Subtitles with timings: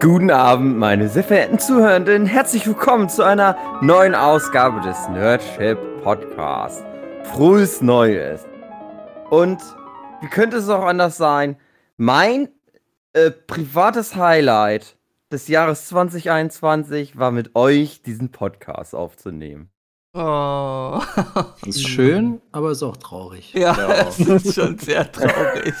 [0.00, 2.24] Guten Abend, meine sehr verehrten Zuhörenden.
[2.24, 6.84] Herzlich willkommen zu einer neuen Ausgabe des Nerdship Podcast.
[7.24, 8.46] Frohes Neues.
[9.28, 9.60] Und
[10.20, 11.56] wie könnte es auch anders sein?
[11.96, 12.48] Mein
[13.12, 14.96] äh, privates Highlight
[15.32, 19.68] des Jahres 2021 war mit euch diesen Podcast aufzunehmen.
[20.14, 21.00] Oh.
[21.66, 23.52] Ist schön, aber ist auch traurig.
[23.52, 23.88] Ja, ja.
[24.08, 25.74] es ist schon sehr traurig.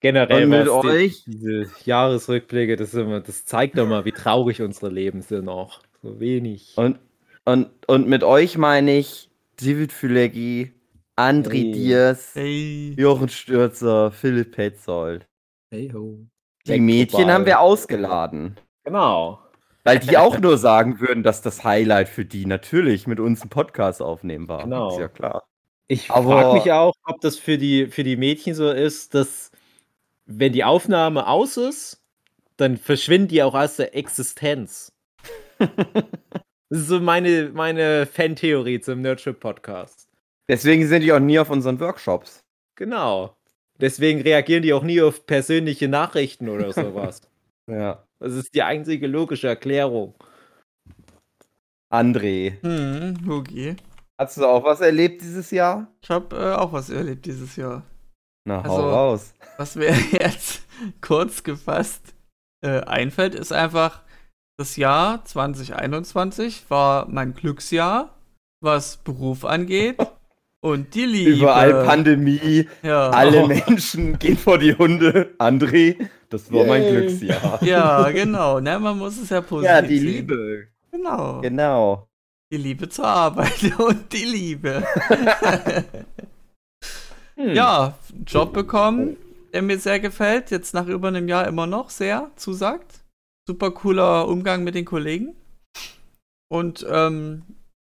[0.00, 4.90] Generell mit euch die, diese Jahresrückblicke, das, immer, das zeigt doch mal, wie traurig unsere
[4.90, 5.80] Leben sind auch.
[6.02, 6.72] So wenig.
[6.76, 6.98] Und,
[7.44, 10.72] und, und mit euch meine ich David Füleggi,
[11.16, 11.72] André hey.
[11.72, 12.94] Diers, hey.
[12.96, 15.26] Jochen Stürzer, Philipp Petzold.
[15.70, 16.26] Hey ho.
[16.66, 18.58] Die Mädchen haben wir ausgeladen.
[18.84, 19.40] Genau.
[19.84, 23.50] Weil die auch nur sagen würden, dass das Highlight für die natürlich mit uns einen
[23.50, 24.64] Podcast aufnehmen war.
[24.64, 24.90] Genau.
[24.90, 25.44] Ist ja klar.
[25.88, 29.49] Ich frage mich auch, ob das für die, für die Mädchen so ist, dass
[30.30, 32.02] wenn die Aufnahme aus ist,
[32.56, 34.92] dann verschwinden die auch aus der Existenz.
[35.58, 40.08] das ist so meine, meine Fan-Theorie zum Nerdship-Podcast.
[40.48, 42.44] Deswegen sind die auch nie auf unseren Workshops.
[42.76, 43.36] Genau.
[43.80, 47.22] Deswegen reagieren die auch nie auf persönliche Nachrichten oder sowas.
[47.66, 48.04] ja.
[48.18, 50.14] Das ist die einzige logische Erklärung.
[51.90, 52.60] André.
[52.62, 53.76] Hm, okay.
[54.18, 55.90] Hast du auch was erlebt dieses Jahr?
[56.02, 57.82] Ich habe äh, auch was erlebt dieses Jahr.
[58.44, 59.34] Na, hau also, raus.
[59.58, 60.62] Was mir jetzt
[61.00, 62.14] kurz gefasst
[62.62, 64.02] äh, einfällt, ist einfach,
[64.58, 68.14] das Jahr 2021 war mein Glücksjahr,
[68.60, 69.96] was Beruf angeht.
[70.62, 71.30] Und die Liebe.
[71.30, 72.68] Überall Pandemie.
[72.82, 73.08] Ja.
[73.08, 73.46] Alle oh.
[73.46, 75.34] Menschen gehen vor die Hunde.
[75.38, 75.96] André,
[76.28, 76.68] das war Yay.
[76.68, 77.62] mein Glücksjahr.
[77.62, 78.60] Ja, genau.
[78.60, 80.06] Ne, man muss es ja positiv Ja, die sehen.
[80.06, 80.66] Liebe.
[80.90, 81.40] Genau.
[81.40, 82.08] Genau.
[82.52, 84.84] Die Liebe zur Arbeit und die Liebe.
[87.40, 87.54] Hm.
[87.54, 89.16] Ja, Job bekommen,
[89.52, 90.50] der mir sehr gefällt.
[90.50, 93.00] Jetzt nach über einem Jahr immer noch sehr zusagt.
[93.48, 95.34] Super cooler Umgang mit den Kollegen.
[96.52, 97.42] Und ähm,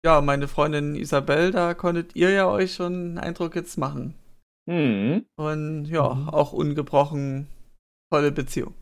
[0.04, 4.14] ja, meine Freundin Isabel, da konntet ihr ja euch schon einen Eindruck jetzt machen.
[4.66, 5.26] Mhm.
[5.36, 6.28] Und ja, mhm.
[6.30, 7.46] auch ungebrochen
[8.10, 8.74] tolle Beziehung.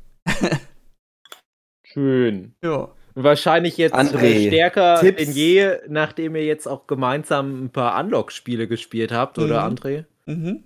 [1.84, 2.54] Schön.
[2.62, 2.90] Ja.
[3.14, 5.24] Wahrscheinlich jetzt André, stärker Tipps.
[5.24, 9.44] denn je, nachdem ihr jetzt auch gemeinsam ein paar Unlock-Spiele gespielt habt, mhm.
[9.44, 10.04] oder André?
[10.26, 10.62] Mhm.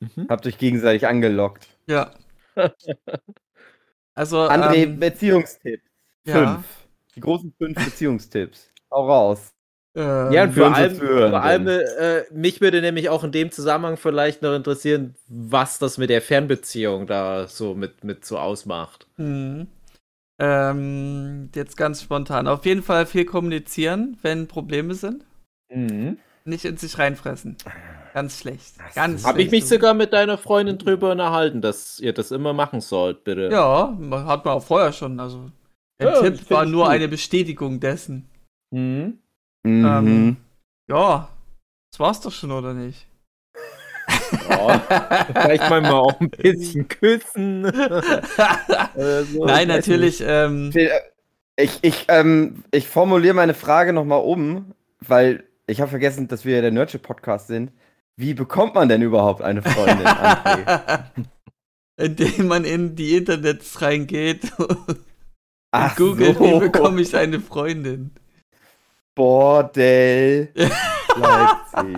[0.00, 0.26] Mhm.
[0.28, 1.66] Habt euch gegenseitig angelockt.
[1.86, 2.12] Ja.
[4.14, 4.40] also.
[4.40, 5.84] André, ähm, Beziehungstipps.
[6.24, 6.36] Fünf.
[6.36, 6.64] Ja.
[7.16, 8.72] Die großen fünf Beziehungstipps.
[8.90, 9.52] Hau raus.
[9.94, 13.96] Ähm, ja, und vor allem, vor allem äh, mich würde nämlich auch in dem Zusammenhang
[13.96, 19.08] vielleicht noch interessieren, was das mit der Fernbeziehung da so mit, mit so ausmacht.
[19.16, 19.66] Mhm.
[20.38, 22.46] Ähm, jetzt ganz spontan.
[22.46, 25.24] Auf jeden Fall viel kommunizieren, wenn Probleme sind.
[25.68, 26.18] Mhm.
[26.44, 27.56] Nicht in sich reinfressen.
[28.14, 28.74] Ganz schlecht.
[28.94, 32.80] Ganz Habe ich mich sogar mit deiner Freundin drüber unterhalten, dass ihr das immer machen
[32.80, 33.50] sollt, bitte.
[33.52, 33.96] Ja,
[34.26, 35.20] hat man auch vorher schon.
[35.20, 35.50] Also,
[36.00, 36.92] der ja, Tipp war nur gut.
[36.92, 38.28] eine Bestätigung dessen.
[38.70, 39.18] Mhm.
[39.62, 39.84] Mhm.
[39.84, 40.36] Ähm,
[40.88, 41.28] ja,
[41.92, 43.06] das war's doch schon, oder nicht?
[44.48, 47.64] Ja, vielleicht mal, mal auch ein bisschen küssen.
[49.32, 50.22] so, Nein, natürlich.
[50.24, 50.72] Ähm,
[51.56, 56.60] ich, ich, ähm, ich formuliere meine Frage nochmal um, weil ich habe vergessen, dass wir
[56.60, 57.72] der Nerdship-Podcast sind.
[58.16, 60.06] Wie bekommt man denn überhaupt eine Freundin?
[61.96, 64.98] Indem man in die Internets reingeht und
[65.70, 66.44] Ach googelt, so.
[66.44, 68.10] wie bekomme ich eine Freundin.
[69.14, 70.52] Bordell
[71.16, 71.96] Leipzig.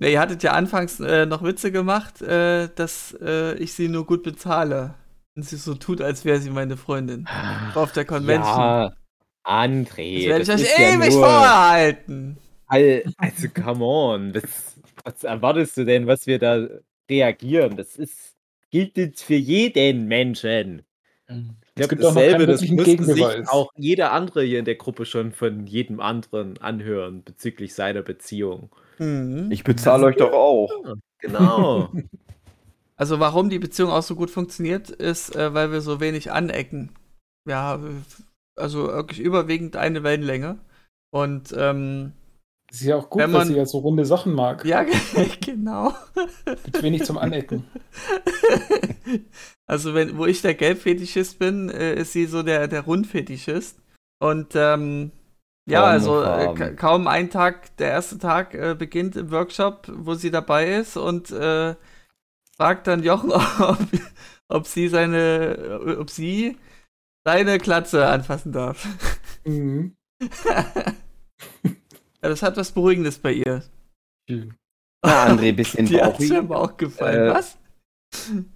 [0.00, 4.06] Ja, ihr hattet ja anfangs äh, noch Witze gemacht, äh, dass äh, ich sie nur
[4.06, 4.94] gut bezahle.
[5.36, 7.26] Und sie so tut, als wäre sie meine Freundin.
[7.74, 8.58] Auf der Convention.
[8.58, 8.92] Ja,
[9.44, 10.28] André.
[10.28, 12.38] Das werde ich euch ewig ja vorhalten.
[12.66, 14.34] Also, come on.
[14.34, 16.66] Was, was, erwartest du denn, was wir da
[17.08, 17.76] reagieren?
[17.76, 18.34] Das ist,
[18.70, 20.82] gilt jetzt für jeden Menschen.
[21.28, 21.56] Mhm.
[21.76, 25.66] Ich glaube, dasselbe, das müsste sich auch jeder andere hier in der Gruppe schon von
[25.66, 28.70] jedem anderen anhören bezüglich seiner Beziehung.
[28.98, 29.50] Mhm.
[29.50, 30.70] Ich bezahle euch doch auch.
[31.18, 31.90] Genau.
[32.96, 36.92] Also warum die Beziehung auch so gut funktioniert, ist, äh, weil wir so wenig anecken.
[37.44, 37.80] Ja,
[38.56, 40.58] also wirklich überwiegend eine Wellenlänge.
[41.10, 42.12] Und ähm,
[42.68, 44.64] das ist ja auch gut, man, dass sie ja so runde Sachen mag.
[44.64, 44.84] Ja,
[45.40, 45.92] genau.
[46.44, 47.64] Mit wenig zum Anecken.
[49.66, 53.78] Also, wenn, wo ich der Gelbfetischist bin, äh, ist sie so der, der Rundfetischist.
[54.18, 55.10] Und ähm,
[55.66, 60.30] ja, also äh, kaum ein Tag, der erste Tag äh, beginnt im Workshop, wo sie
[60.30, 61.74] dabei ist und äh,
[62.56, 63.78] fragt dann Jochen, ob,
[64.48, 66.58] ob sie seine, ob sie
[67.24, 68.86] seine Klatze anfassen darf.
[69.44, 69.96] Mhm.
[70.44, 70.94] ja,
[72.20, 73.62] das hat was Beruhigendes bei ihr.
[74.28, 77.30] Na, André, bisschen Die hat mir auch gefallen.
[77.30, 77.58] Äh, was?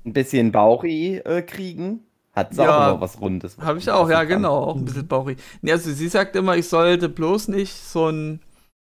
[0.05, 2.05] ein bisschen Bauchi äh, kriegen.
[2.33, 3.59] Hat sie ja, auch immer was Rundes.
[3.59, 4.29] Habe ich auch, ja, kann.
[4.29, 4.57] genau.
[4.59, 5.37] Auch ein bisschen Bauchi.
[5.61, 8.41] Nee, also sie sagt immer, ich sollte bloß nicht so ein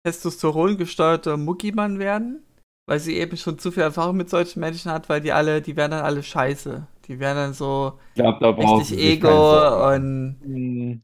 [0.05, 2.43] Testosteron gesteuerter Muckimann werden,
[2.87, 5.77] weil sie eben schon zu viel Erfahrung mit solchen Menschen hat, weil die alle, die
[5.77, 6.87] werden dann alle scheiße.
[7.09, 11.03] Die werden dann so glaub, da richtig Ego und, mhm.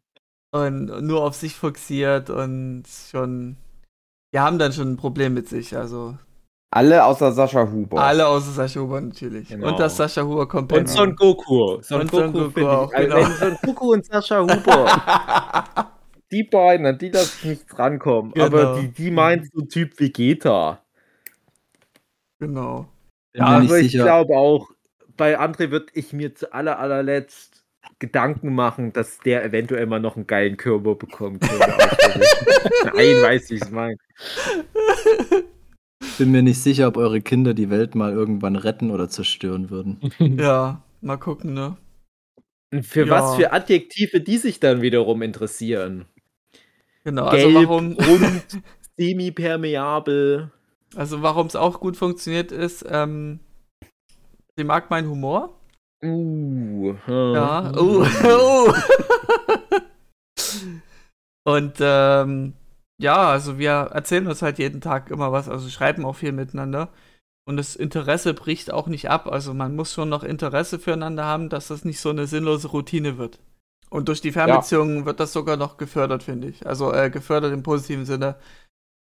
[0.50, 3.56] und nur auf sich fixiert und schon,
[4.34, 6.16] die haben dann schon ein Problem mit sich, also
[6.75, 8.00] alle außer Sascha Huber.
[8.00, 9.49] Alle außer Sascha Huber natürlich.
[9.49, 9.69] Genau.
[9.69, 11.82] Und das Sascha Huber kommt Und Son Goku.
[11.82, 12.99] Son und Goku, Son Goku auch, ich.
[12.99, 13.16] Genau.
[13.16, 15.93] Also, Son Goku und Sascha Huber.
[16.32, 18.32] die beiden, an die ich nicht rankommen.
[18.32, 18.46] Genau.
[18.46, 20.82] Aber die, die meint so Typ Vegeta.
[22.40, 22.88] Genau.
[23.34, 24.70] Ja, also ich glaube auch,
[25.17, 27.64] bei André würde ich mir zu aller, allerletzt
[27.99, 31.67] Gedanken machen, dass der eventuell mal noch einen geilen Körper bekommen könnte.
[32.85, 33.97] Nein, weiß ich, es meine
[36.19, 39.99] bin mir nicht sicher, ob eure Kinder die Welt mal irgendwann retten oder zerstören würden.
[40.38, 41.76] Ja, mal gucken, ne?
[42.82, 43.11] Für ja.
[43.11, 46.06] was für Adjektive die sich dann wiederum interessieren.
[47.05, 47.93] Genau, also Gelb, also warum.
[47.94, 48.62] Rund,
[48.97, 50.50] semi-permeabel.
[50.94, 53.41] Also warum es auch gut funktioniert ist, ähm,
[54.62, 55.59] sie mag meinen Humor.
[56.05, 56.94] Uh.
[57.09, 57.73] Ja.
[57.76, 58.06] Uh.
[58.25, 58.73] uh.
[61.44, 62.53] Und ähm,
[63.00, 66.91] ja, also wir erzählen uns halt jeden Tag immer was, also schreiben auch viel miteinander.
[67.44, 69.26] Und das Interesse bricht auch nicht ab.
[69.26, 73.19] Also man muss schon noch Interesse füreinander haben, dass das nicht so eine sinnlose Routine
[73.19, 73.41] wird.
[73.91, 75.06] Und durch die Fernbeziehungen ja.
[75.06, 76.64] wird das sogar noch gefördert, finde ich.
[76.69, 78.37] Also äh, gefördert im positiven Sinne,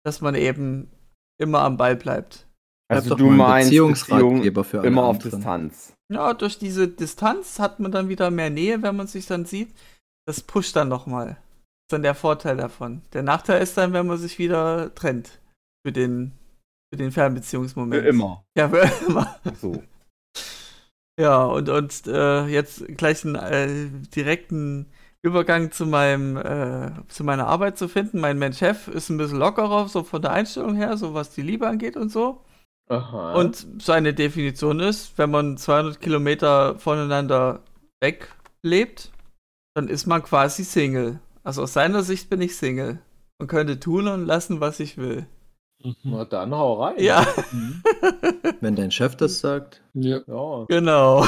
[0.06, 0.90] dass man eben
[1.38, 2.49] immer am Ball bleibt.
[2.90, 5.32] Also du meinst Beziehungsratgeber für immer auf anderen.
[5.32, 5.94] Distanz.
[6.12, 9.70] Ja, durch diese Distanz hat man dann wieder mehr Nähe, wenn man sich dann sieht.
[10.26, 11.38] Das pusht dann nochmal
[11.90, 13.02] ist dann der Vorteil davon.
[13.14, 15.40] Der Nachteil ist dann, wenn man sich wieder trennt.
[15.84, 16.34] Für den,
[16.94, 18.04] für den Fernbeziehungsmoment.
[18.04, 18.44] Für immer.
[18.56, 19.40] Ja, für immer.
[19.44, 19.82] Ach so.
[21.20, 24.86] Ja, und, und äh, jetzt gleich einen äh, direkten
[25.24, 28.20] Übergang zu meinem, äh, zu meiner Arbeit zu finden.
[28.20, 31.42] Mein, mein Chef ist ein bisschen lockerer, so von der Einstellung her, so was die
[31.42, 32.46] Liebe angeht und so.
[32.90, 33.36] Aha.
[33.36, 37.62] Und seine Definition ist, wenn man 200 Kilometer voneinander
[38.02, 38.30] weg
[38.64, 39.12] lebt,
[39.76, 41.20] dann ist man quasi Single.
[41.44, 43.00] Also aus seiner Sicht bin ich Single
[43.38, 45.28] und könnte tun und lassen, was ich will.
[45.84, 45.96] Mhm.
[46.04, 46.96] Na dann hau rein.
[46.98, 47.26] Ja.
[47.52, 47.84] Mhm.
[48.60, 49.82] Wenn dein Chef das sagt.
[49.94, 50.20] Ja.
[50.28, 50.66] ja.
[50.68, 51.26] Genau.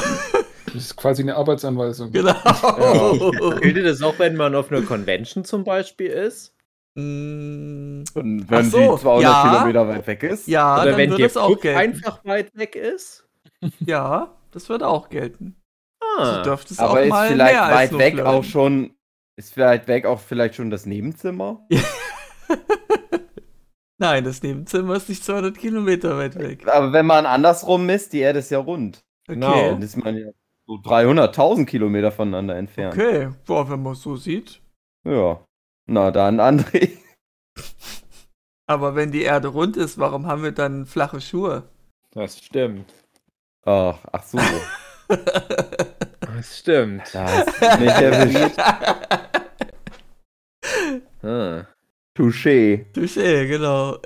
[0.65, 2.11] Das ist quasi eine Arbeitsanweisung.
[2.11, 2.35] Genau.
[2.43, 3.59] Ja.
[3.59, 6.55] Gilt das auch, wenn man auf einer Convention zum Beispiel ist?
[6.95, 8.03] Mm.
[8.13, 9.49] Und wenn so, die 200 ja.
[9.49, 10.47] Kilometer weit weg ist?
[10.47, 11.79] Ja, Oder wenn der auch gelten.
[11.79, 13.27] einfach weit weg ist?
[13.79, 15.55] Ja, das würde auch gelten.
[16.17, 16.43] Ah.
[16.43, 18.27] So es Aber auch ist vielleicht weit weg bleiben.
[18.27, 18.95] auch schon
[19.37, 21.65] ist weit weg auch vielleicht schon das Nebenzimmer?
[23.97, 26.67] Nein, das Nebenzimmer ist nicht 200 Kilometer weit weg.
[26.67, 29.03] Aber wenn man andersrum misst, die Erde ist ja rund.
[29.27, 29.35] Okay.
[29.35, 30.31] Genau, dann ist man ja
[30.65, 32.95] so 300.000 Kilometer voneinander entfernt.
[32.95, 34.61] Okay, boah, wenn man es so sieht.
[35.05, 35.45] Ja.
[35.87, 36.91] Na dann, André.
[38.67, 41.67] Aber wenn die Erde rund ist, warum haben wir dann flache Schuhe?
[42.11, 42.93] Das stimmt.
[43.65, 44.37] Ach, ach so.
[45.07, 47.03] Das stimmt.
[47.13, 48.57] Das nicht erwischt.
[51.23, 51.65] ah.
[52.13, 52.85] Touché.
[52.93, 53.97] Touché, genau.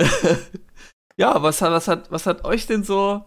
[1.17, 3.25] ja, was hat, was, hat, was hat euch denn so,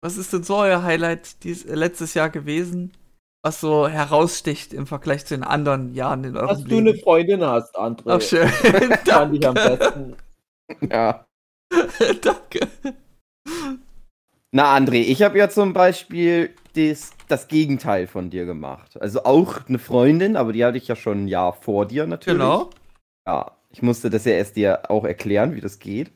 [0.00, 2.92] was ist denn so euer Highlight dies, letztes Jahr gewesen,
[3.42, 6.84] was so heraussticht im Vergleich zu den anderen Jahren in eurem Dass Leben?
[6.84, 8.02] du eine Freundin hast, André.
[8.06, 8.48] Ach, schön.
[8.48, 10.16] Fand ich am besten.
[10.90, 11.26] Ja.
[12.20, 12.68] Danke.
[14.50, 19.00] Na, André, ich habe ja zum Beispiel das, das Gegenteil von dir gemacht.
[19.00, 22.40] Also auch eine Freundin, aber die hatte ich ja schon ein Jahr vor dir natürlich.
[22.40, 22.70] Genau.
[23.26, 26.12] Ja, ich musste das ja erst dir auch erklären, wie das geht.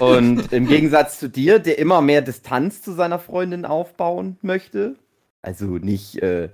[0.00, 4.96] Und im Gegensatz zu dir, der immer mehr Distanz zu seiner Freundin aufbauen möchte,
[5.46, 6.48] also nicht äh,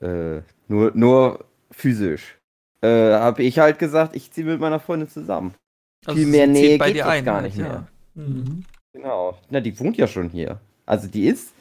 [0.00, 2.38] äh, nur, nur physisch,
[2.80, 5.54] äh, habe ich halt gesagt, ich ziehe mit meiner Freundin zusammen.
[6.04, 7.88] Also Viel mehr Nähe geht jetzt gar nicht mehr.
[8.14, 8.64] Mhm.
[8.92, 9.36] Genau.
[9.50, 10.60] Na, die wohnt ja schon hier.
[10.86, 11.52] Also die ist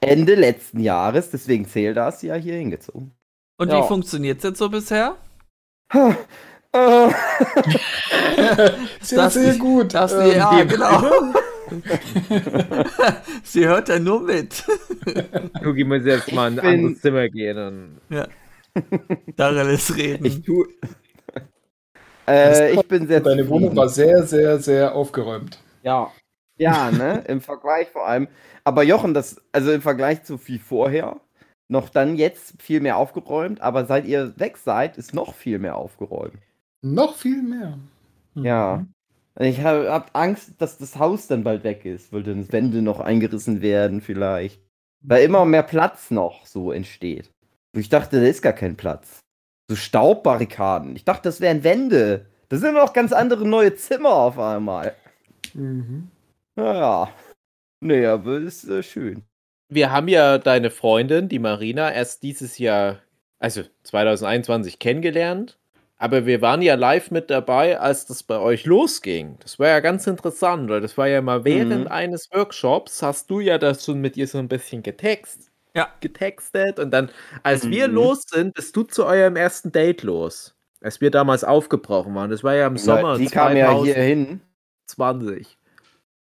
[0.00, 3.10] Ende letzten Jahres, deswegen zählt das, ja hier hingezogen.
[3.58, 3.82] Und ja.
[3.82, 5.16] wie funktioniert es jetzt so bisher?
[5.92, 6.14] Äh.
[9.00, 9.94] sehr, sehr gut.
[9.94, 11.32] Das, ähm, ja, genau.
[13.44, 14.64] Sie hört ja nur mit.
[15.62, 17.58] Gucki muss jetzt mal in ein anderes Zimmer gehen.
[17.58, 18.26] Und ja.
[19.36, 20.24] Darin ist reden.
[20.24, 20.66] Ich, tu...
[22.28, 25.62] äh, ich bin sehr Deine Wohnung war sehr, sehr, sehr aufgeräumt.
[25.82, 26.12] Ja.
[26.56, 27.24] Ja, ne?
[27.26, 28.28] Im Vergleich vor allem.
[28.64, 31.16] Aber Jochen, das, also im Vergleich zu viel vorher,
[31.68, 35.76] noch dann jetzt viel mehr aufgeräumt, aber seit ihr weg seid, ist noch viel mehr
[35.76, 36.34] aufgeräumt.
[36.82, 37.78] Noch viel mehr.
[38.34, 38.44] Mhm.
[38.44, 38.86] Ja.
[39.40, 43.00] Ich habe hab Angst, dass das Haus dann bald weg ist, weil dann Wände noch
[43.00, 44.60] eingerissen werden, vielleicht.
[45.00, 47.30] Weil immer mehr Platz noch so entsteht.
[47.72, 49.20] Ich dachte, da ist gar kein Platz.
[49.68, 50.94] So Staubbarrikaden.
[50.94, 52.26] Ich dachte, das wären Wände.
[52.50, 54.94] Das sind noch ganz andere neue Zimmer auf einmal.
[55.54, 56.08] Mhm.
[56.56, 57.10] Naja.
[57.80, 59.22] Nee, aber ist äh, schön.
[59.70, 62.98] Wir haben ja deine Freundin, die Marina, erst dieses Jahr,
[63.38, 65.59] also 2021, kennengelernt.
[66.00, 69.36] Aber wir waren ja live mit dabei, als das bei euch losging.
[69.40, 71.88] Das war ja ganz interessant, weil das war ja mal während mhm.
[71.88, 75.88] eines Workshops, hast du ja das schon mit ihr so ein bisschen getext, ja.
[76.00, 76.78] getextet.
[76.78, 77.10] Und dann,
[77.42, 77.70] als mhm.
[77.72, 80.56] wir los sind, bist du zu eurem ersten Date los.
[80.80, 82.30] Als wir damals aufgebrochen waren.
[82.30, 83.18] Das war ja im Sommer.
[83.18, 84.40] Die kam ja hier hin.
[84.86, 85.58] 20.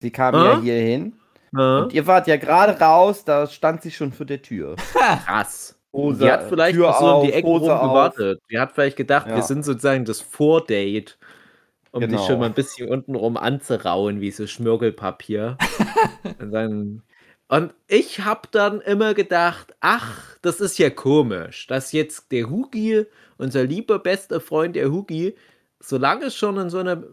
[0.02, 1.14] Sie kam ja hier hin.
[1.52, 4.76] Und ihr wart ja gerade raus, da stand sie schon vor der Tür.
[5.26, 5.80] Krass.
[5.94, 8.42] Hose, die hat vielleicht Tür so um die Ecke rum gewartet.
[8.50, 9.36] Die hat vielleicht gedacht, ja.
[9.36, 11.14] wir sind sozusagen das Vordate,
[11.92, 12.18] um genau.
[12.18, 15.58] dich schon mal ein bisschen untenrum anzurauen, wie so Schmirgelpapier.
[16.40, 17.04] und, dann,
[17.48, 23.06] und ich habe dann immer gedacht, ach, das ist ja komisch, dass jetzt der Hugi,
[23.38, 25.36] unser lieber bester Freund der Hugi,
[25.80, 27.04] solange schon in so einer,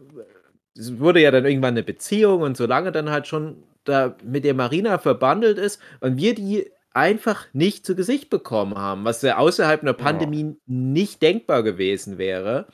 [0.75, 4.53] es wurde ja dann irgendwann eine Beziehung und solange dann halt schon da mit der
[4.55, 9.81] Marina verbandelt ist und wir die einfach nicht zu Gesicht bekommen haben, was ja außerhalb
[9.81, 10.55] einer Pandemie ja.
[10.65, 12.67] nicht denkbar gewesen wäre.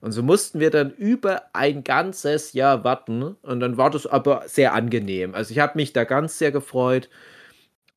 [0.00, 3.36] Und so mussten wir dann über ein ganzes Jahr warten.
[3.42, 5.34] Und dann war das aber sehr angenehm.
[5.34, 7.10] Also ich habe mich da ganz sehr gefreut.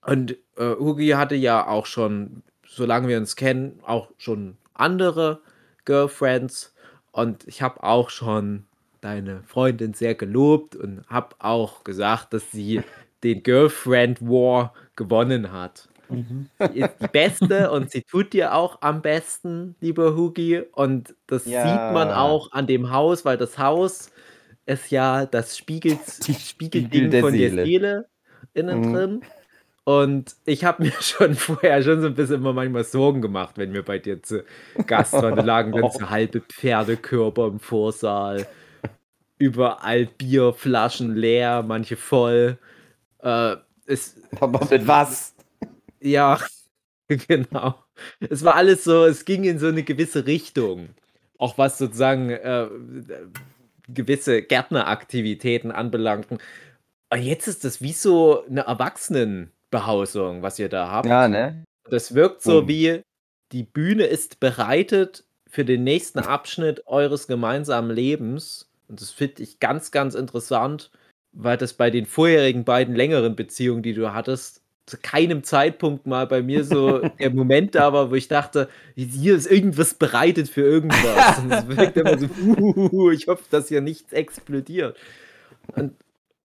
[0.06, 5.42] Und äh, Hugi hatte ja auch schon, solange wir uns kennen, auch schon andere
[5.86, 6.76] Girlfriends.
[7.12, 8.66] Und ich habe auch schon
[9.00, 12.82] deine Freundin sehr gelobt und habe auch gesagt, dass sie
[13.24, 15.88] den Girlfriend War gewonnen hat.
[16.10, 16.50] Mhm.
[16.60, 20.62] Sie ist die Beste und sie tut dir auch am besten, lieber Hugi.
[20.74, 21.64] Und das ja.
[21.64, 24.12] sieht man auch an dem Haus, weil das Haus
[24.66, 25.98] ist ja das Spiegel,
[26.40, 27.56] Spiegelding der von Seele.
[27.56, 28.06] der Seele
[28.54, 28.94] innen mhm.
[28.94, 29.22] drin.
[29.86, 33.74] Und ich habe mir schon vorher schon so ein bisschen immer manchmal Sorgen gemacht, wenn
[33.74, 34.44] wir bei dir zu
[34.86, 35.36] Gast waren.
[35.36, 38.48] Da lagen dann so halbe Pferdekörper im Vorsaal.
[39.38, 42.58] Überall Bierflaschen leer, manche voll.
[43.20, 45.34] Äh, es, Aber mit was?
[46.00, 46.40] Ja,
[47.28, 47.76] genau.
[48.20, 50.90] Es war alles so, es ging in so eine gewisse Richtung.
[51.38, 52.68] Auch was sozusagen äh,
[53.88, 56.40] gewisse Gärtneraktivitäten anbelangten.
[57.10, 61.08] Und jetzt ist das wie so eine Erwachsenenbehausung, was ihr da habt.
[61.08, 61.64] Ja, ne?
[61.90, 63.02] Das wirkt so wie,
[63.52, 68.70] die Bühne ist bereitet für den nächsten Abschnitt eures gemeinsamen Lebens.
[68.88, 70.92] Und das finde ich ganz, ganz interessant
[71.34, 76.28] weil das bei den vorherigen beiden längeren Beziehungen, die du hattest, zu keinem Zeitpunkt mal
[76.28, 80.62] bei mir so der Moment da war, wo ich dachte, hier ist irgendwas bereitet für
[80.62, 81.38] irgendwas.
[81.44, 84.98] Und es wirkt immer so, uh, ich hoffe, dass hier nichts explodiert.
[85.76, 85.94] Und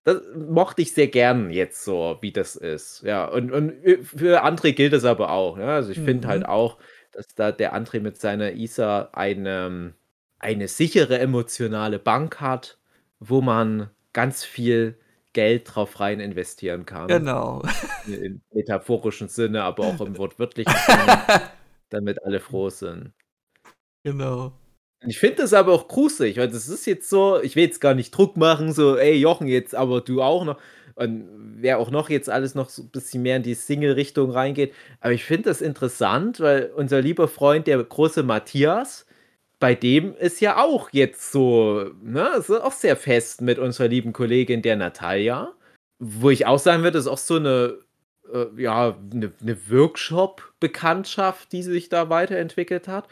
[0.05, 3.03] das mochte ich sehr gern jetzt so, wie das ist.
[3.03, 5.59] Ja, und, und für André gilt das aber auch.
[5.59, 5.75] Ja?
[5.75, 6.47] Also ich finde halt mhm.
[6.47, 6.79] halt auch,
[7.13, 9.93] dass da der André mit seiner Isa eine,
[10.39, 12.79] eine sichere emotionale Bank hat,
[13.19, 14.99] wo man ganz viel
[15.33, 17.07] Geld drauf rein investieren kann.
[17.07, 17.63] Genau.
[18.09, 21.23] Im metaphorischen Sinne, aber auch im wortwörtlichen Sinne,
[21.89, 23.13] damit alle froh sind.
[24.03, 24.55] Genau.
[25.07, 27.95] Ich finde das aber auch gruselig, weil das ist jetzt so, ich will jetzt gar
[27.95, 30.59] nicht Druck machen, so, ey Jochen, jetzt aber du auch noch.
[30.97, 31.29] Und
[31.61, 34.75] wer auch noch jetzt alles noch so ein bisschen mehr in die Single-Richtung reingeht.
[34.99, 39.07] Aber ich finde das interessant, weil unser lieber Freund, der große Matthias,
[39.59, 44.13] bei dem ist ja auch jetzt so, ne, ist auch sehr fest mit unserer lieben
[44.13, 45.53] Kollegin der Natalia.
[45.99, 47.79] Wo ich auch sagen würde, ist auch so eine,
[48.33, 53.09] äh, ja, eine, eine Workshop-Bekanntschaft, die sich da weiterentwickelt hat.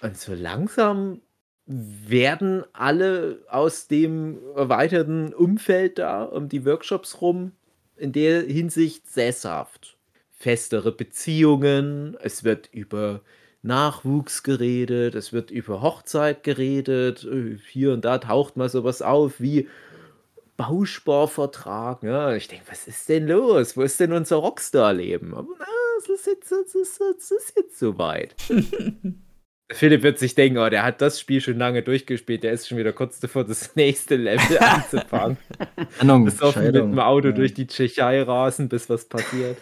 [0.00, 1.20] Und so langsam
[1.66, 7.52] werden alle aus dem erweiterten Umfeld da um die Workshops rum
[7.96, 9.98] in der Hinsicht sesshaft.
[10.30, 13.20] Festere Beziehungen, es wird über
[13.62, 19.40] Nachwuchs geredet, es wird über Hochzeit geredet, äh, hier und da taucht mal sowas auf
[19.40, 19.68] wie
[20.56, 22.02] Bausparvertrag.
[22.02, 23.76] Ja, ich denke, was ist denn los?
[23.76, 25.34] Wo ist denn unser Rockstar-Leben?
[25.34, 25.64] Aber na,
[25.98, 28.34] es ist jetzt, es ist, es ist jetzt soweit.
[29.72, 32.76] Philipp wird sich denken, oh, der hat das Spiel schon lange durchgespielt, der ist schon
[32.76, 35.38] wieder kurz davor, das nächste Level anzufangen.
[36.24, 37.34] bis auf mit dem Auto ja.
[37.34, 39.56] durch die Tschechei rasen, bis was passiert.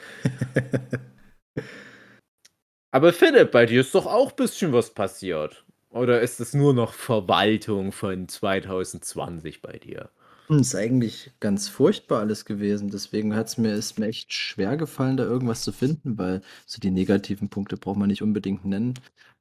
[2.99, 5.64] Aber Philipp, bei dir ist doch auch ein bisschen was passiert.
[5.90, 10.11] Oder ist es nur noch Verwaltung von 2020 bei dir?
[10.49, 12.90] Hm, ist eigentlich ganz furchtbar alles gewesen.
[12.90, 16.90] Deswegen hat's mir, ist mir echt schwer gefallen, da irgendwas zu finden, weil so die
[16.90, 18.95] negativen Punkte braucht man nicht unbedingt nennen.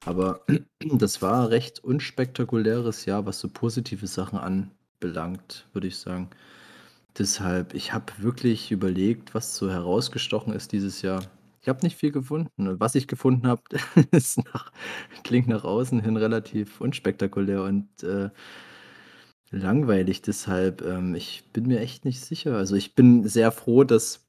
[0.06, 0.46] Aber
[0.80, 6.30] das war ein recht unspektakuläres Jahr, was so positive Sachen anbelangt, würde ich sagen.
[7.18, 11.24] Deshalb, ich habe wirklich überlegt, was so herausgestochen ist dieses Jahr.
[11.68, 12.70] Ich habe nicht viel gefunden.
[12.70, 13.62] Und was ich gefunden habe,
[14.12, 14.72] ist nach,
[15.26, 18.30] klingt nach außen hin relativ unspektakulär und äh,
[19.52, 20.22] langweilig.
[20.22, 22.56] Deshalb, ähm, ich bin mir echt nicht sicher.
[22.56, 24.26] Also ich bin sehr froh, dass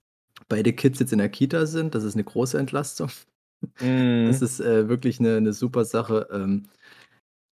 [0.49, 1.95] beide Kids jetzt in der Kita sind.
[1.95, 3.11] Das ist eine große Entlastung.
[3.81, 4.27] Mm.
[4.27, 6.27] Das ist äh, wirklich eine, eine super Sache.
[6.33, 6.65] Ähm,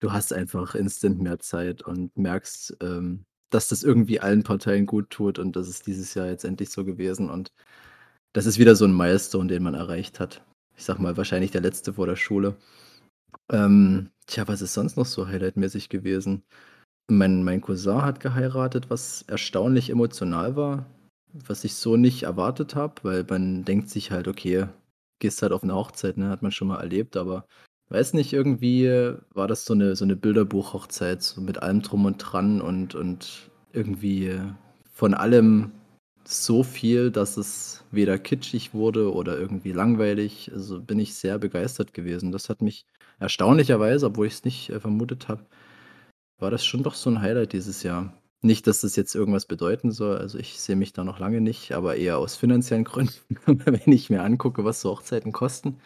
[0.00, 5.10] du hast einfach instant mehr Zeit und merkst, ähm, dass das irgendwie allen Parteien gut
[5.10, 7.52] tut und das ist dieses Jahr jetzt endlich so gewesen und
[8.36, 10.42] das ist wieder so ein Milestone, den man erreicht hat.
[10.76, 12.54] Ich sag mal, wahrscheinlich der letzte vor der Schule.
[13.50, 16.42] Ähm, tja, was ist sonst noch so highlightmäßig gewesen?
[17.08, 20.84] Mein, mein Cousin hat geheiratet, was erstaunlich emotional war,
[21.32, 24.66] was ich so nicht erwartet habe, weil man denkt sich halt, okay,
[25.18, 27.46] gehst halt auf eine Hochzeit, ne, hat man schon mal erlebt, aber
[27.88, 32.18] weiß nicht, irgendwie war das so eine, so eine Bilderbuch-Hochzeit, so mit allem drum und
[32.18, 34.38] dran und, und irgendwie
[34.92, 35.72] von allem
[36.28, 40.50] so viel, dass es weder kitschig wurde oder irgendwie langweilig.
[40.52, 42.32] Also bin ich sehr begeistert gewesen.
[42.32, 42.86] Das hat mich
[43.18, 45.46] erstaunlicherweise, obwohl ich es nicht äh, vermutet habe,
[46.38, 48.12] war das schon doch so ein Highlight dieses Jahr.
[48.42, 51.72] Nicht, dass das jetzt irgendwas bedeuten soll, also ich sehe mich da noch lange nicht,
[51.72, 53.14] aber eher aus finanziellen Gründen,
[53.46, 55.78] wenn ich mir angucke, was so Hochzeiten kosten.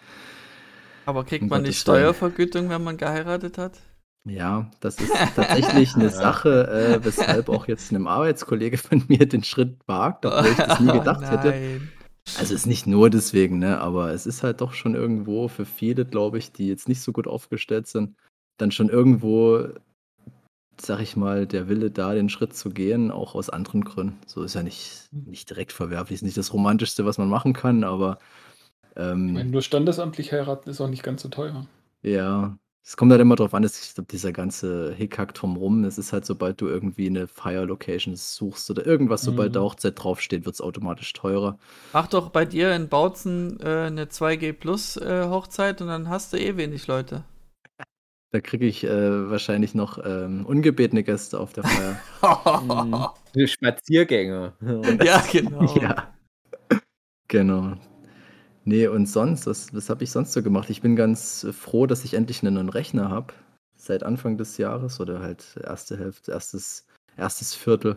[1.06, 3.80] Aber kriegt man die Steuervergütung, wenn man geheiratet hat?
[4.25, 9.45] Ja, das ist tatsächlich eine Sache, äh, weshalb auch jetzt einem Arbeitskollege von mir den
[9.45, 11.81] Schritt wagt, obwohl ich das nie gedacht oh, hätte.
[12.39, 16.05] Also ist nicht nur deswegen, ne, aber es ist halt doch schon irgendwo für viele,
[16.05, 18.15] glaube ich, die jetzt nicht so gut aufgestellt sind,
[18.59, 19.69] dann schon irgendwo,
[20.81, 24.19] sag ich mal, der Wille da, den Schritt zu gehen, auch aus anderen Gründen.
[24.27, 27.85] So ist ja nicht, nicht direkt verwerflich, ist nicht das Romantischste, was man machen kann,
[27.85, 28.19] aber
[28.97, 31.67] ähm, ich meine, nur standesamtlich heiraten ist auch nicht ganz so teuer.
[32.03, 35.99] Ja, es kommt halt immer darauf an, dass ich glaube, dieser ganze Hickhack drumrum, es
[35.99, 39.64] ist halt, sobald du irgendwie eine Fire-Location suchst oder irgendwas, sobald da Mhm.
[39.64, 41.58] Hochzeit draufsteht, wird es automatisch teurer.
[41.92, 46.32] Mach doch bei dir in Bautzen äh, eine 2G Plus äh, Hochzeit und dann hast
[46.32, 47.25] du eh wenig Leute.
[48.32, 51.97] Da kriege ich äh, wahrscheinlich noch ähm, ungebetene Gäste auf der Feier.
[52.62, 53.47] Mhm.
[53.47, 54.52] Spaziergänger.
[55.04, 55.76] Ja, genau.
[55.76, 56.12] Ja,
[57.28, 57.76] genau.
[58.64, 60.70] Nee, und sonst, was, was habe ich sonst so gemacht?
[60.70, 63.32] Ich bin ganz froh, dass ich endlich einen neuen Rechner habe.
[63.76, 67.96] Seit Anfang des Jahres oder halt erste Hälfte, erstes, erstes Viertel.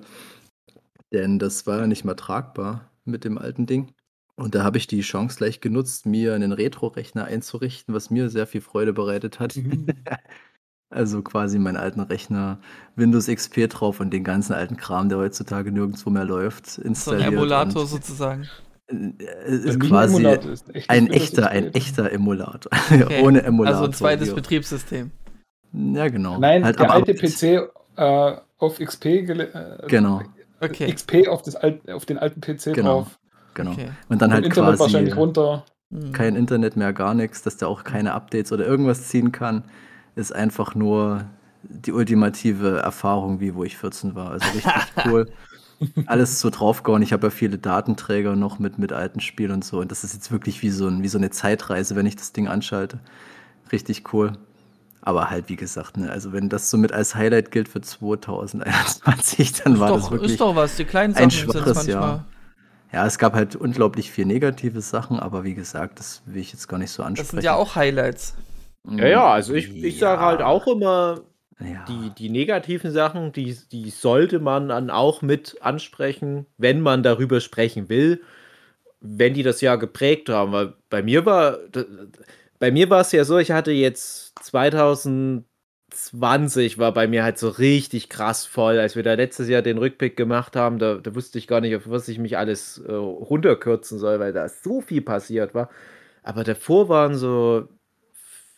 [1.12, 3.94] Denn das war ja nicht mehr tragbar mit dem alten Ding.
[4.36, 8.48] Und da habe ich die Chance gleich genutzt, mir einen Retro-Rechner einzurichten, was mir sehr
[8.48, 9.56] viel Freude bereitet hat.
[9.58, 9.88] Mhm.
[10.90, 12.60] also quasi meinen alten Rechner,
[12.96, 17.26] Windows XP drauf und den ganzen alten Kram, der heutzutage nirgendwo mehr läuft, installiert.
[17.26, 18.48] So ein Emulator sozusagen.
[18.94, 22.72] Äh, ist quasi ist ein echter, ein echter Emulator.
[22.90, 23.22] Okay.
[23.24, 23.76] Ohne Emulator.
[23.76, 24.36] Also ein zweites hier.
[24.36, 25.12] Betriebssystem.
[25.74, 26.38] Ja, genau.
[26.38, 29.48] Nein, halt der alte PC äh, auf XP äh,
[29.88, 30.22] genau.
[30.62, 30.92] Okay.
[30.92, 33.02] XP auf, das Alt, auf den alten PC genau.
[33.02, 33.20] drauf.
[33.54, 33.72] Genau.
[33.72, 33.90] Okay.
[34.10, 35.66] Und dann Und halt Internet quasi wahrscheinlich runter.
[35.92, 36.12] Hm.
[36.12, 39.64] kein Internet mehr, gar nichts, dass der auch keine Updates oder irgendwas ziehen kann,
[40.16, 41.26] ist einfach nur
[41.64, 44.32] die ultimative Erfahrung, wie wo ich 14 war.
[44.32, 44.74] Also richtig
[45.06, 45.28] cool
[46.06, 47.02] alles so draufgehauen.
[47.02, 49.80] Ich habe ja viele Datenträger noch mit, mit alten Spielen und so.
[49.80, 52.34] Und das ist jetzt wirklich wie so, ein, wie so eine Zeitreise, wenn ich das
[52.34, 53.00] Ding anschalte.
[53.72, 54.34] Richtig cool.
[55.02, 59.52] Aber halt, wie gesagt, ne, also wenn das so mit als Highlight gilt für 2021,
[59.64, 60.78] dann ist war doch, das wirklich ist doch was.
[60.78, 62.26] Die kleinen Sachen ein schwaches Jahr.
[62.94, 66.68] Ja, es gab halt unglaublich viel negative Sachen, aber wie gesagt, das will ich jetzt
[66.68, 67.26] gar nicht so ansprechen.
[67.26, 68.36] Das sind ja auch Highlights.
[68.90, 70.12] Ja, ja, also ich, ich ja.
[70.12, 71.22] sage halt auch immer,
[71.60, 71.86] ja.
[71.86, 77.40] Die, die negativen Sachen, die, die sollte man dann auch mit ansprechen, wenn man darüber
[77.42, 78.22] sprechen will,
[79.02, 80.52] wenn die das Jahr geprägt haben.
[80.52, 81.60] Weil bei mir war,
[82.60, 87.50] bei mir war es ja so, ich hatte jetzt 2020 war bei mir halt so
[87.50, 88.80] richtig krass voll.
[88.80, 91.76] Als wir da letztes Jahr den Rückblick gemacht haben, da, da wusste ich gar nicht,
[91.76, 95.70] auf was ich mich alles äh, runterkürzen soll, weil da so viel passiert war.
[96.24, 97.68] Aber davor waren so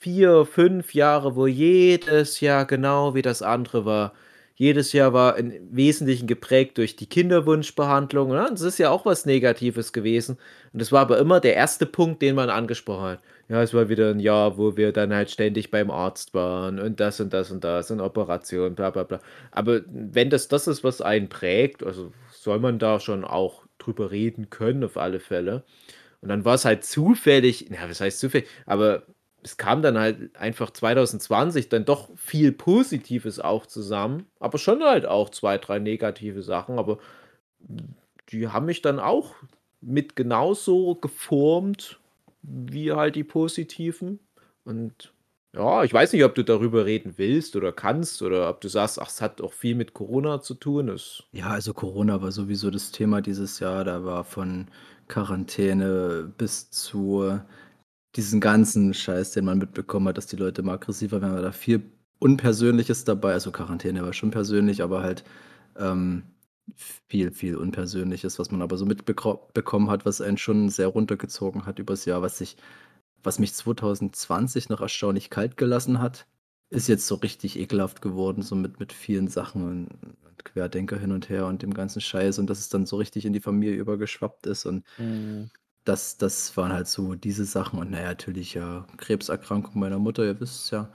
[0.06, 4.14] vier, fünf Jahre, wo jedes Jahr genau wie das andere war.
[4.54, 8.30] Jedes Jahr war im Wesentlichen geprägt durch die Kinderwunschbehandlung.
[8.30, 8.46] Ne?
[8.52, 10.38] Das ist ja auch was Negatives gewesen.
[10.72, 13.20] Und das war aber immer der erste Punkt, den man angesprochen hat.
[13.50, 17.00] Ja, es war wieder ein Jahr, wo wir dann halt ständig beim Arzt waren und
[17.00, 19.20] das und das und das und Operation, bla bla bla.
[19.50, 24.12] Aber wenn das das ist, was einen prägt, also soll man da schon auch drüber
[24.12, 25.64] reden können, auf alle Fälle.
[26.22, 29.04] Und dann war es halt zufällig, na, was heißt zufällig, aber
[29.46, 35.06] es kam dann halt einfach 2020 dann doch viel Positives auch zusammen, aber schon halt
[35.06, 36.98] auch zwei, drei negative Sachen, aber
[38.30, 39.36] die haben mich dann auch
[39.82, 42.00] mit genauso geformt
[42.42, 44.20] wie halt die positiven
[44.64, 45.14] und
[45.54, 49.00] Ja, ich weiß nicht, ob du darüber reden willst oder kannst oder ob du sagst,
[49.00, 50.88] ach, es hat auch viel mit Corona zu tun.
[50.88, 53.84] Das Ja, also Corona war sowieso das Thema dieses Jahr.
[53.84, 54.68] Da war von
[55.08, 57.40] Quarantäne bis zu
[58.16, 61.52] diesen ganzen Scheiß, den man mitbekommen hat, dass die Leute immer aggressiver werden, war da
[61.52, 61.84] viel
[62.20, 63.34] Unpersönliches dabei.
[63.34, 65.24] Also Quarantäne war schon persönlich, aber halt
[65.78, 66.24] ähm,
[67.08, 71.80] viel, viel Unpersönliches, was man aber so mitbekommen hat, was einen schon sehr runtergezogen hat
[71.80, 72.58] übers Jahr, was sich,
[73.24, 76.28] was mich 2020 noch erstaunlich kalt gelassen hat,
[76.70, 79.88] ist jetzt so richtig ekelhaft geworden, so mit, mit vielen Sachen und,
[80.26, 83.26] und Querdenker hin und her und dem ganzen Scheiß und dass es dann so richtig
[83.26, 85.52] in die Familie übergeschwappt ist und mhm.
[85.86, 90.40] Das, das waren halt so diese Sachen und naja, natürlich ja Krebserkrankung meiner Mutter, ihr
[90.40, 90.90] wisst es ja,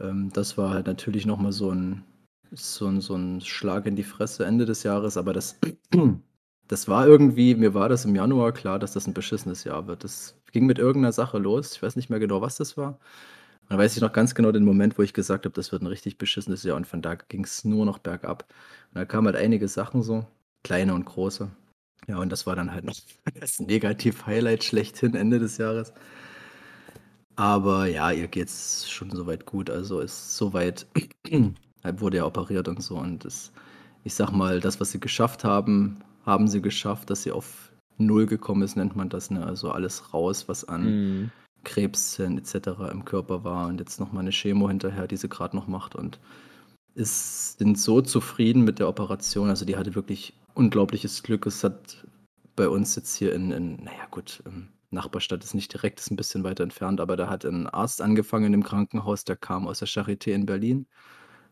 [0.00, 2.04] ähm, das war halt natürlich nochmal so ein,
[2.52, 5.58] so, ein, so ein Schlag in die Fresse Ende des Jahres, aber das,
[6.68, 10.04] das war irgendwie, mir war das im Januar klar, dass das ein beschissenes Jahr wird.
[10.04, 11.74] Das ging mit irgendeiner Sache los.
[11.76, 12.98] Ich weiß nicht mehr genau, was das war.
[13.62, 15.82] Und dann weiß ich noch ganz genau den Moment, wo ich gesagt habe, das wird
[15.82, 16.76] ein richtig beschissenes Jahr.
[16.76, 18.46] Und von da ging es nur noch bergab.
[18.90, 20.26] Und da kamen halt einige Sachen so,
[20.64, 21.50] kleine und große.
[22.08, 22.96] Ja, und das war dann halt noch
[23.40, 25.92] das Negativ-Highlight schlechthin Ende des Jahres.
[27.36, 29.70] Aber ja, ihr geht's schon soweit gut.
[29.70, 30.86] Also ist soweit,
[31.84, 32.96] wurde ja operiert und so.
[32.96, 33.52] Und das,
[34.04, 38.26] ich sag mal, das, was sie geschafft haben, haben sie geschafft, dass sie auf Null
[38.26, 39.30] gekommen ist, nennt man das.
[39.30, 39.44] Ne?
[39.44, 41.30] Also alles raus, was an mhm.
[41.64, 42.68] Krebszellen etc.
[42.90, 43.68] im Körper war.
[43.68, 45.94] Und jetzt nochmal eine Chemo hinterher, die sie gerade noch macht.
[45.94, 46.18] Und
[46.94, 49.48] ist, sind so zufrieden mit der Operation.
[49.48, 51.46] Also die hatte wirklich unglaubliches Glück.
[51.46, 52.06] Es hat
[52.56, 54.42] bei uns jetzt hier in, in naja gut,
[54.90, 58.52] Nachbarstadt ist nicht direkt, ist ein bisschen weiter entfernt, aber da hat ein Arzt angefangen
[58.52, 60.86] im Krankenhaus, der kam aus der Charité in Berlin.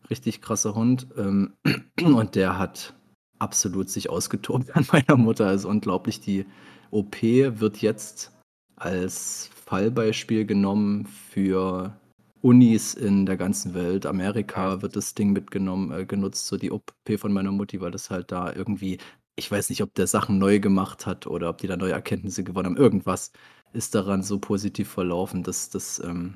[0.09, 1.07] Richtig krasser Hund.
[1.17, 1.53] Ähm,
[2.01, 2.93] und der hat
[3.39, 5.47] absolut sich ausgetobt an meiner Mutter.
[5.47, 6.19] Also unglaublich.
[6.19, 6.45] Die
[6.91, 8.31] OP wird jetzt
[8.75, 11.95] als Fallbeispiel genommen für
[12.41, 14.05] Unis in der ganzen Welt.
[14.05, 18.09] Amerika wird das Ding mitgenommen, äh, genutzt, so die OP von meiner Mutti, weil das
[18.09, 18.97] halt da irgendwie
[19.35, 22.43] ich weiß nicht, ob der Sachen neu gemacht hat oder ob die da neue Erkenntnisse
[22.43, 22.77] gewonnen haben.
[22.77, 23.31] Irgendwas
[23.73, 26.35] ist daran so positiv verlaufen, dass das, ähm,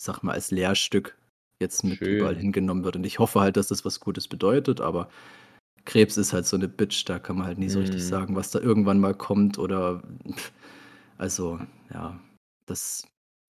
[0.00, 1.16] sag mal, als Lehrstück
[1.60, 2.18] jetzt mit Schön.
[2.18, 2.96] überall hingenommen wird.
[2.96, 5.08] Und ich hoffe halt, dass das was Gutes bedeutet, aber
[5.84, 8.08] Krebs ist halt so eine Bitch, da kann man halt nie so richtig mhm.
[8.08, 10.02] sagen, was da irgendwann mal kommt oder
[11.18, 11.60] also,
[11.92, 12.18] ja,
[12.66, 13.06] das,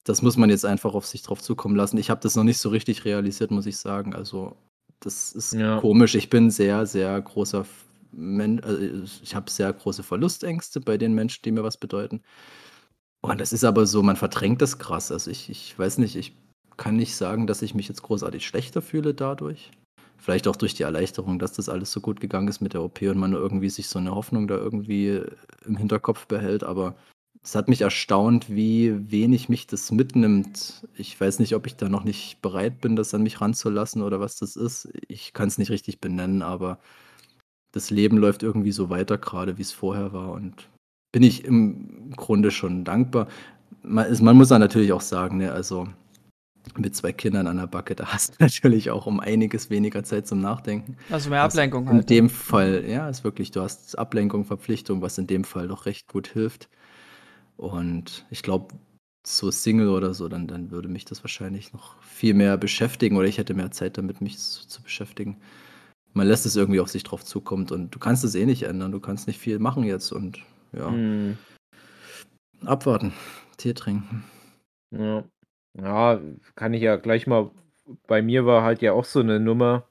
[0.06, 1.98] das muss man jetzt einfach auf sich drauf zukommen lassen.
[1.98, 4.14] Ich habe das noch nicht so richtig realisiert, muss ich sagen.
[4.14, 4.56] Also,
[5.00, 5.80] das ist ja.
[5.80, 6.14] komisch.
[6.14, 7.66] Ich bin sehr, sehr großer
[8.12, 8.78] Men also
[9.22, 12.22] ich habe sehr große Verlustängste bei den Menschen, die mir was bedeuten.
[13.20, 15.10] Und das ist aber so, man verdrängt das krass.
[15.10, 16.36] Also ich, ich weiß nicht, ich
[16.76, 19.72] kann nicht sagen, dass ich mich jetzt großartig schlechter fühle dadurch.
[20.18, 23.02] Vielleicht auch durch die Erleichterung, dass das alles so gut gegangen ist mit der OP
[23.02, 25.22] und man irgendwie sich so eine Hoffnung da irgendwie
[25.66, 26.62] im Hinterkopf behält.
[26.62, 26.94] Aber
[27.46, 30.84] es hat mich erstaunt, wie wenig mich das mitnimmt.
[30.96, 34.18] Ich weiß nicht, ob ich da noch nicht bereit bin, das an mich ranzulassen oder
[34.18, 34.88] was das ist.
[35.06, 36.80] Ich kann es nicht richtig benennen, aber
[37.70, 40.32] das Leben läuft irgendwie so weiter gerade, wie es vorher war.
[40.32, 40.68] Und
[41.12, 43.28] bin ich im Grunde schon dankbar.
[43.80, 45.86] Man, ist, man muss dann natürlich auch sagen, ne, also
[46.76, 50.26] mit zwei Kindern an der Backe, da hast du natürlich auch um einiges weniger Zeit
[50.26, 50.96] zum Nachdenken.
[51.10, 52.02] Also mehr Ablenkung was halt.
[52.02, 55.86] In dem Fall, ja, ist wirklich, du hast Ablenkung, Verpflichtung, was in dem Fall doch
[55.86, 56.68] recht gut hilft.
[57.56, 58.74] Und ich glaube,
[59.26, 63.26] so Single oder so, dann, dann würde mich das wahrscheinlich noch viel mehr beschäftigen oder
[63.26, 65.40] ich hätte mehr Zeit damit, mich zu, zu beschäftigen
[66.16, 68.90] man lässt es irgendwie auf sich drauf zukommt und du kannst es eh nicht ändern.
[68.90, 70.42] Du kannst nicht viel machen jetzt und
[70.72, 70.88] ja.
[70.88, 71.36] Mm.
[72.64, 73.12] Abwarten,
[73.58, 74.24] Tee trinken.
[74.90, 75.24] Ja.
[75.74, 76.18] ja,
[76.54, 77.50] kann ich ja gleich mal.
[78.06, 79.86] Bei mir war halt ja auch so eine Nummer,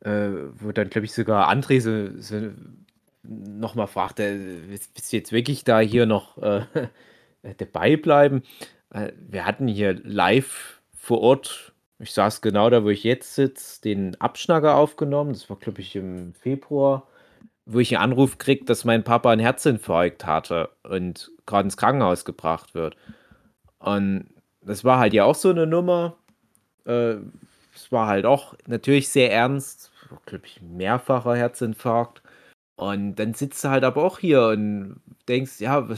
[0.00, 2.52] äh, wo dann, glaube ich, sogar André so, so
[3.28, 4.38] nochmal fragte:
[4.68, 6.62] Bist du jetzt wirklich da hier noch äh,
[7.58, 8.42] dabei bleiben?
[8.90, 13.82] Äh, wir hatten hier live vor Ort ich saß genau da, wo ich jetzt sitze,
[13.82, 15.32] den Abschnacker aufgenommen.
[15.32, 17.08] Das war, glaube ich, im Februar,
[17.66, 22.24] wo ich einen Anruf krieg, dass mein Papa einen Herzinfarkt hatte und gerade ins Krankenhaus
[22.24, 22.96] gebracht wird.
[23.80, 24.28] Und
[24.62, 26.16] das war halt ja auch so eine Nummer.
[26.84, 27.16] Äh,
[27.74, 29.90] es war halt auch natürlich sehr ernst,
[30.26, 32.22] glaube ich, mehrfacher Herzinfarkt.
[32.78, 35.88] Und dann sitzt du halt aber auch hier und denkst, ja,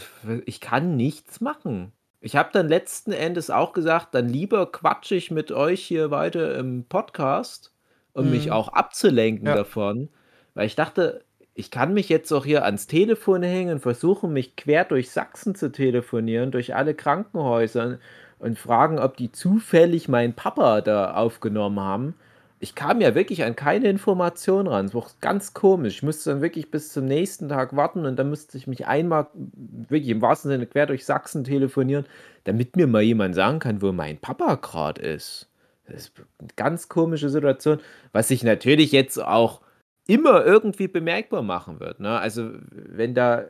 [0.47, 1.93] ich kann nichts machen.
[2.23, 6.57] Ich habe dann letzten Endes auch gesagt, dann lieber quatsche ich mit euch hier weiter
[6.57, 7.75] im Podcast,
[8.15, 8.31] um mhm.
[8.31, 9.57] mich auch abzulenken ja.
[9.57, 10.09] davon,
[10.55, 14.57] weil ich dachte, ich kann mich jetzt auch hier ans Telefon hängen und versuchen, mich
[14.57, 17.99] quer durch Sachsen zu telefonieren, durch alle Krankenhäuser
[18.39, 22.15] und fragen, ob die zufällig meinen Papa da aufgenommen haben
[22.63, 24.85] ich kam ja wirklich an keine Information ran.
[24.85, 25.97] Es war ganz komisch.
[25.97, 29.29] Ich musste dann wirklich bis zum nächsten Tag warten und dann musste ich mich einmal
[29.35, 32.05] wirklich im wahrsten Sinne quer durch Sachsen telefonieren,
[32.45, 35.49] damit mir mal jemand sagen kann, wo mein Papa gerade ist.
[35.87, 37.81] Das ist eine ganz komische Situation,
[38.13, 39.63] was sich natürlich jetzt auch
[40.07, 41.99] immer irgendwie bemerkbar machen wird.
[41.99, 42.19] Ne?
[42.19, 43.47] Also, wenn da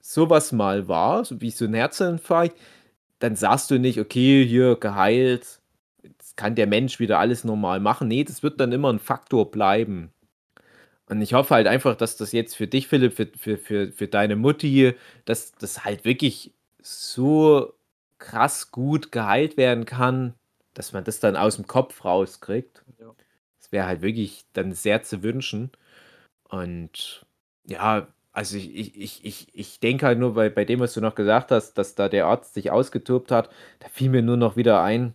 [0.00, 2.56] sowas mal war, so wie so ein Herzinfarkt,
[3.18, 5.60] dann sagst du nicht, okay, hier geheilt,
[6.34, 8.08] jetzt kann der Mensch wieder alles normal machen.
[8.08, 10.12] Nee, das wird dann immer ein Faktor bleiben.
[11.06, 14.08] Und ich hoffe halt einfach, dass das jetzt für dich, Philipp, für, für, für, für
[14.08, 14.94] deine Mutti,
[15.26, 17.74] dass das halt wirklich so
[18.18, 20.34] krass gut geheilt werden kann,
[20.72, 22.82] dass man das dann aus dem Kopf rauskriegt.
[22.98, 23.14] Ja.
[23.60, 25.70] Das wäre halt wirklich dann sehr zu wünschen.
[26.48, 27.26] Und
[27.66, 31.00] ja, also ich, ich, ich, ich, ich denke halt nur bei, bei dem, was du
[31.00, 34.56] noch gesagt hast, dass da der Arzt sich ausgetobt hat, da fiel mir nur noch
[34.56, 35.14] wieder ein.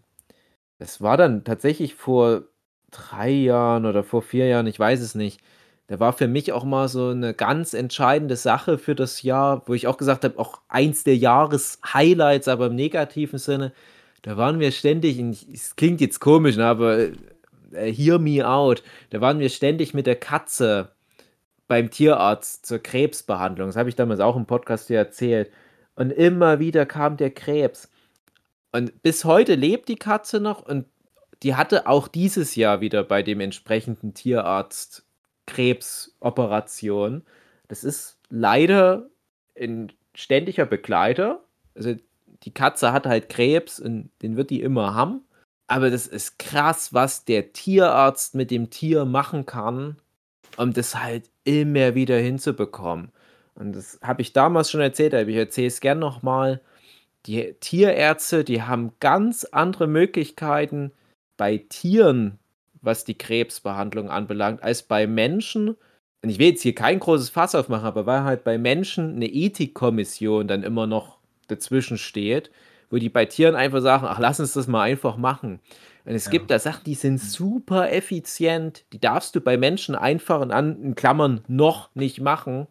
[0.80, 2.44] Das war dann tatsächlich vor
[2.92, 5.42] drei Jahren oder vor vier Jahren, ich weiß es nicht.
[5.88, 9.74] Da war für mich auch mal so eine ganz entscheidende Sache für das Jahr, wo
[9.74, 13.74] ich auch gesagt habe, auch eins der Jahreshighlights, aber im negativen Sinne.
[14.22, 15.20] Da waren wir ständig,
[15.52, 17.00] es klingt jetzt komisch, ne, aber
[17.72, 18.84] äh, hear me out.
[19.10, 20.90] Da waren wir ständig mit der Katze
[21.68, 23.70] beim Tierarzt zur Krebsbehandlung.
[23.70, 25.52] Das habe ich damals auch im Podcast hier erzählt.
[25.96, 27.90] Und immer wieder kam der Krebs.
[28.72, 30.86] Und bis heute lebt die Katze noch und
[31.44, 35.06] die hatte auch dieses Jahr wieder bei dem entsprechenden Tierarzt
[35.48, 37.24] Krebsoperation.
[37.68, 39.10] Das ist leider
[39.60, 41.44] ein ständiger Begleiter.
[41.76, 41.96] Also
[42.44, 45.22] die Katze hat halt Krebs und den wird die immer haben.
[45.68, 49.98] Aber das ist krass, was der Tierarzt mit dem Tier machen kann,
[50.58, 53.12] um das halt immer wieder hinzubekommen.
[53.56, 56.62] Und das habe ich damals schon erzählt, aber ich erzähle es gern nochmal.
[57.26, 60.92] Die Tierärzte, die haben ganz andere Möglichkeiten
[61.38, 62.40] bei Tieren,
[62.82, 65.76] was die Krebsbehandlung anbelangt, als bei Menschen.
[66.22, 69.28] Und ich will jetzt hier kein großes Fass aufmachen, aber weil halt bei Menschen eine
[69.28, 72.52] Ethikkommission dann immer noch dazwischen steht,
[72.90, 75.60] wo die bei Tieren einfach sagen, ach, lass uns das mal einfach machen.
[76.06, 76.32] Und es ja.
[76.32, 80.52] gibt da Sachen, die sind super effizient, die darfst du bei Menschen einfach in,
[80.84, 82.68] in Klammern noch nicht machen.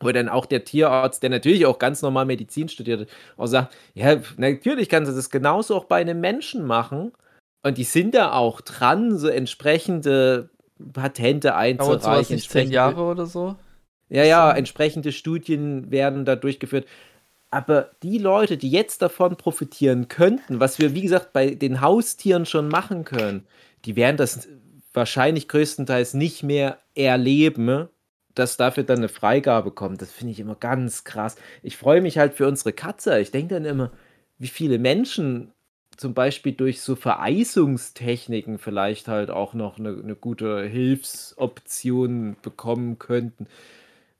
[0.00, 4.16] Wo dann auch der Tierarzt, der natürlich auch ganz normal Medizin studiert, auch sagt, ja,
[4.38, 7.12] natürlich kannst du das genauso auch bei einem Menschen machen.
[7.62, 10.48] Und die sind da auch dran, so entsprechende
[10.92, 12.02] Patente einzureichen.
[12.02, 13.56] Dauert sowas nicht zehn Jahre oder so?
[14.08, 16.86] Ja, ja, entsprechende Studien werden da durchgeführt.
[17.50, 22.46] Aber die Leute, die jetzt davon profitieren könnten, was wir, wie gesagt, bei den Haustieren
[22.46, 23.46] schon machen können,
[23.84, 24.48] die werden das
[24.92, 27.88] wahrscheinlich größtenteils nicht mehr erleben,
[28.34, 30.02] dass dafür dann eine Freigabe kommt.
[30.02, 31.36] Das finde ich immer ganz krass.
[31.62, 33.20] Ich freue mich halt für unsere Katze.
[33.20, 33.90] Ich denke dann immer,
[34.38, 35.52] wie viele Menschen
[35.96, 43.46] zum Beispiel durch so Vereisungstechniken vielleicht halt auch noch eine, eine gute Hilfsoption bekommen könnten.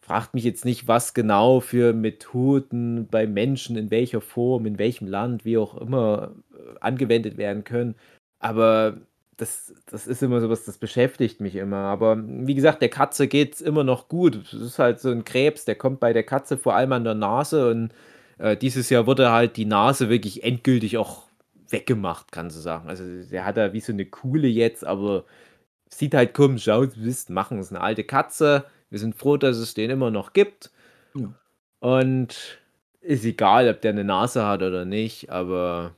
[0.02, 5.06] Fragt mich jetzt nicht, was genau für Methoden bei Menschen, in welcher Form, in welchem
[5.06, 7.94] Land, wie auch immer äh, angewendet werden können.
[8.40, 8.98] Aber
[9.40, 11.78] das, das ist immer so was, das beschäftigt mich immer.
[11.78, 14.36] Aber wie gesagt, der Katze geht es immer noch gut.
[14.36, 17.14] Es ist halt so ein Krebs, der kommt bei der Katze vor allem an der
[17.14, 17.92] Nase und
[18.38, 21.24] äh, dieses Jahr wurde halt die Nase wirklich endgültig auch
[21.68, 22.88] weggemacht, kannst du sagen.
[22.88, 25.24] Also der hat da wie so eine Kuhle jetzt, aber
[25.88, 28.64] sieht halt komisch aus, wisst, machen es eine alte Katze.
[28.90, 30.70] Wir sind froh, dass es den immer noch gibt.
[31.14, 31.32] Ja.
[31.80, 32.60] Und
[33.00, 35.94] ist egal, ob der eine Nase hat oder nicht, aber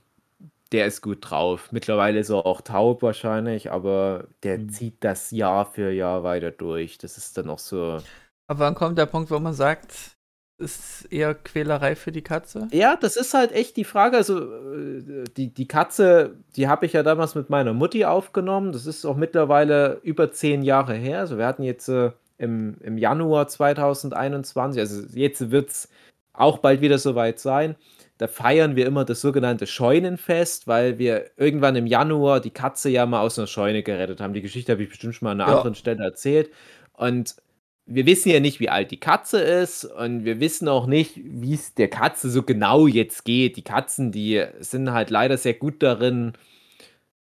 [0.73, 1.71] der ist gut drauf.
[1.71, 4.71] Mittlerweile ist er auch taub wahrscheinlich, aber der mhm.
[4.71, 6.99] zieht das Jahr für Jahr weiter durch.
[6.99, 7.99] Das ist dann auch so.
[8.47, 10.17] Aber wann kommt der Punkt, wo man sagt,
[10.59, 12.69] ist eher Quälerei für die Katze?
[12.73, 14.17] Ja, das ist halt echt die Frage.
[14.17, 18.73] Also, äh, die, die Katze, die habe ich ja damals mit meiner Mutti aufgenommen.
[18.73, 21.21] Das ist auch mittlerweile über zehn Jahre her.
[21.21, 25.89] Also, wir hatten jetzt äh, im, im Januar 2021, also jetzt wird es
[26.33, 27.77] auch bald wieder soweit sein.
[28.23, 33.05] Da feiern wir immer das sogenannte Scheunenfest, weil wir irgendwann im Januar die Katze ja
[33.05, 34.33] mal aus einer Scheune gerettet haben.
[34.33, 35.57] Die Geschichte habe ich bestimmt schon mal an einer ja.
[35.57, 36.49] anderen Stelle erzählt.
[36.93, 37.35] Und
[37.85, 41.55] wir wissen ja nicht, wie alt die Katze ist und wir wissen auch nicht, wie
[41.55, 43.57] es der Katze so genau jetzt geht.
[43.57, 46.35] Die Katzen, die sind halt leider sehr gut darin,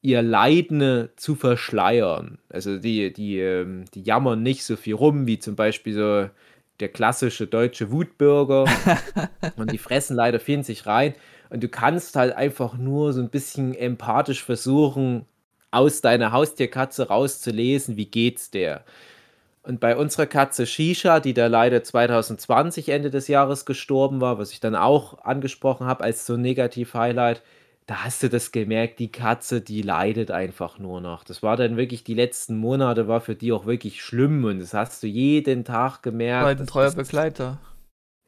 [0.03, 2.39] ihr Leiden zu verschleiern.
[2.49, 6.31] Also die, die, ähm, die jammern nicht so viel rum, wie zum Beispiel so
[6.81, 8.65] der klassische deutsche Wutbürger.
[9.57, 11.15] und die fressen leider viel in sich rein.
[11.51, 15.27] Und du kannst halt einfach nur so ein bisschen empathisch versuchen,
[15.71, 18.85] aus deiner Haustierkatze rauszulesen, wie geht's der.
[19.63, 24.53] Und bei unserer Katze Shisha, die da leider 2020 Ende des Jahres gestorben war, was
[24.53, 27.43] ich dann auch angesprochen habe als so Negativ-Highlight,
[27.87, 31.25] da hast du das gemerkt, die Katze, die leidet einfach nur noch.
[31.25, 34.75] Das war dann wirklich, die letzten Monate war für die auch wirklich schlimm und das
[34.75, 36.45] hast du jeden Tag gemerkt.
[36.45, 37.59] War ein treuer Begleiter.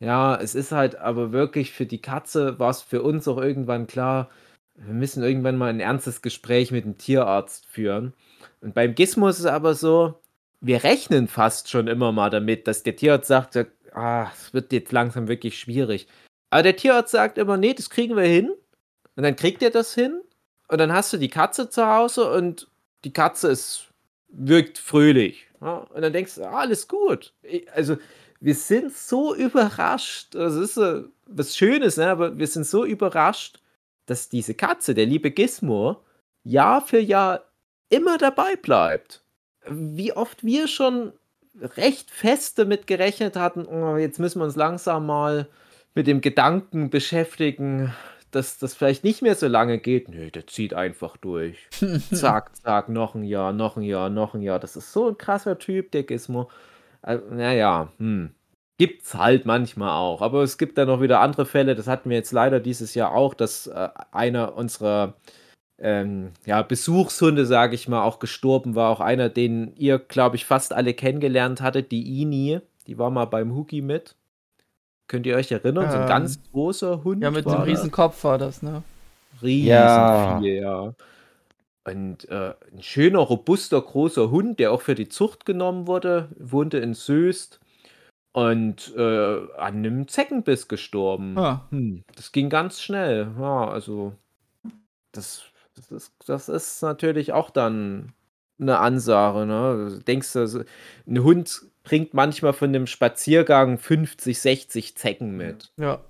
[0.01, 3.87] Ja, es ist halt aber wirklich für die Katze war es für uns auch irgendwann
[3.87, 4.31] klar,
[4.75, 8.15] wir müssen irgendwann mal ein ernstes Gespräch mit dem Tierarzt führen.
[8.61, 10.21] Und beim Gizmo ist es aber so,
[10.61, 13.57] wir rechnen fast schon immer mal damit, dass der Tierarzt sagt,
[13.95, 16.09] ah, es wird jetzt langsam wirklich schwierig.
[16.51, 18.53] Aber der Tierarzt sagt immer, nee, das kriegen wir hin.
[19.17, 20.21] Und dann kriegt er das hin.
[20.69, 22.69] Und dann hast du die Katze zu Hause und
[23.05, 23.89] die Katze ist,
[24.29, 25.47] wirkt fröhlich.
[25.61, 25.79] Ja?
[25.93, 27.35] Und dann denkst du, ah, alles gut.
[27.75, 27.97] Also,
[28.41, 30.35] wir sind so überrascht.
[30.35, 32.09] Das ist so was Schönes, ne?
[32.09, 33.61] aber wir sind so überrascht,
[34.07, 36.03] dass diese Katze, der liebe Gizmo,
[36.45, 37.45] Jahr für Jahr
[37.89, 39.23] immer dabei bleibt.
[39.69, 41.13] Wie oft wir schon
[41.61, 45.49] recht fest damit gerechnet hatten, oh, jetzt müssen wir uns langsam mal
[45.95, 47.95] mit dem Gedanken beschäftigen,
[48.35, 50.09] dass das vielleicht nicht mehr so lange geht.
[50.09, 51.69] Nö, der zieht einfach durch.
[52.13, 54.59] zack, zack, noch ein Jahr, noch ein Jahr, noch ein Jahr.
[54.59, 56.51] Das ist so ein krasser Typ, der Gizmo.
[57.03, 58.35] Also, naja, hm.
[58.79, 60.23] Gibt's halt manchmal auch.
[60.23, 61.77] Aber es gibt dann noch wieder andere Fälle.
[61.77, 65.15] Das hatten wir jetzt leider dieses Jahr auch, dass äh, einer unserer
[65.79, 68.91] ähm, ja, Besuchshunde, sage ich mal, auch gestorben war.
[68.91, 72.61] Auch einer, den ihr, glaube ich, fast alle kennengelernt hattet, die Ini.
[72.87, 74.17] Die war mal beim Huki mit.
[75.09, 75.91] Könnt ihr euch erinnern?
[75.91, 77.23] so ein ganz ähm, großer Hund.
[77.23, 78.83] Ja, mit einem riesen Kopf war das, ne?
[79.43, 80.39] Riesen ja.
[80.41, 80.95] Viel, ja.
[81.85, 86.79] Und äh, ein schöner, robuster, großer Hund, der auch für die Zucht genommen wurde, wohnte
[86.79, 87.59] in Söst
[88.33, 91.37] und äh, an einem Zeckenbiss gestorben.
[91.37, 91.67] Ah.
[91.71, 93.33] Hm, das ging ganz schnell.
[93.39, 94.13] Ja, also
[95.11, 95.43] das,
[95.75, 98.13] das, ist, das ist natürlich auch dann
[98.61, 99.45] eine Ansage.
[99.47, 99.91] Ne?
[99.91, 100.63] Du denkst, also,
[101.07, 105.73] ein Hund bringt manchmal von einem Spaziergang 50, 60 Zecken mit.
[105.77, 106.01] Ja.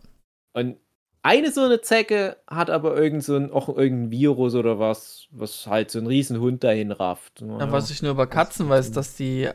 [0.52, 0.76] Und
[1.22, 5.66] eine so eine Zecke hat aber irgend so ein, auch irgendein Virus oder was, was
[5.66, 7.40] halt so einen riesen Hund dahin rafft.
[7.40, 9.48] Ja, was ich nur über Katzen weiß, dass die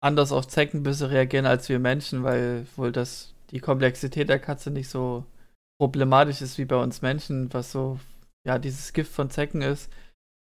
[0.00, 4.88] anders auf Zeckenbisse reagieren als wir Menschen, weil wohl das die Komplexität der Katze nicht
[4.88, 5.24] so
[5.78, 7.98] problematisch ist wie bei uns Menschen, was so
[8.46, 9.90] ja dieses Gift von Zecken ist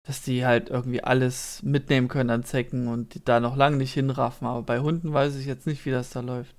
[0.07, 4.47] dass die halt irgendwie alles mitnehmen können an Zecken und da noch lange nicht hinraffen.
[4.47, 6.55] Aber bei Hunden weiß ich jetzt nicht, wie das da läuft.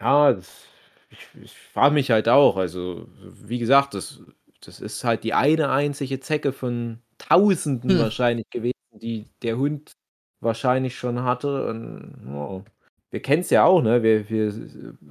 [0.00, 0.64] Ja, das,
[1.10, 2.56] ich, ich frage mich halt auch.
[2.56, 4.22] Also, wie gesagt, das,
[4.62, 7.98] das ist halt die eine einzige Zecke von Tausenden hm.
[7.98, 9.92] wahrscheinlich gewesen, die der Hund
[10.40, 11.68] wahrscheinlich schon hatte.
[11.68, 12.64] Und oh,
[13.10, 14.02] wir kennen es ja auch, ne?
[14.02, 14.46] Wir, wir,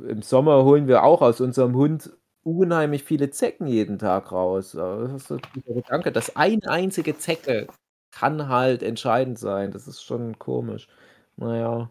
[0.10, 2.12] Im Sommer holen wir auch aus unserem Hund
[2.46, 4.74] unheimlich viele Zecken jeden Tag raus.
[4.74, 7.68] Das ist dieser Gedanke, dass eine einzige Zecke
[8.12, 9.72] kann halt entscheidend sein.
[9.72, 10.88] Das ist schon komisch.
[11.36, 11.90] Naja.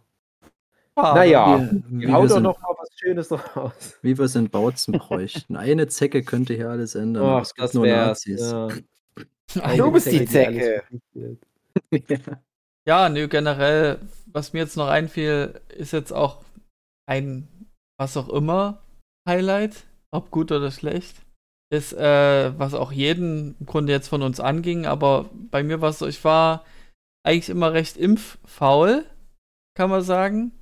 [0.97, 3.99] Ah, naja, wie, wie hau doch noch mal was Schönes raus.
[4.01, 5.57] Wie wir es in Bautzen bräuchten.
[5.57, 7.25] Eine Zecke könnte hier alles ändern.
[7.25, 8.41] Ach, es gibt das nur Nazis.
[8.41, 8.69] Ja.
[9.77, 10.85] du bist die Zecke.
[11.15, 11.29] ja.
[12.87, 16.45] ja, nö, generell, was mir jetzt noch einfiel, ist jetzt auch
[17.07, 17.49] ein
[17.97, 18.83] was auch immer
[19.29, 21.17] Highlight ob gut oder schlecht,
[21.71, 25.91] ist, äh, was auch jeden im Grunde jetzt von uns anging, aber bei mir war
[25.91, 26.65] es so, ich war
[27.27, 29.05] eigentlich immer recht impffaul,
[29.77, 30.53] kann man sagen.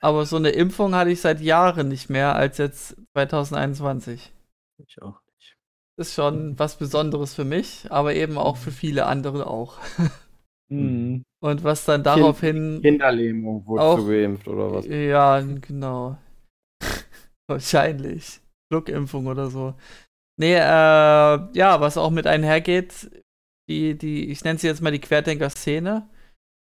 [0.00, 4.32] Aber so eine Impfung hatte ich seit Jahren nicht mehr als jetzt 2021.
[4.86, 5.56] Ich auch nicht.
[5.96, 9.78] Ist schon was Besonderes für mich, aber eben auch für viele andere auch.
[10.70, 11.24] Mhm.
[11.40, 12.80] Und was dann daraufhin.
[12.80, 14.86] Kinderlähmung wurde auch, geimpft oder was?
[14.86, 16.16] Ja, genau.
[17.46, 18.40] Wahrscheinlich.
[18.70, 19.74] Schluckimpfung oder so.
[20.36, 23.10] Nee, äh, ja, was auch mit einhergeht,
[23.68, 26.08] die, die, ich nenne sie jetzt mal die Querdenker-Szene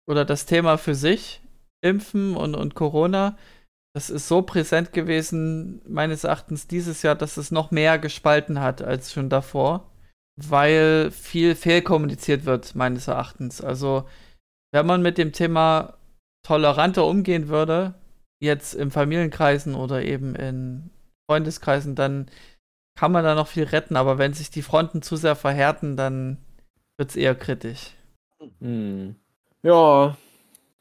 [0.08, 1.40] oder das Thema für sich,
[1.82, 3.38] Impfen und, und Corona,
[3.94, 8.82] das ist so präsent gewesen, meines Erachtens dieses Jahr, dass es noch mehr gespalten hat
[8.82, 9.90] als schon davor,
[10.36, 13.60] weil viel fehlkommuniziert wird, meines Erachtens.
[13.60, 14.08] Also,
[14.72, 15.98] wenn man mit dem Thema
[16.46, 17.94] toleranter umgehen würde,
[18.40, 20.90] jetzt in Familienkreisen oder eben in
[21.30, 22.26] Freundeskreisen, dann
[22.98, 26.38] kann man da noch viel retten, aber wenn sich die Fronten zu sehr verhärten, dann
[26.96, 27.92] wird es eher kritisch.
[28.60, 29.14] Hm.
[29.62, 30.16] Ja,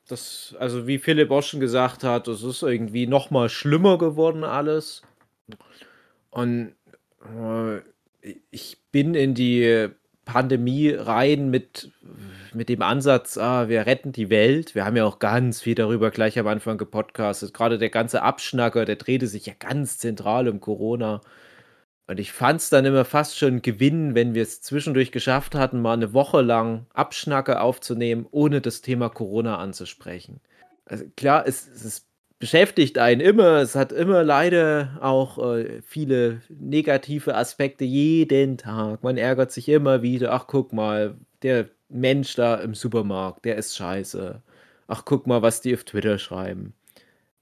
[0.07, 4.43] das, also wie Philipp auch schon gesagt hat, es ist irgendwie noch mal schlimmer geworden
[4.43, 5.03] alles.
[6.31, 6.73] Und
[7.21, 7.81] äh,
[8.49, 9.89] ich bin in die
[10.31, 11.91] Pandemie rein mit,
[12.53, 14.75] mit dem Ansatz, ah, wir retten die Welt.
[14.75, 17.53] Wir haben ja auch ganz viel darüber gleich am Anfang gepodcastet.
[17.53, 21.21] Gerade der ganze Abschnacker, der drehte sich ja ganz zentral um Corona.
[22.07, 25.81] Und ich fand es dann immer fast schon Gewinn, wenn wir es zwischendurch geschafft hatten,
[25.81, 30.41] mal eine Woche lang Abschnacke aufzunehmen, ohne das Thema Corona anzusprechen.
[30.85, 32.08] Also klar, es, es ist
[32.39, 33.57] beschäftigt einen immer.
[33.57, 39.03] Es hat immer leider auch äh, viele negative Aspekte jeden Tag.
[39.03, 40.31] Man ärgert sich immer wieder.
[40.33, 44.41] Ach, guck mal, der Mensch da im Supermarkt, der ist scheiße.
[44.87, 46.73] Ach, guck mal, was die auf Twitter schreiben.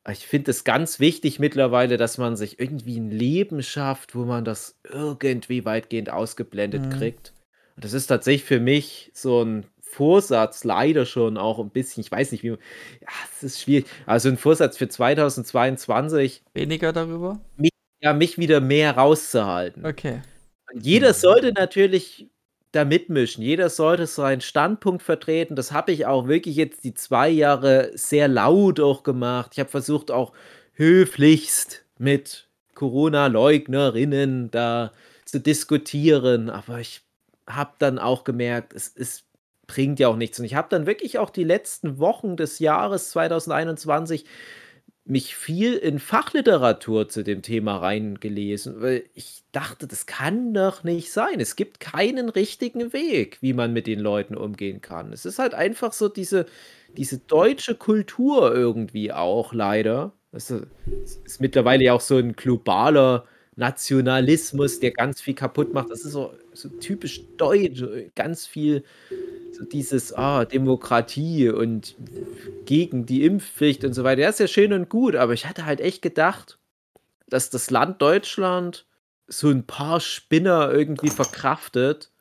[0.10, 4.46] Ich finde es ganz wichtig mittlerweile, dass man sich irgendwie ein Leben schafft, wo man
[4.46, 6.90] das irgendwie weitgehend ausgeblendet mhm.
[6.92, 7.34] kriegt.
[7.76, 9.66] das ist tatsächlich für mich so ein
[9.98, 12.58] Vorsatz, leider schon auch ein bisschen, ich weiß nicht, wie, ja,
[13.34, 13.88] es ist schwierig.
[14.06, 16.44] Also ein Vorsatz für 2022.
[16.54, 17.40] Weniger darüber?
[17.58, 19.84] Mich, ja, mich wieder mehr rauszuhalten.
[19.84, 20.22] Okay.
[20.76, 22.30] jeder sollte natürlich
[22.74, 23.44] da mitmischen.
[23.44, 25.56] Jeder sollte seinen Standpunkt vertreten.
[25.56, 29.54] Das habe ich auch wirklich jetzt die zwei Jahre sehr laut auch gemacht.
[29.54, 30.34] Ich habe versucht auch
[30.74, 34.92] höflichst mit Corona-Leugnerinnen da
[35.26, 37.02] zu diskutieren, aber ich
[37.48, 39.24] habe dann auch gemerkt, es, es
[39.68, 40.40] bringt ja auch nichts.
[40.40, 44.26] Und ich habe dann wirklich auch die letzten Wochen des Jahres 2021
[45.10, 51.12] mich viel in Fachliteratur zu dem Thema reingelesen, weil ich dachte, das kann doch nicht
[51.12, 51.40] sein.
[51.40, 55.14] Es gibt keinen richtigen Weg, wie man mit den Leuten umgehen kann.
[55.14, 56.46] Es ist halt einfach so diese,
[56.98, 60.12] diese deutsche Kultur irgendwie auch leider.
[60.34, 63.26] Das ist mittlerweile ja auch so ein globaler
[63.58, 65.90] Nationalismus, der ganz viel kaputt macht.
[65.90, 67.84] Das ist so, so typisch deutsch,
[68.16, 68.84] ganz viel
[69.52, 71.96] so dieses ah, Demokratie und
[72.66, 74.22] gegen die Impfpflicht und so weiter.
[74.22, 76.60] Das ist ja schön und gut, aber ich hatte halt echt gedacht,
[77.28, 78.86] dass das Land Deutschland
[79.28, 82.12] so ein paar Spinner irgendwie verkraftet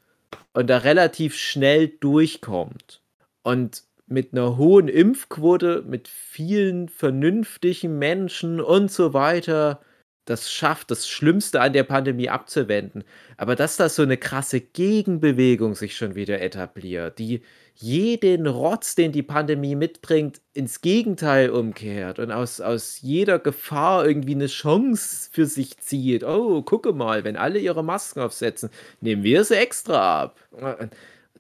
[0.55, 3.03] und da relativ schnell durchkommt.
[3.43, 9.81] Und mit einer hohen Impfquote, mit vielen vernünftigen Menschen und so weiter,
[10.27, 13.05] das schafft, das Schlimmste an der Pandemie abzuwenden.
[13.37, 17.43] Aber dass da so eine krasse Gegenbewegung sich schon wieder etabliert, die
[17.77, 24.35] jeden Rotz, den die Pandemie mitbringt, ins Gegenteil umkehrt und aus, aus jeder Gefahr irgendwie
[24.35, 26.25] eine Chance für sich zieht.
[26.25, 28.71] Oh, gucke mal, wenn alle ihre Masken aufsetzen,
[29.01, 30.41] nehmen wir sie extra ab.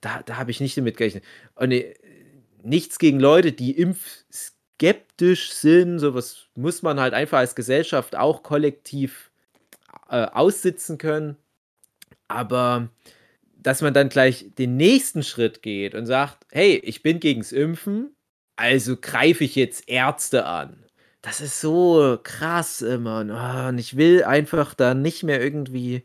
[0.00, 1.24] Da, da habe ich nicht damit gerechnet.
[1.54, 1.94] Und äh,
[2.62, 3.72] nichts gegen Leute, die
[4.78, 5.98] impfskeptisch sind.
[5.98, 9.30] Sowas muss man halt einfach als Gesellschaft auch kollektiv
[10.08, 11.36] äh, aussitzen können.
[12.28, 12.88] Aber
[13.56, 18.14] dass man dann gleich den nächsten Schritt geht und sagt, hey, ich bin gegens Impfen,
[18.56, 20.84] also greife ich jetzt Ärzte an.
[21.22, 23.28] Das ist so krass immer.
[23.30, 26.04] Ah, und ich will einfach da nicht mehr irgendwie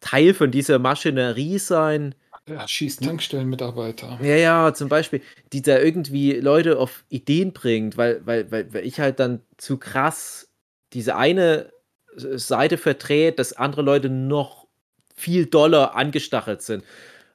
[0.00, 2.14] Teil von dieser Maschinerie sein.
[2.48, 4.18] Ja, schießt Tankstellenmitarbeiter.
[4.22, 5.20] Ja, ja, zum Beispiel,
[5.52, 9.78] die da irgendwie Leute auf Ideen bringt, weil, weil, weil, weil ich halt dann zu
[9.78, 10.48] krass
[10.92, 11.72] diese eine
[12.16, 14.66] Seite verdreht, dass andere Leute noch
[15.14, 16.84] viel doller angestachelt sind.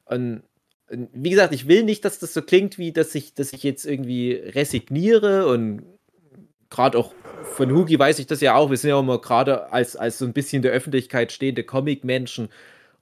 [0.06, 0.44] Und,
[0.88, 3.86] wie gesagt, ich will nicht, dass das so klingt, wie dass ich, dass ich jetzt
[3.86, 5.84] irgendwie resigniere und
[6.70, 8.70] gerade auch von Hugi weiß ich das ja auch.
[8.70, 12.50] Wir sind ja immer gerade als, als so ein bisschen in der Öffentlichkeit stehende Comic-Menschen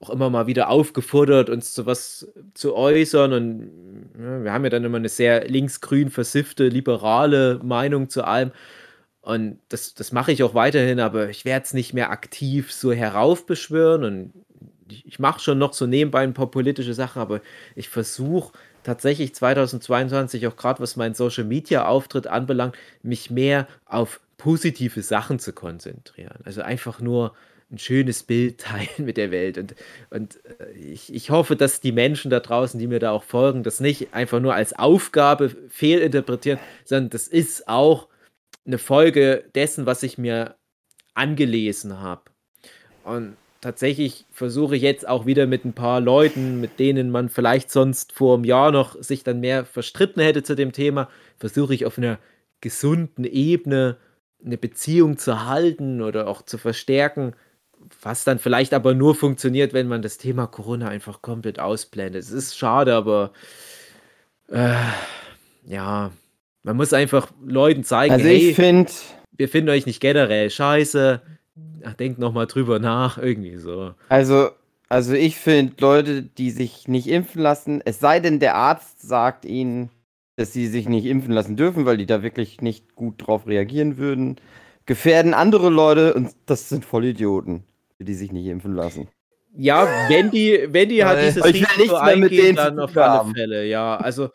[0.00, 3.32] auch immer mal wieder aufgefordert, uns zu was zu äußern.
[3.32, 3.70] Und
[4.18, 8.50] ja, wir haben ja dann immer eine sehr linksgrün versiffte, liberale Meinung zu allem.
[9.20, 12.92] Und das, das mache ich auch weiterhin, aber ich werde es nicht mehr aktiv so
[12.92, 14.04] heraufbeschwören.
[14.04, 14.32] Und
[14.88, 17.42] ich mache schon noch so nebenbei ein paar politische Sachen, aber
[17.76, 24.20] ich versuche tatsächlich 2022 auch gerade was mein Social Media Auftritt anbelangt, mich mehr auf
[24.38, 26.38] positive Sachen zu konzentrieren.
[26.44, 27.34] Also einfach nur
[27.70, 29.58] ein schönes Bild teilen mit der Welt.
[29.58, 29.74] Und,
[30.10, 33.62] und äh, ich, ich hoffe, dass die Menschen da draußen, die mir da auch folgen,
[33.62, 38.08] das nicht einfach nur als Aufgabe fehlinterpretieren, sondern das ist auch
[38.66, 40.56] eine Folge dessen, was ich mir
[41.14, 42.22] angelesen habe.
[43.04, 47.70] Und tatsächlich versuche ich jetzt auch wieder mit ein paar Leuten, mit denen man vielleicht
[47.70, 51.08] sonst vor einem Jahr noch sich dann mehr verstritten hätte zu dem Thema,
[51.38, 52.18] versuche ich auf einer
[52.60, 53.96] gesunden Ebene
[54.44, 57.34] eine Beziehung zu halten oder auch zu verstärken,
[58.02, 62.22] was dann vielleicht aber nur funktioniert, wenn man das Thema Corona einfach komplett ausblendet.
[62.22, 63.32] Es ist schade, aber
[64.48, 64.74] äh,
[65.66, 66.10] ja,
[66.62, 68.92] man muss einfach Leuten zeigen, also ich hey, finde,
[69.32, 71.22] wir finden euch nicht generell scheiße,
[71.84, 73.94] ach, denkt nochmal drüber nach, irgendwie so.
[74.08, 74.50] Also,
[74.88, 79.44] also ich finde Leute, die sich nicht impfen lassen, es sei denn, der Arzt sagt
[79.44, 79.90] ihnen,
[80.36, 83.98] dass sie sich nicht impfen lassen dürfen, weil die da wirklich nicht gut drauf reagieren
[83.98, 84.36] würden,
[84.86, 87.64] gefährden andere Leute und das sind Vollidioten,
[88.04, 89.08] die sich nicht impfen lassen.
[89.56, 93.34] Ja, wenn die, wenn die halt dieses Risiko eingehen, dann auf alle haben.
[93.34, 93.96] Fälle, ja.
[93.96, 94.30] Also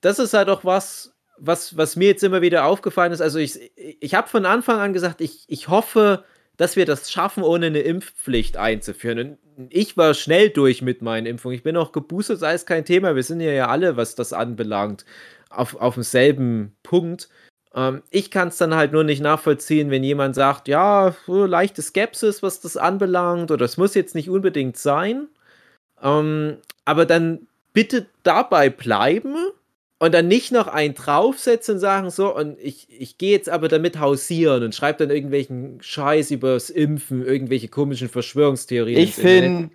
[0.00, 3.20] das ist halt auch was, was, was mir jetzt immer wieder aufgefallen ist.
[3.20, 6.24] Also ich, ich habe von Anfang an gesagt, ich, ich hoffe,
[6.56, 9.38] dass wir das schaffen, ohne eine Impfpflicht einzuführen.
[9.56, 11.56] Und ich war schnell durch mit meinen Impfungen.
[11.56, 13.16] Ich bin auch geboostert, sei es kein Thema.
[13.16, 15.04] Wir sind ja, ja alle, was das anbelangt,
[15.50, 17.28] auf, auf demselben Punkt.
[17.76, 21.82] Ähm, ich kann es dann halt nur nicht nachvollziehen, wenn jemand sagt, ja, so leichte
[21.82, 25.28] Skepsis, was das anbelangt, oder es muss jetzt nicht unbedingt sein.
[26.02, 29.36] Ähm, aber dann bitte dabei bleiben
[29.98, 33.68] und dann nicht noch einen draufsetzen und sagen, so, und ich, ich gehe jetzt aber
[33.68, 38.98] damit hausieren und schreibe dann irgendwelchen Scheiß übers Impfen, irgendwelche komischen Verschwörungstheorien.
[38.98, 39.70] Ich finde,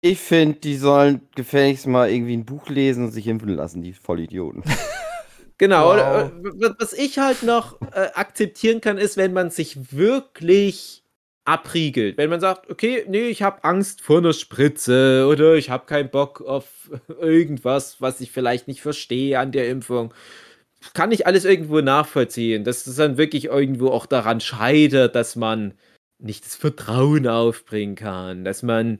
[0.00, 3.94] Ich finde, die sollen gefälligst mal irgendwie ein Buch lesen und sich impfen lassen, die
[3.94, 4.62] Vollidioten.
[5.58, 6.30] Genau, wow.
[6.78, 11.04] was ich halt noch äh, akzeptieren kann, ist, wenn man sich wirklich
[11.44, 12.16] abriegelt.
[12.16, 16.10] Wenn man sagt, okay, nee, ich habe Angst vor einer Spritze oder ich habe keinen
[16.10, 16.90] Bock auf
[17.20, 20.12] irgendwas, was ich vielleicht nicht verstehe an der Impfung.
[20.92, 25.74] Kann ich alles irgendwo nachvollziehen, dass es dann wirklich irgendwo auch daran scheitert, dass man
[26.18, 28.98] nicht das Vertrauen aufbringen kann, dass man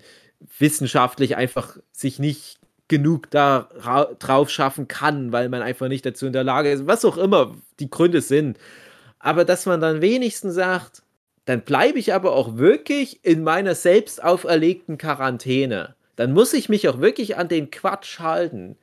[0.58, 2.58] wissenschaftlich einfach sich nicht
[2.88, 3.68] genug da
[4.18, 7.54] drauf schaffen kann, weil man einfach nicht dazu in der Lage ist, was auch immer
[7.80, 8.58] die Gründe sind.
[9.18, 11.02] Aber dass man dann wenigstens sagt,
[11.46, 15.94] dann bleibe ich aber auch wirklich in meiner selbst auferlegten Quarantäne.
[16.16, 18.76] Dann muss ich mich auch wirklich an den Quatsch halten.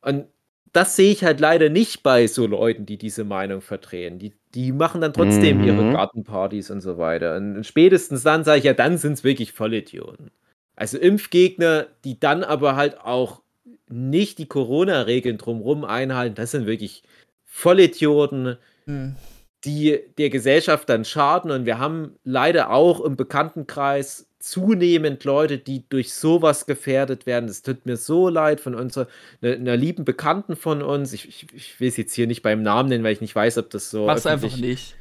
[0.00, 0.26] Und
[0.72, 4.18] das sehe ich halt leider nicht bei so Leuten, die diese Meinung vertreten.
[4.18, 5.64] Die, die machen dann trotzdem mhm.
[5.64, 7.36] ihre Gartenpartys und so weiter.
[7.36, 10.30] Und spätestens dann sage ich ja, dann sind es wirklich Vollidioten.
[10.78, 13.42] Also Impfgegner, die dann aber halt auch
[13.88, 17.02] nicht die Corona-Regeln drumherum einhalten, das sind wirklich
[17.44, 19.16] Vollidioten, hm.
[19.64, 21.50] die der Gesellschaft dann schaden.
[21.50, 27.48] Und wir haben leider auch im Bekanntenkreis zunehmend Leute, die durch sowas gefährdet werden.
[27.48, 29.08] Es tut mir so leid von unserer,
[29.42, 31.12] einer, einer lieben Bekannten von uns.
[31.12, 33.58] Ich, ich, ich will es jetzt hier nicht beim Namen nennen, weil ich nicht weiß,
[33.58, 34.06] ob das so.
[34.06, 34.94] Mach's einfach nicht.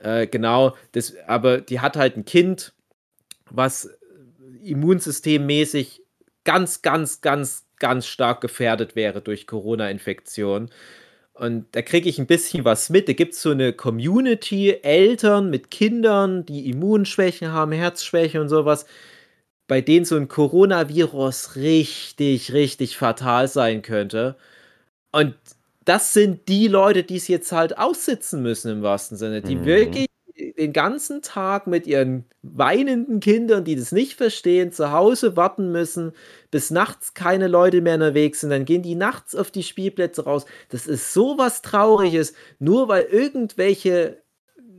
[0.00, 2.72] Äh, genau, das, aber die hat halt ein Kind,
[3.50, 3.97] was
[4.62, 6.02] immunsystemmäßig
[6.44, 10.70] ganz, ganz, ganz, ganz stark gefährdet wäre durch Corona-Infektion.
[11.34, 13.08] Und da kriege ich ein bisschen was mit.
[13.08, 18.86] Da gibt es so eine Community, Eltern mit Kindern, die Immunschwächen haben, Herzschwäche und sowas,
[19.68, 24.36] bei denen so ein Coronavirus richtig, richtig fatal sein könnte.
[25.12, 25.34] Und
[25.84, 29.64] das sind die Leute, die es jetzt halt aussitzen müssen im wahrsten Sinne, die mhm.
[29.64, 30.07] wirklich
[30.38, 36.12] den ganzen Tag mit ihren weinenden Kindern, die das nicht verstehen, zu Hause warten müssen,
[36.50, 38.50] bis nachts keine Leute mehr unterwegs sind.
[38.50, 40.46] Dann gehen die nachts auf die Spielplätze raus.
[40.68, 44.22] Das ist so was Trauriges, nur weil irgendwelche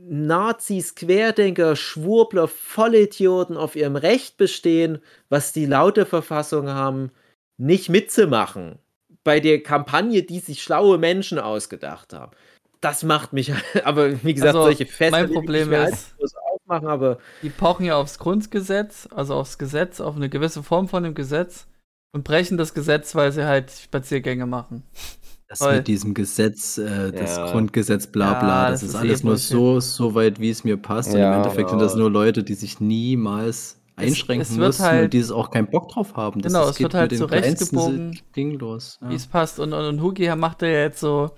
[0.08, 4.98] Nazis, Querdenker, Schwurbler, Vollidioten auf ihrem Recht bestehen,
[5.28, 7.10] was die laute Verfassung haben,
[7.58, 8.78] nicht mitzumachen.
[9.22, 12.32] Bei der Kampagne, die sich schlaue Menschen ausgedacht haben
[12.80, 13.52] das macht mich,
[13.84, 16.14] aber wie gesagt, also, solche Feste, mein Problem ist,
[16.52, 21.02] aufmachen, aber die pochen ja aufs Grundgesetz, also aufs Gesetz, auf eine gewisse Form von
[21.02, 21.66] dem Gesetz
[22.12, 24.82] und brechen das Gesetz, weil sie halt Spaziergänge machen.
[25.48, 25.78] Das Voll.
[25.78, 27.50] mit diesem Gesetz, äh, das ja.
[27.50, 30.76] Grundgesetz, bla bla, ja, das, das, ist alles nur so, so weit, wie es mir
[30.76, 31.12] passt.
[31.12, 31.70] Ja, und im Endeffekt genau.
[31.70, 35.32] sind das nur Leute, die sich niemals einschränken es, es müssen halt, und die es
[35.32, 36.40] auch keinen Bock drauf haben.
[36.40, 39.58] Das genau, es wird halt so rechtgebogen, wie es passt.
[39.58, 41.32] Und, und, und Hugi macht ja jetzt so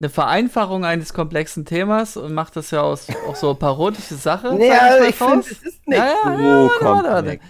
[0.00, 4.56] eine Vereinfachung eines komplexen Themas und macht das ja aus auch so parodische Sache.
[4.60, 7.44] Ja, ich, ich finde, es ist nicht ja, so ja, komplex.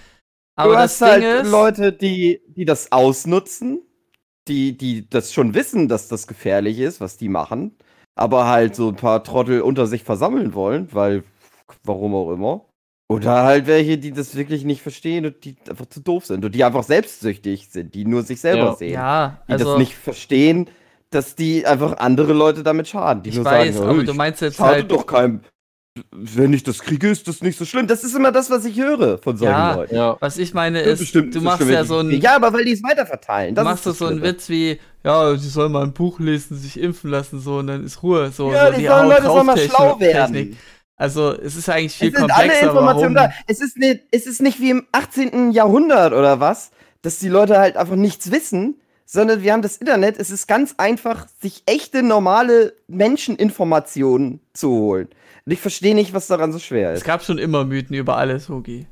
[0.56, 3.80] Aber du hast halt ist, Leute, die, die das ausnutzen,
[4.48, 7.76] die, die das schon wissen, dass das gefährlich ist, was die machen,
[8.16, 11.22] aber halt so ein paar Trottel unter sich versammeln wollen, weil,
[11.84, 12.64] warum auch immer.
[13.10, 16.54] Oder halt welche, die das wirklich nicht verstehen und die einfach zu doof sind und
[16.54, 18.74] die einfach selbstsüchtig sind, die nur sich selber ja.
[18.74, 18.92] sehen.
[18.92, 20.68] Ja, die also, das nicht verstehen,
[21.10, 23.22] dass die einfach andere Leute damit schaden.
[23.22, 25.40] Die ich nur weiß, sagen, aber du meinst jetzt halt doch keinem.
[26.12, 27.88] Wenn ich das kriege, ist das nicht so schlimm.
[27.88, 29.94] Das ist immer das, was ich höre von solchen ja, Leuten.
[29.94, 32.10] Ja, was ich meine ist, bestimmt, du machst ja so ein.
[32.20, 33.54] Ja, aber weil die es weiterverteilen.
[33.54, 36.78] Du machst du so einen Witz wie, ja, die sollen mal ein Buch lesen, sich
[36.78, 38.30] impfen lassen, so, und dann ist Ruhe.
[38.30, 40.34] So, ja, so die, die sollen Leute sollen mal schlau werden.
[40.34, 40.56] Technik.
[40.96, 42.60] Also, es ist eigentlich viel es sind komplexer.
[42.60, 43.32] Alle Informationen da.
[43.46, 45.52] Es ist, nicht, es ist nicht wie im 18.
[45.52, 46.70] Jahrhundert oder was,
[47.02, 48.80] dass die Leute halt einfach nichts wissen,
[49.10, 50.18] sondern wir haben das Internet.
[50.18, 55.08] Es ist ganz einfach, sich echte, normale Menscheninformationen zu holen.
[55.46, 56.98] Und ich verstehe nicht, was daran so schwer ist.
[56.98, 58.86] Es gab schon immer Mythen über alles, Hugi.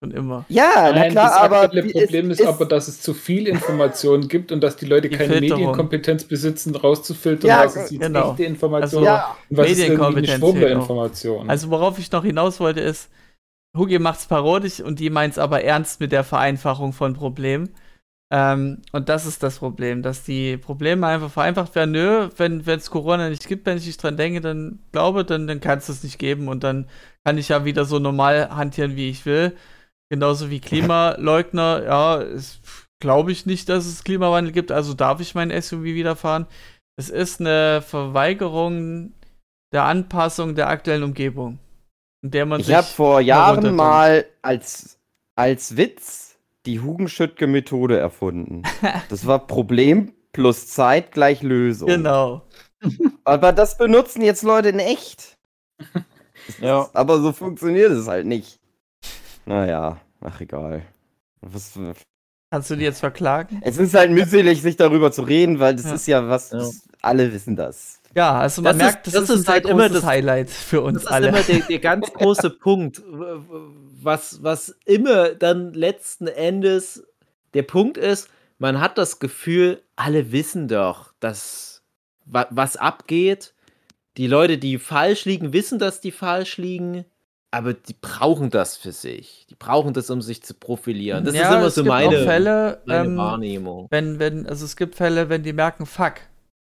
[0.00, 0.46] Schon immer.
[0.48, 1.68] Ja, Nein, na klar, das aber.
[1.68, 5.10] Das Problem ist, ist, aber, dass es zu viel Informationen gibt und dass die Leute
[5.10, 5.58] die keine Filterung.
[5.58, 8.30] Medienkompetenz besitzen, rauszufiltern, ja, was ist die genau.
[8.30, 9.36] echte Information also, ja.
[9.50, 11.50] und was ist irgendwie eine Information.
[11.50, 13.10] Also, worauf ich noch hinaus wollte, ist,
[13.76, 17.74] Hugi macht es parodisch und die meint es aber ernst mit der Vereinfachung von Problemen.
[18.30, 21.92] Ähm, und das ist das Problem, dass die Probleme einfach vereinfacht werden.
[21.92, 25.60] Nö, wenn es Corona nicht gibt, wenn ich nicht dran denke, dann glaube, dann, dann
[25.60, 26.88] kann es das nicht geben und dann
[27.24, 29.56] kann ich ja wieder so normal hantieren, wie ich will.
[30.10, 32.24] Genauso wie Klimaleugner, ja,
[33.00, 36.46] glaube ich nicht, dass es Klimawandel gibt, also darf ich mein SUV wieder fahren.
[36.98, 39.12] Es ist eine Verweigerung
[39.72, 41.58] der Anpassung der aktuellen Umgebung,
[42.22, 44.98] in der man ich habe vor Jahren mal als,
[45.36, 46.27] als Witz
[46.66, 48.62] die Hugenschüttke-Methode erfunden.
[49.08, 51.88] Das war Problem plus Zeit gleich Lösung.
[51.88, 52.42] Genau.
[53.24, 55.38] Aber das benutzen jetzt Leute in echt.
[56.60, 56.88] ja.
[56.92, 58.60] Aber so funktioniert es halt nicht.
[59.46, 60.82] Naja, ach egal.
[61.40, 61.72] Was,
[62.50, 63.60] Kannst du die jetzt verklagen?
[63.62, 65.94] Es ist halt mühselig, sich darüber zu reden, weil das ja.
[65.94, 66.66] ist ja was, ja.
[67.02, 68.00] alle wissen das.
[68.14, 70.80] Ja, also man das merkt, ist, das, das, ist, ist halt immer das Highlight für
[70.80, 71.30] uns das alle.
[71.30, 73.02] Das ist immer der, der ganz große Punkt,
[74.02, 77.06] was, was immer dann letzten Endes
[77.54, 78.28] der Punkt ist,
[78.58, 81.82] man hat das Gefühl, alle wissen doch, dass
[82.26, 83.54] was abgeht.
[84.16, 87.04] Die Leute, die falsch liegen, wissen, dass die falsch liegen
[87.50, 89.46] aber die brauchen das für sich.
[89.48, 91.24] Die brauchen das, um sich zu profilieren.
[91.24, 93.86] Das ja, ist immer so meine, Fälle, meine ähm, Wahrnehmung.
[93.90, 96.14] Wenn, wenn, also es gibt Fälle, wenn die merken, fuck,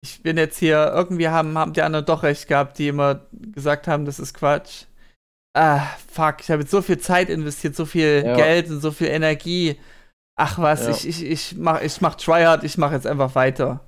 [0.03, 3.89] ich bin jetzt hier, irgendwie haben, haben die anderen doch recht gehabt, die immer gesagt
[3.89, 4.85] haben, das ist Quatsch.
[5.57, 8.37] Ah, fuck, ich habe jetzt so viel Zeit investiert, so viel ja.
[8.37, 9.77] Geld und so viel Energie.
[10.39, 10.91] Ach was, ja.
[10.91, 13.81] ich, ich, ich mach, ich mach Tryhard, ich mach jetzt einfach weiter.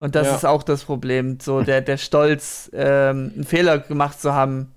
[0.00, 4.32] Und das ist auch das Problem, so der, der Stolz, ähm, einen Fehler gemacht zu
[4.32, 4.74] haben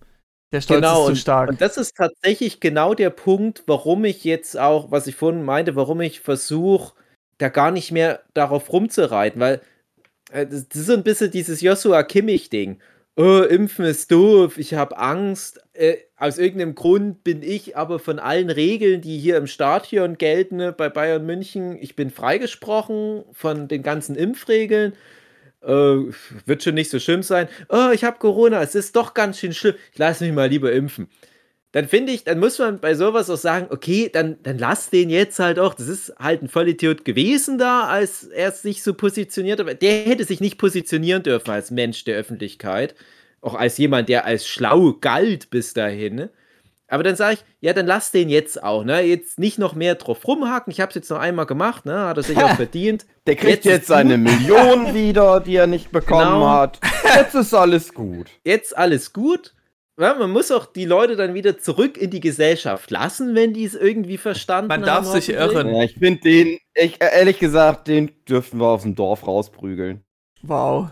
[0.55, 1.49] der Stolz genau, ist zu stark.
[1.49, 5.43] Und, und das ist tatsächlich genau der Punkt, warum ich jetzt auch, was ich vorhin
[5.43, 6.93] meinte, warum ich versuche,
[7.37, 9.61] da gar nicht mehr darauf rumzureiten, weil
[10.31, 12.79] äh, das, ist so ein bisschen dieses Joshua Kimmich-Ding.
[13.17, 15.61] Oh, Impfen ist doof, ich habe Angst.
[15.73, 20.57] Äh, aus irgendeinem Grund bin ich aber von allen Regeln, die hier im Stadion gelten,
[20.57, 24.93] ne, bei Bayern München, ich bin freigesprochen von den ganzen Impfregeln
[25.65, 25.69] äh,
[26.45, 27.47] wird schon nicht so schlimm sein.
[27.69, 29.75] Oh, ich habe Corona, es ist doch ganz schön schlimm.
[29.93, 31.09] Ich lasse mich mal lieber impfen.
[31.75, 35.09] Dann finde ich, dann muss man bei sowas auch sagen, okay, dann, dann lass den
[35.09, 35.73] jetzt halt auch.
[35.73, 39.59] Das ist halt ein Vollidiot gewesen da, als er sich so positioniert.
[39.59, 42.95] Aber der hätte sich nicht positionieren dürfen als Mensch der Öffentlichkeit.
[43.41, 46.29] Auch als jemand, der als schlau galt bis dahin.
[46.87, 49.01] Aber dann sage ich, ja, dann lass den jetzt auch, ne?
[49.01, 50.71] Jetzt nicht noch mehr drauf rumhaken.
[50.71, 52.05] Ich habe es jetzt noch einmal gemacht, ne?
[52.05, 53.05] Hat er sich auch verdient.
[53.27, 56.49] Der kriegt jetzt, jetzt seine Million wieder, die er nicht bekommen genau.
[56.51, 56.79] hat.
[57.17, 58.27] Jetzt ist alles gut.
[58.45, 59.54] Jetzt alles gut.
[59.97, 63.63] Ja, man muss auch die Leute dann wieder zurück in die Gesellschaft lassen, wenn die
[63.63, 65.05] es irgendwie verstanden man haben.
[65.05, 65.73] Man darf sich irren.
[65.73, 70.03] Ja, ich finde den, ich, ehrlich gesagt, den dürften wir aus dem Dorf rausprügeln.
[70.41, 70.89] Wow.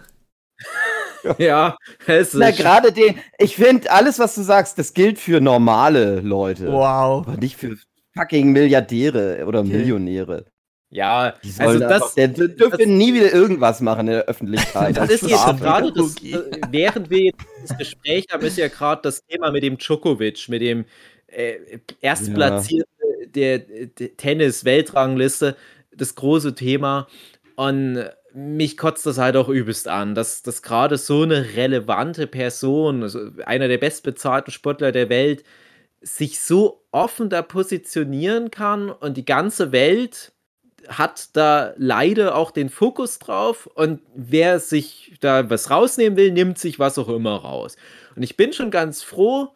[1.38, 1.76] ja,
[2.08, 6.72] es Na, gerade den, ich finde, alles, was du sagst, das gilt für normale Leute.
[6.72, 7.28] Wow.
[7.28, 7.76] Aber nicht für
[8.16, 9.70] fucking Milliardäre oder okay.
[9.70, 10.46] Millionäre.
[10.94, 14.96] Ja, die also das, der dürfte nie wieder irgendwas machen in der Öffentlichkeit.
[14.96, 16.40] das, ist jetzt gerade das, äh,
[16.70, 20.62] während wir jetzt das Gespräch haben, ist ja gerade das Thema mit dem Djokovic, mit
[20.62, 20.86] dem
[21.26, 23.26] äh, Erstplatzierten ja.
[23.26, 25.56] der, der Tennis-Weltrangliste,
[25.96, 27.08] das große Thema.
[27.56, 33.02] Und mich kotzt das halt auch übelst an, dass, dass gerade so eine relevante Person,
[33.02, 35.44] also einer der bestbezahlten Sportler der Welt,
[36.02, 40.34] sich so offen da positionieren kann und die ganze Welt
[40.88, 46.58] hat da leider auch den Fokus drauf und wer sich da was rausnehmen will, nimmt
[46.58, 47.76] sich was auch immer raus.
[48.16, 49.50] Und ich bin schon ganz froh,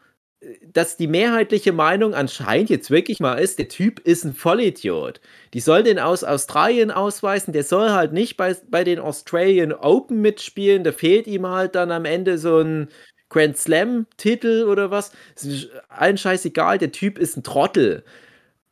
[0.71, 5.19] dass die mehrheitliche Meinung anscheinend jetzt wirklich mal ist, der Typ ist ein Vollidiot.
[5.53, 10.21] Die soll den aus Australien ausweisen, der soll halt nicht bei, bei den Australian Open
[10.21, 12.89] mitspielen, da fehlt ihm halt dann am Ende so ein
[13.29, 15.11] Grand Slam-Titel oder was.
[15.35, 18.03] Ist allen scheißegal, der Typ ist ein Trottel.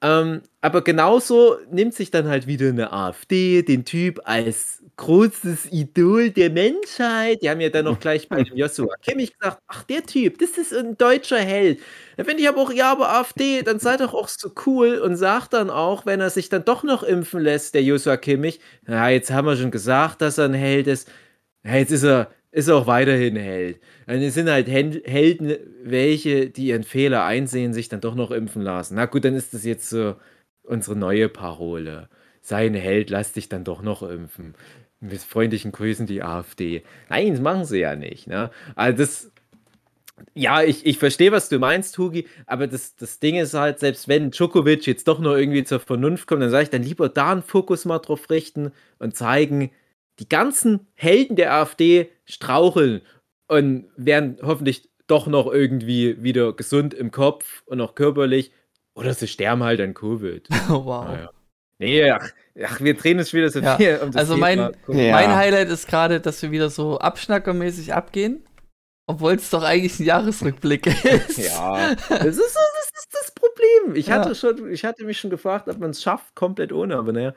[0.05, 6.29] Ähm, aber genauso nimmt sich dann halt wieder eine AfD den Typ als großes Idol
[6.29, 7.41] der Menschheit.
[7.41, 10.59] Die haben ja dann noch gleich bei dem Joshua Kimmich gesagt, ach, der Typ, das
[10.59, 11.79] ist ein deutscher Held.
[12.17, 15.15] Da finde ich aber auch, ja, aber AfD, dann sei doch auch so cool und
[15.17, 19.09] sagt dann auch, wenn er sich dann doch noch impfen lässt, der Joshua Kimmich, ja,
[19.09, 21.09] jetzt haben wir schon gesagt, dass er ein Held ist.
[21.63, 23.81] Ja, jetzt ist er, ist auch weiterhin Held.
[24.07, 28.61] Und es sind halt Helden, welche, die ihren Fehler einsehen, sich dann doch noch impfen
[28.61, 28.95] lassen.
[28.95, 30.15] Na gut, dann ist das jetzt so
[30.63, 32.07] unsere neue Parole.
[32.41, 34.55] Sei ein Held, lass dich dann doch noch impfen
[35.01, 36.83] mit freundlichen Grüßen die AfD.
[37.09, 38.27] Nein, das machen sie ja nicht.
[38.27, 38.49] Ne?
[38.75, 39.31] Also das,
[40.33, 44.07] ja, ich, ich verstehe, was du meinst, Hugi, aber das, das Ding ist halt, selbst
[44.07, 47.33] wenn Djokovic jetzt doch noch irgendwie zur Vernunft kommt, dann sage ich dann lieber da
[47.33, 49.71] einen Fokus mal drauf richten und zeigen,
[50.19, 53.01] die ganzen Helden der AfD straucheln
[53.47, 58.51] und werden hoffentlich doch noch irgendwie wieder gesund im Kopf und auch körperlich
[58.95, 60.47] oder sie sterben halt an Covid.
[60.67, 61.05] wow.
[61.07, 61.29] Naja.
[61.77, 62.29] Nee, ach,
[62.63, 63.75] ach, wir drehen es wieder so ja.
[63.75, 64.71] viel um Also mein, ja.
[64.87, 68.45] mein Highlight ist gerade, dass wir wieder so abschnackermäßig abgehen.
[69.07, 71.37] Obwohl es doch eigentlich ein Jahresrückblick ist.
[71.37, 73.95] Ja, das ist, das, ist das Problem.
[73.95, 74.15] Ich, ja.
[74.15, 77.33] hatte schon, ich hatte mich schon gefragt, ob man es schafft, komplett ohne, aber naja.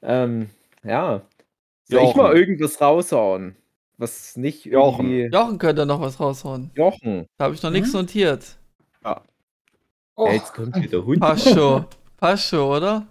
[0.00, 0.48] Ähm,
[0.84, 1.22] ja.
[1.92, 3.56] Soll ich mal irgendwas raushauen?
[3.98, 5.10] Was nicht Jochen.
[5.10, 5.36] irgendwie.
[5.36, 6.70] Jochen könnte noch was raushauen.
[6.74, 7.26] Jochen.
[7.36, 7.74] Da habe ich noch hm?
[7.74, 8.58] nichts notiert.
[9.04, 9.22] Ja.
[10.16, 10.26] Oh.
[10.26, 10.32] ja.
[10.32, 11.20] Jetzt kommt wieder Hund.
[11.20, 11.84] Pascho.
[12.16, 13.06] Pascho, oder?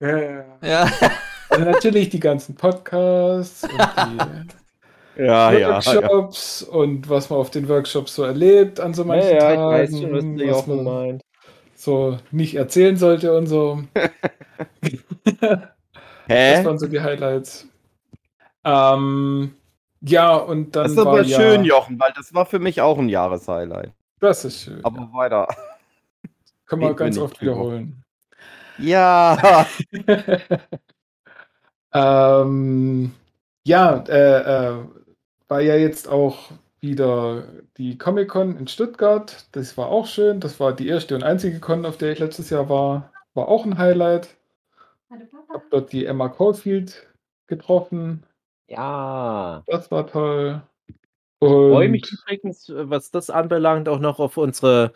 [0.00, 0.44] Ja, ja.
[0.62, 0.90] ja.
[1.48, 3.72] Also natürlich die ganzen Podcasts und
[5.16, 9.28] die ja, Workshops ja, und was man auf den Workshops so erlebt an so manchen
[9.28, 9.84] ja, ja, Tagen.
[9.84, 11.22] Ich weiß schon, was, was man meint.
[11.74, 13.82] so nicht erzählen sollte und so.
[16.26, 16.56] Hä?
[16.56, 17.68] Das waren so die Highlights.
[18.64, 19.54] Ähm,
[20.00, 20.84] ja, und dann.
[20.84, 23.92] Das ist aber ja, schön, Jochen, weil das war für mich auch ein Jahreshighlight.
[24.20, 24.84] Das ist schön.
[24.84, 25.12] Aber ja.
[25.12, 25.48] weiter.
[26.66, 28.02] Können wir ganz oft wiederholen.
[28.78, 29.66] Ja.
[31.92, 33.12] ähm,
[33.64, 34.78] ja, äh, äh,
[35.48, 36.50] war ja jetzt auch
[36.80, 37.44] wieder
[37.76, 39.46] die Comic-Con in Stuttgart.
[39.52, 40.40] Das war auch schön.
[40.40, 43.12] Das war die erste und einzige Con, auf der ich letztes Jahr war.
[43.34, 44.36] War auch ein Highlight.
[45.48, 47.06] Hab dort die Emma Caulfield
[47.46, 48.24] getroffen.
[48.68, 49.62] Ja.
[49.66, 50.62] Das war toll.
[51.40, 54.92] Ich freue mich übrigens, was das anbelangt, auch noch auf unsere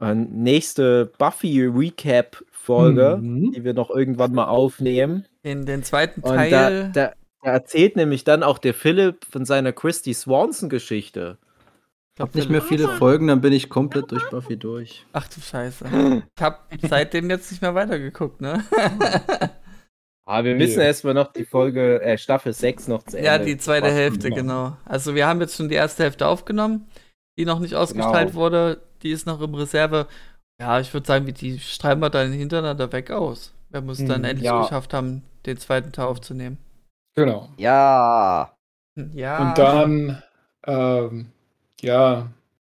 [0.00, 3.52] äh, nächste Buffy-Recap-Folge, mhm.
[3.52, 5.26] die wir noch irgendwann mal aufnehmen.
[5.42, 6.44] In den zweiten Teil.
[6.44, 11.38] Und da, da, da erzählt nämlich dann auch der Philipp von seiner Christy Swanson-Geschichte.
[12.14, 15.06] Ich habe nicht mehr viele Folgen, dann bin ich komplett durch Buffy durch.
[15.12, 16.22] Ach du Scheiße.
[16.36, 18.62] Ich habe seitdem jetzt nicht mehr weitergeguckt, ne?
[20.26, 23.26] Aber wir müssen erstmal noch die Folge, äh, Staffel 6 noch zu Ende.
[23.26, 24.76] Ja, die zweite Warten Hälfte, genau.
[24.84, 26.86] Also wir haben jetzt schon die erste Hälfte aufgenommen,
[27.36, 28.40] die noch nicht ausgestrahlt genau.
[28.40, 28.82] wurde.
[29.02, 30.06] Die ist noch im Reserve.
[30.60, 33.54] Ja, ich würde sagen, die streiben wir dann hintereinander weg aus.
[33.70, 34.62] Wir müssen dann hm, endlich ja.
[34.62, 36.58] geschafft haben, den zweiten Teil aufzunehmen.
[37.14, 37.48] Genau.
[37.56, 38.54] Ja.
[39.14, 39.48] Ja.
[39.48, 40.22] Und dann,
[40.66, 41.26] ähm,
[41.80, 42.26] ja,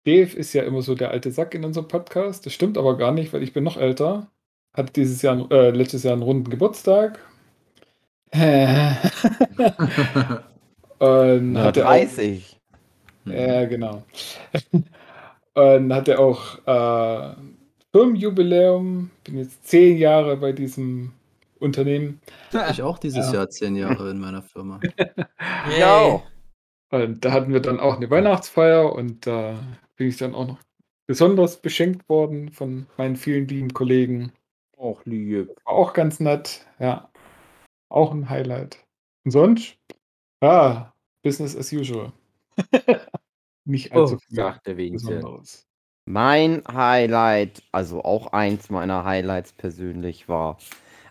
[0.04, 2.46] Dave ist ja immer so der alte Sack in unserem Podcast.
[2.46, 4.28] Das stimmt aber gar nicht, weil ich bin noch älter.
[4.72, 7.20] Hatte dieses Jahr, äh, letztes Jahr einen runden Geburtstag.
[10.98, 12.60] Und hatte 30.
[13.26, 14.02] Auch, ja, genau.
[15.54, 17.34] Und hatte auch äh,
[17.92, 19.10] Firmenjubiläum.
[19.22, 21.12] Bin jetzt zehn Jahre bei diesem
[21.60, 22.20] Unternehmen.
[22.70, 23.34] Ich auch dieses ja.
[23.34, 24.80] Jahr zehn Jahre in meiner Firma.
[25.78, 26.20] ja.
[26.90, 29.60] Und da hatten wir dann auch eine Weihnachtsfeier und da
[29.96, 30.58] bin ich dann auch noch
[31.06, 34.32] besonders beschenkt worden von meinen vielen lieben Kollegen.
[34.76, 35.50] Auch lieb.
[35.64, 37.08] War auch ganz nett, ja.
[37.94, 38.84] Auch ein Highlight.
[39.24, 39.76] Und sonst?
[40.42, 40.92] Ja,
[41.22, 42.10] Business as usual.
[43.64, 45.64] Nicht allzu oh, viel sagt der Besonderes.
[46.04, 50.58] Mein Highlight, also auch eins meiner Highlights persönlich war.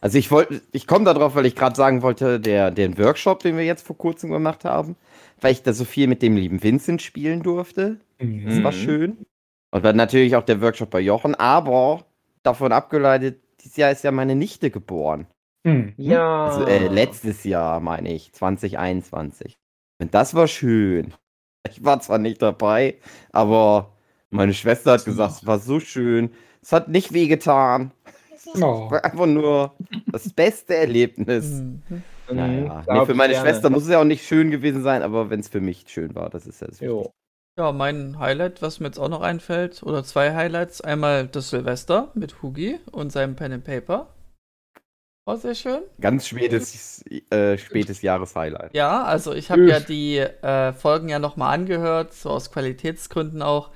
[0.02, 3.56] Also ich wollte, ich komme darauf, weil ich gerade sagen wollte, der, den Workshop, den
[3.56, 4.98] wir jetzt vor kurzem gemacht haben,
[5.40, 8.02] weil ich da so viel mit dem lieben Vincent spielen durfte.
[8.20, 8.46] Mhm.
[8.46, 8.76] Das war mhm.
[8.76, 9.26] schön.
[9.72, 12.06] Und dann natürlich auch der Workshop bei Jochen, aber
[12.44, 15.28] davon abgeleitet, dieses Jahr ist ja meine Nichte geboren.
[15.64, 15.93] Mhm.
[15.97, 16.45] Ja.
[16.45, 19.57] Also, äh, letztes Jahr, meine ich, 2021.
[19.99, 21.14] Und das war schön.
[21.70, 22.99] Ich war zwar nicht dabei,
[23.32, 23.93] aber
[24.30, 26.32] meine Schwester hat gesagt, es war so schön.
[26.61, 27.91] Es hat nicht wehgetan.
[28.55, 28.84] Oh.
[28.86, 29.74] Es war einfach nur
[30.11, 31.45] das beste Erlebnis.
[31.45, 32.03] Mhm.
[32.30, 33.49] Naja, nee, für meine gerne.
[33.49, 36.14] Schwester muss es ja auch nicht schön gewesen sein, aber wenn es für mich schön
[36.14, 37.11] war, das ist ja so.
[37.57, 40.82] Ja, mein Highlight, was mir jetzt auch noch einfällt, oder zwei Highlights.
[40.82, 44.12] Einmal das Silvester mit Hugi und seinem Pen and Paper.
[45.26, 45.84] War sehr schön.
[46.01, 48.74] Ganz spätes, äh, spätes Jahreshighlight.
[48.74, 53.71] Ja, also ich habe ja die äh, Folgen ja nochmal angehört, so aus Qualitätsgründen auch.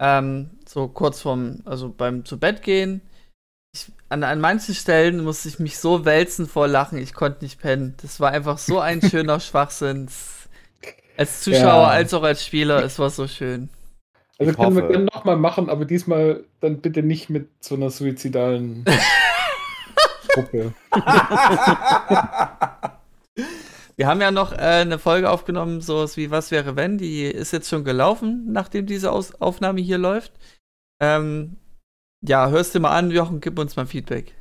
[0.00, 3.00] Ähm, so kurz vorm, also beim zu Bett gehen.
[3.74, 7.60] Ich, an, an manchen Stellen musste ich mich so wälzen vor Lachen, ich konnte nicht
[7.60, 7.94] pennen.
[8.02, 10.08] Das war einfach so ein schöner Schwachsinn.
[11.16, 11.88] Als Zuschauer ja.
[11.88, 13.70] als auch als Spieler, es war so schön.
[14.38, 14.82] Also ich können hoffe.
[14.82, 18.84] wir gerne nochmal machen, aber diesmal dann bitte nicht mit so einer suizidalen
[20.36, 20.74] Gruppe.
[23.96, 26.98] Wir haben ja noch äh, eine Folge aufgenommen, sowas wie Was wäre wenn?
[26.98, 30.34] Die ist jetzt schon gelaufen, nachdem diese Aus Aufnahme hier läuft.
[31.00, 31.56] Ähm,
[32.20, 34.34] ja, hörst du mal an, Jochen, gib uns mal Feedback.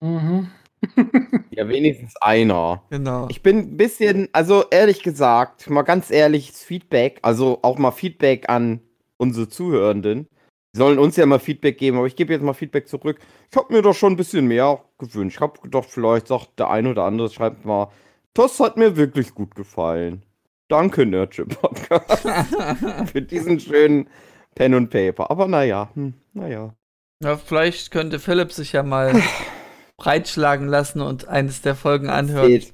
[0.00, 0.48] Mhm.
[1.50, 2.84] ja, wenigstens einer.
[2.90, 3.26] Genau.
[3.28, 8.48] Ich bin ein bisschen, also ehrlich gesagt, mal ganz ehrliches Feedback, also auch mal Feedback
[8.48, 8.80] an
[9.16, 10.28] unsere Zuhörenden.
[10.74, 13.18] Sollen uns ja mal Feedback geben, aber ich gebe jetzt mal Feedback zurück.
[13.50, 15.36] Ich habe mir doch schon ein bisschen mehr gewünscht.
[15.36, 17.90] Ich habe gedacht, vielleicht sagt der eine oder andere, schreibt mal,
[18.32, 20.22] das hat mir wirklich gut gefallen.
[20.68, 22.26] Danke, Nerdship Podcast.
[23.12, 24.08] für diesen schönen
[24.54, 25.30] Pen und Paper.
[25.30, 26.74] Aber naja, hm, naja.
[27.22, 29.12] Ja, vielleicht könnte Philipp sich ja mal
[29.98, 32.46] breitschlagen lassen und eines der Folgen anhören.
[32.46, 32.72] Zählt.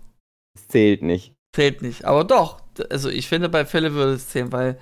[0.55, 1.34] Das zählt nicht.
[1.53, 2.05] Zählt nicht.
[2.05, 4.78] Aber doch, also ich finde, bei Philipp würde es zählen, weil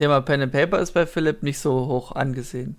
[0.00, 2.76] Thema Pen and Paper ist bei Philipp nicht so hoch angesehen.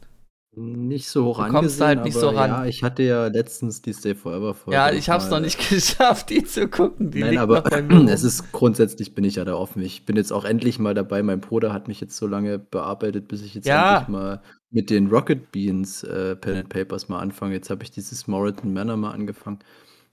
[0.54, 2.50] Nicht so hoch du angesehen, kommst halt nicht so ran.
[2.50, 4.76] Ja, ich hatte ja letztens die Stay Forever Folge.
[4.76, 7.12] Ja, ich habe es noch nicht geschafft, die zu gucken.
[7.12, 7.64] Die Nein, aber
[8.10, 9.84] es ist grundsätzlich bin ich ja da offen.
[9.84, 11.22] Ich bin jetzt auch endlich mal dabei.
[11.22, 14.00] Mein Bruder hat mich jetzt so lange bearbeitet, bis ich jetzt ja.
[14.00, 14.42] endlich mal
[14.72, 17.54] mit den Rocket Beans äh, Pen and Papers mal anfange.
[17.54, 19.60] Jetzt habe ich dieses Moreton Manor mal angefangen.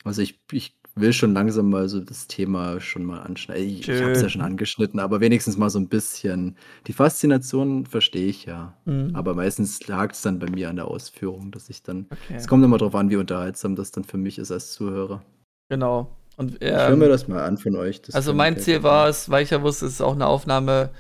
[0.05, 3.69] Also ich, ich will schon langsam mal so das Thema schon mal anschneiden.
[3.69, 6.57] Ich, ich habe es ja schon angeschnitten, aber wenigstens mal so ein bisschen.
[6.87, 8.75] Die Faszination verstehe ich ja.
[8.85, 9.11] Mhm.
[9.15, 12.07] Aber meistens hakt es dann bei mir an der Ausführung, dass ich dann.
[12.11, 12.35] Okay.
[12.37, 15.23] Es kommt immer darauf an, wie unterhaltsam das dann für mich ist als Zuhörer.
[15.69, 16.17] Genau.
[16.37, 18.01] Und, ähm, ich höre mir das mal an von euch.
[18.13, 20.91] also mein Ziel war es, weil ich ja wusste, es ist auch eine Aufnahme,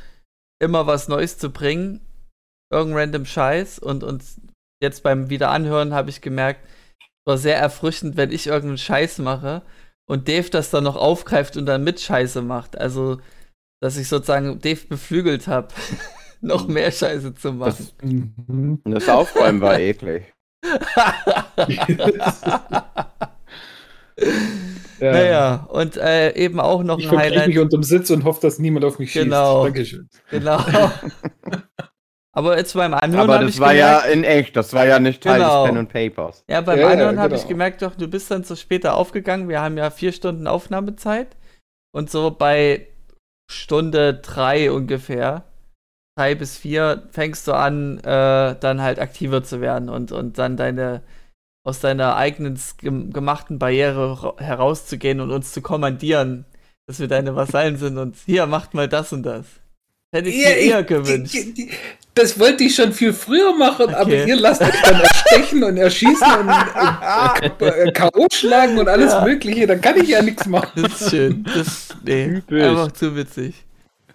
[0.61, 2.01] immer was Neues zu bringen.
[2.73, 3.79] Irgendein random Scheiß.
[3.79, 4.23] Und, und
[4.83, 6.67] jetzt beim Wiederanhören habe ich gemerkt,
[6.99, 9.63] es war sehr erfrischend, wenn ich irgendeinen Scheiß mache
[10.09, 12.77] und Dave das dann noch aufgreift und dann mit Scheiße macht.
[12.77, 13.19] Also,
[13.81, 15.69] dass ich sozusagen Dave beflügelt habe,
[16.41, 16.75] noch mhm.
[16.75, 17.89] mehr Scheiße zu machen.
[18.01, 18.81] Das, mhm.
[18.85, 20.35] das Aufräumen war eklig.
[25.01, 25.13] Ja.
[25.13, 27.43] Naja, und äh, eben auch noch ich ein Highlight.
[27.43, 29.65] Ich mich unterm Sitz und hoffe, dass niemand auf mich genau.
[29.65, 29.77] schießt.
[29.77, 30.09] Dankeschön.
[30.31, 30.59] Genau.
[32.39, 35.25] Aber jetzt beim Anhören Aber das war gemerkt, ja in echt, das war ja nicht
[35.25, 35.65] Teil genau.
[35.65, 36.45] des Pen and Papers.
[36.49, 37.49] Ja, beim ja, Anhören ja, habe ich genau.
[37.49, 39.49] gemerkt, doch, du bist dann so später aufgegangen.
[39.49, 41.35] Wir haben ja vier Stunden Aufnahmezeit.
[41.91, 42.87] Und so bei
[43.51, 45.47] Stunde drei ungefähr,
[46.17, 50.57] drei bis vier, fängst du an, äh, dann halt aktiver zu werden und, und dann
[50.57, 51.03] deine
[51.65, 52.57] aus deiner eigenen
[53.13, 56.45] gemachten Barriere herauszugehen und uns zu kommandieren,
[56.87, 59.45] dass wir deine Vasallen sind und hier macht mal das und das.
[60.15, 61.37] Hätte ich ja, mir eher gewünscht.
[62.19, 63.95] Das wollte ich schon viel früher machen, okay.
[63.95, 68.27] aber ihr lasst euch dann erstechen und erschießen und, und äh, K.O.
[68.33, 69.25] schlagen und alles ja.
[69.25, 70.83] Mögliche, dann kann ich ja nichts machen.
[70.83, 71.45] Das ist schön.
[71.55, 73.65] Das, nee, einfach zu witzig.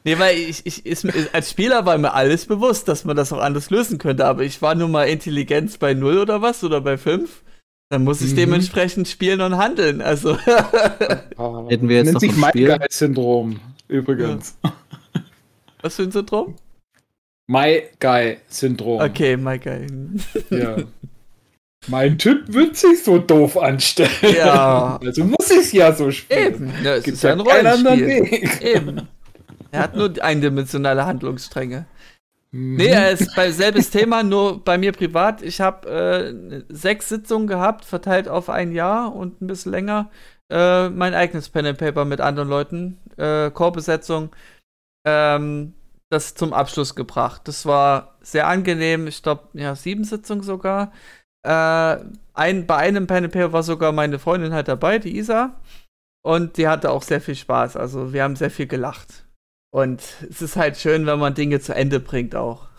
[0.04, 3.40] Nee, weil ich, ich ist, als Spieler war mir alles bewusst, dass man das auch
[3.40, 6.98] anders lösen könnte, aber ich war nur mal Intelligenz bei 0 oder was oder bei
[6.98, 7.42] 5.
[7.90, 8.38] Dann muss ich mhm.
[8.38, 10.02] dementsprechend spielen und handeln.
[10.02, 10.38] Also.
[10.40, 14.58] Hätten wir jetzt Nennt noch sich My-Guy-Syndrom, übrigens.
[14.64, 14.74] Ja.
[15.82, 16.56] Was für ein Syndrom?
[17.54, 19.02] My-Guy-Syndrom.
[19.02, 19.86] Okay, My-Guy.
[20.50, 20.78] Ja.
[21.88, 24.10] Mein Typ wird sich so doof anstellen.
[24.36, 25.00] Ja.
[25.04, 26.54] Also muss ich es ja so spielen.
[26.56, 26.74] Eben.
[26.84, 28.50] Ja, es Gibt ist ja ein Rollenspiel.
[28.62, 29.08] Eben.
[29.72, 31.86] Er hat nur eindimensionale Handlungsstränge.
[32.52, 32.76] Mhm.
[32.76, 35.44] Nee, er ist bei selbes Thema, nur bei mir privat.
[35.44, 40.10] Ich habe äh, sechs Sitzungen gehabt, verteilt auf ein Jahr und ein bisschen länger.
[40.52, 44.30] Äh, mein eigenes Pen and Paper mit anderen Leuten, äh, Chorbesetzung,
[45.06, 45.74] ähm,
[46.14, 47.42] das zum Abschluss gebracht.
[47.46, 49.08] Das war sehr angenehm.
[49.08, 50.94] Ich glaube, ja, sieben Sitzungen sogar.
[51.46, 51.98] Äh,
[52.34, 55.60] ein, bei einem Pen Paper war sogar meine Freundin halt dabei, die Isa.
[56.26, 57.76] Und die hatte auch sehr viel Spaß.
[57.76, 59.26] Also wir haben sehr viel gelacht.
[59.74, 62.70] Und es ist halt schön, wenn man Dinge zu Ende bringt auch.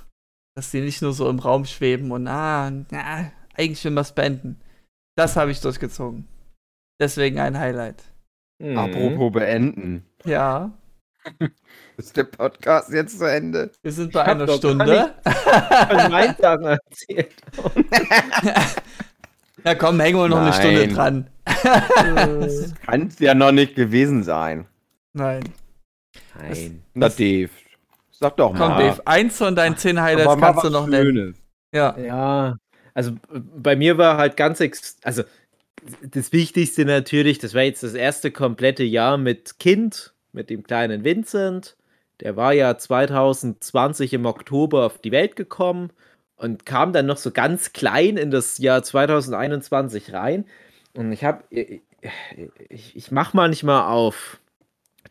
[0.56, 4.12] Dass die nicht nur so im Raum schweben und ah, na, eigentlich will man es
[4.12, 4.60] beenden.
[5.16, 6.28] Das habe ich durchgezogen.
[7.00, 8.04] Deswegen ein Highlight.
[8.60, 8.78] Mhm.
[8.78, 10.06] Apropos beenden.
[10.24, 10.72] Ja.
[11.96, 13.70] Ist der Podcast jetzt zu Ende?
[13.82, 15.14] Wir sind bei einer Stunde.
[15.24, 17.34] Von meinen Sachen erzählt.
[19.64, 20.52] ja, komm, hängen wir noch Nein.
[20.52, 21.30] eine Stunde dran.
[21.44, 24.66] das kann es ja noch nicht gewesen sein.
[25.12, 25.44] Nein.
[26.38, 26.82] Nein.
[26.94, 27.50] Na, Dave.
[28.10, 28.58] Sag doch mal.
[28.58, 31.36] Komm, Dave, eins von deinen zehn Highlights kannst du noch nennen.
[31.72, 31.96] Ja.
[31.98, 32.56] Ja.
[32.92, 35.24] Also bei mir war halt ganz ex also
[36.02, 41.04] das Wichtigste natürlich, das war jetzt das erste komplette Jahr mit Kind, mit dem kleinen
[41.04, 41.76] Vincent.
[42.20, 45.90] Der war ja 2020 im Oktober auf die Welt gekommen
[46.36, 50.44] und kam dann noch so ganz klein in das Jahr 2021 rein.
[50.96, 51.80] Und ich habe, ich,
[52.68, 54.40] ich mache manchmal auf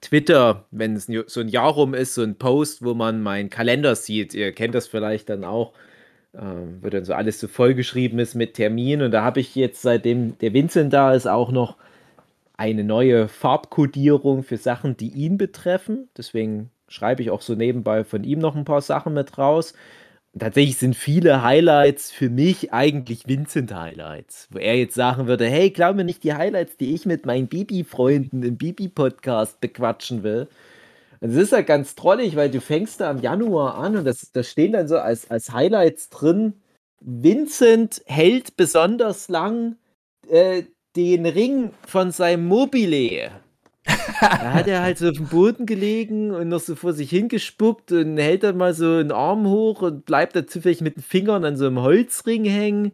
[0.01, 3.95] Twitter, wenn es so ein Jahr rum ist, so ein Post, wo man meinen Kalender
[3.95, 4.33] sieht.
[4.33, 5.73] Ihr kennt das vielleicht dann auch,
[6.33, 6.41] äh,
[6.81, 9.03] wo dann so alles so vollgeschrieben ist mit Terminen.
[9.03, 11.77] Und da habe ich jetzt, seitdem der Vincent da ist, auch noch
[12.57, 16.09] eine neue Farbkodierung für Sachen, die ihn betreffen.
[16.17, 19.73] Deswegen schreibe ich auch so nebenbei von ihm noch ein paar Sachen mit raus
[20.37, 25.95] tatsächlich sind viele Highlights für mich eigentlich Vincent-Highlights, wo er jetzt sagen würde, hey, glaub
[25.95, 30.47] mir nicht die Highlights, die ich mit meinen Bibi-Freunden im Bibi-Podcast bequatschen will.
[31.19, 34.31] Und das ist ja ganz trollig, weil du fängst da im Januar an und das,
[34.31, 36.53] das stehen dann so als, als Highlights drin,
[36.99, 39.75] Vincent hält besonders lang
[40.29, 40.63] äh,
[40.95, 43.31] den Ring von seinem Mobile
[43.85, 47.91] da hat er halt so auf dem Boden gelegen und noch so vor sich hingespuckt
[47.91, 51.43] und hält dann mal so einen Arm hoch und bleibt da zufällig mit den Fingern
[51.45, 52.93] an so einem Holzring hängen.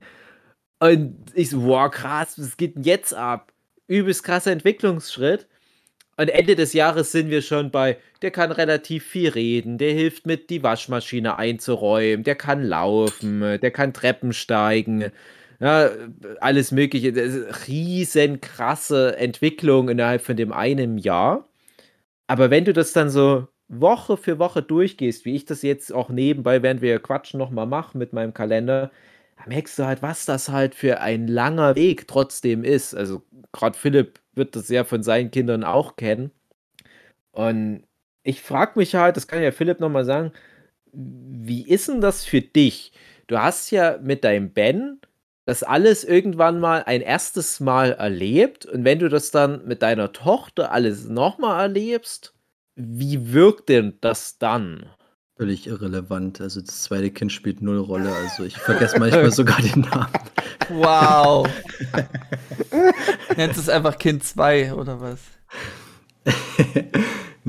[0.80, 3.52] Und ich so, wow, krass, was geht denn jetzt ab?
[3.88, 5.48] Übelst krasser Entwicklungsschritt.
[6.18, 10.26] Und Ende des Jahres sind wir schon bei, der kann relativ viel reden, der hilft
[10.26, 15.12] mit, die Waschmaschine einzuräumen, der kann laufen, der kann Treppen steigen
[15.60, 15.90] ja,
[16.40, 17.14] alles Mögliche.
[17.68, 21.50] Riesen krasse Entwicklung innerhalb von dem einen Jahr.
[22.28, 26.10] Aber wenn du das dann so Woche für Woche durchgehst, wie ich das jetzt auch
[26.10, 28.92] nebenbei, während wir quatschen, nochmal mache mit meinem Kalender,
[29.38, 32.96] dann merkst du halt, was das halt für ein langer Weg trotzdem ist.
[32.96, 36.32] Also, gerade Philipp wird das ja von seinen Kindern auch kennen.
[37.32, 37.84] Und
[38.24, 40.32] ich frage mich halt, das kann ja Philipp nochmal sagen,
[40.94, 42.92] wie ist denn das für dich?
[43.28, 45.00] Du hast ja mit deinem Ben
[45.50, 50.12] das alles irgendwann mal ein erstes Mal erlebt und wenn du das dann mit deiner
[50.12, 52.36] Tochter alles nochmal erlebst,
[52.76, 54.86] wie wirkt denn das dann?
[55.38, 56.40] Völlig irrelevant.
[56.40, 58.14] Also das zweite Kind spielt null Rolle.
[58.14, 60.14] Also ich vergesse manchmal sogar den Namen.
[60.70, 61.50] Wow.
[63.36, 65.20] Nennst es einfach Kind 2 oder was?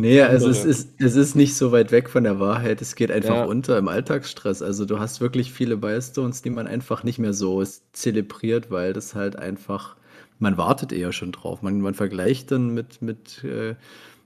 [0.00, 2.80] nee, also es ist, es ist nicht so weit weg von der Wahrheit.
[2.82, 3.44] Es geht einfach ja.
[3.44, 4.62] unter im Alltagsstress.
[4.62, 9.14] Also du hast wirklich viele Milestones, die man einfach nicht mehr so zelebriert, weil das
[9.14, 9.96] halt einfach,
[10.38, 11.62] man wartet eher schon drauf.
[11.62, 13.76] Man, man vergleicht dann mit, mit, äh,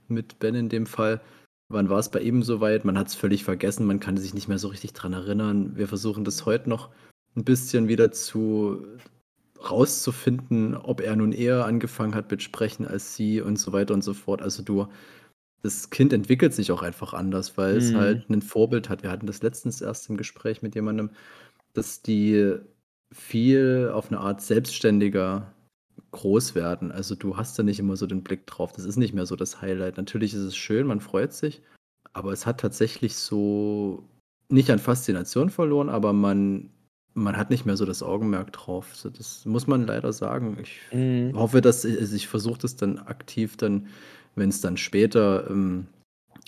[0.07, 1.21] mit Ben in dem Fall.
[1.69, 2.85] Wann war es bei ihm soweit?
[2.85, 5.71] Man hat es völlig vergessen, man kann sich nicht mehr so richtig dran erinnern.
[5.75, 6.89] Wir versuchen das heute noch
[7.35, 8.85] ein bisschen wieder zu
[9.69, 14.03] rauszufinden, ob er nun eher angefangen hat mit Sprechen als sie und so weiter und
[14.03, 14.41] so fort.
[14.41, 14.87] Also du,
[15.65, 17.97] das Kind entwickelt sich auch einfach anders, weil es mhm.
[17.97, 19.01] halt ein Vorbild hat.
[19.01, 21.09] Wir hatten das letztens erst im Gespräch mit jemandem,
[21.73, 22.55] dass die
[23.11, 25.51] viel auf eine Art selbstständiger
[26.11, 26.91] groß werden.
[26.91, 28.73] Also du hast da nicht immer so den Blick drauf.
[28.73, 29.97] Das ist nicht mehr so das Highlight.
[29.97, 31.63] Natürlich ist es schön, man freut sich,
[32.13, 34.07] aber es hat tatsächlich so
[34.49, 36.69] nicht an Faszination verloren, aber man,
[37.15, 38.95] man hat nicht mehr so das Augenmerk drauf.
[38.95, 40.57] So, das muss man leider sagen.
[40.61, 41.35] Ich mhm.
[41.35, 43.87] hoffe, dass ich, also ich versuche das dann aktiv dann,
[44.35, 45.87] wenn es dann später, ähm,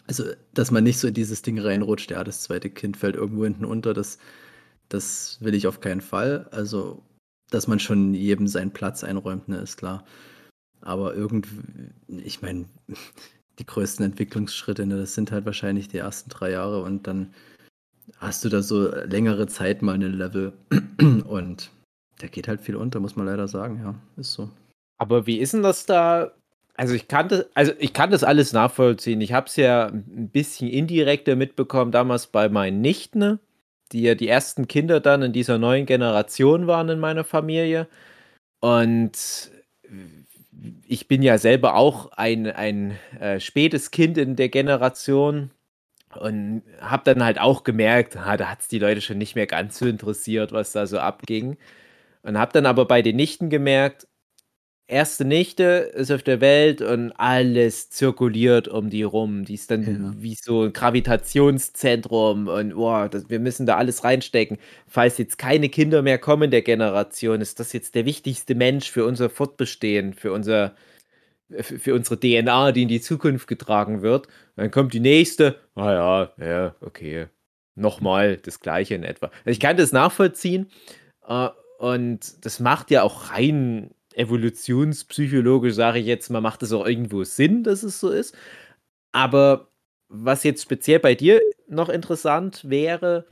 [0.07, 3.43] also dass man nicht so in dieses Ding reinrutscht, ja, das zweite Kind fällt irgendwo
[3.43, 4.17] hinten unter, das,
[4.89, 6.47] das will ich auf keinen Fall.
[6.51, 7.03] Also
[7.49, 10.03] dass man schon jedem seinen Platz einräumt, ne, ist klar.
[10.81, 11.49] Aber irgendwie,
[12.07, 12.65] ich meine,
[13.59, 17.33] die größten Entwicklungsschritte, ne, das sind halt wahrscheinlich die ersten drei Jahre und dann
[18.17, 20.53] hast du da so längere Zeit mal einen Level
[21.25, 21.71] und
[22.21, 24.49] der geht halt viel unter, muss man leider sagen, ja, ist so.
[24.97, 26.31] Aber wie ist denn das da?
[26.77, 29.19] Also ich kann das, also ich kann das alles nachvollziehen.
[29.21, 33.39] Ich habe es ja ein bisschen indirekter mitbekommen damals bei meinen Nichten.
[33.91, 37.87] Die ja die ersten Kinder dann in dieser neuen Generation waren in meiner Familie.
[38.59, 39.51] Und
[40.87, 45.51] ich bin ja selber auch ein, ein äh, spätes Kind in der Generation
[46.15, 49.47] und habe dann halt auch gemerkt, ah, da hat es die Leute schon nicht mehr
[49.47, 51.57] ganz so interessiert, was da so abging.
[52.23, 54.07] Und habe dann aber bei den Nichten gemerkt,
[54.87, 59.45] erste Nichte ist auf der Welt und alles zirkuliert um die rum.
[59.45, 60.13] Die ist dann ja.
[60.21, 64.57] wie so ein Gravitationszentrum und boah, das, wir müssen da alles reinstecken.
[64.87, 69.05] Falls jetzt keine Kinder mehr kommen der Generation, ist das jetzt der wichtigste Mensch für
[69.05, 70.75] unser Fortbestehen, für unser
[71.61, 74.27] für unsere DNA, die in die Zukunft getragen wird.
[74.57, 75.55] Dann kommt die nächste.
[75.75, 77.27] Ah ja, ja, okay.
[77.75, 79.27] Nochmal das gleiche in etwa.
[79.27, 80.69] Also ich kann das nachvollziehen.
[81.25, 86.85] Äh, und das macht ja auch rein evolutionspsychologisch, sage ich jetzt mal, macht es auch
[86.85, 88.35] irgendwo Sinn, dass es so ist.
[89.11, 89.71] Aber
[90.09, 93.27] was jetzt speziell bei dir noch interessant wäre,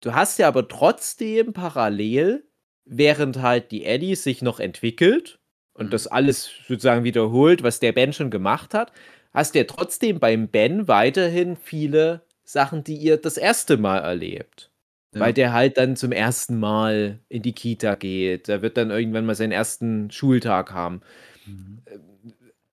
[0.00, 2.46] du hast ja aber trotzdem parallel,
[2.84, 5.38] während halt die Eddie sich noch entwickelt
[5.72, 8.92] und das alles sozusagen wiederholt, was der Ben schon gemacht hat,
[9.32, 14.70] hast du ja trotzdem beim Ben weiterhin viele Sachen, die ihr das erste Mal erlebt.
[15.14, 15.20] Ja.
[15.20, 18.48] Weil der halt dann zum ersten Mal in die Kita geht.
[18.48, 21.00] Der wird dann irgendwann mal seinen ersten Schultag haben.
[21.46, 21.78] Mhm.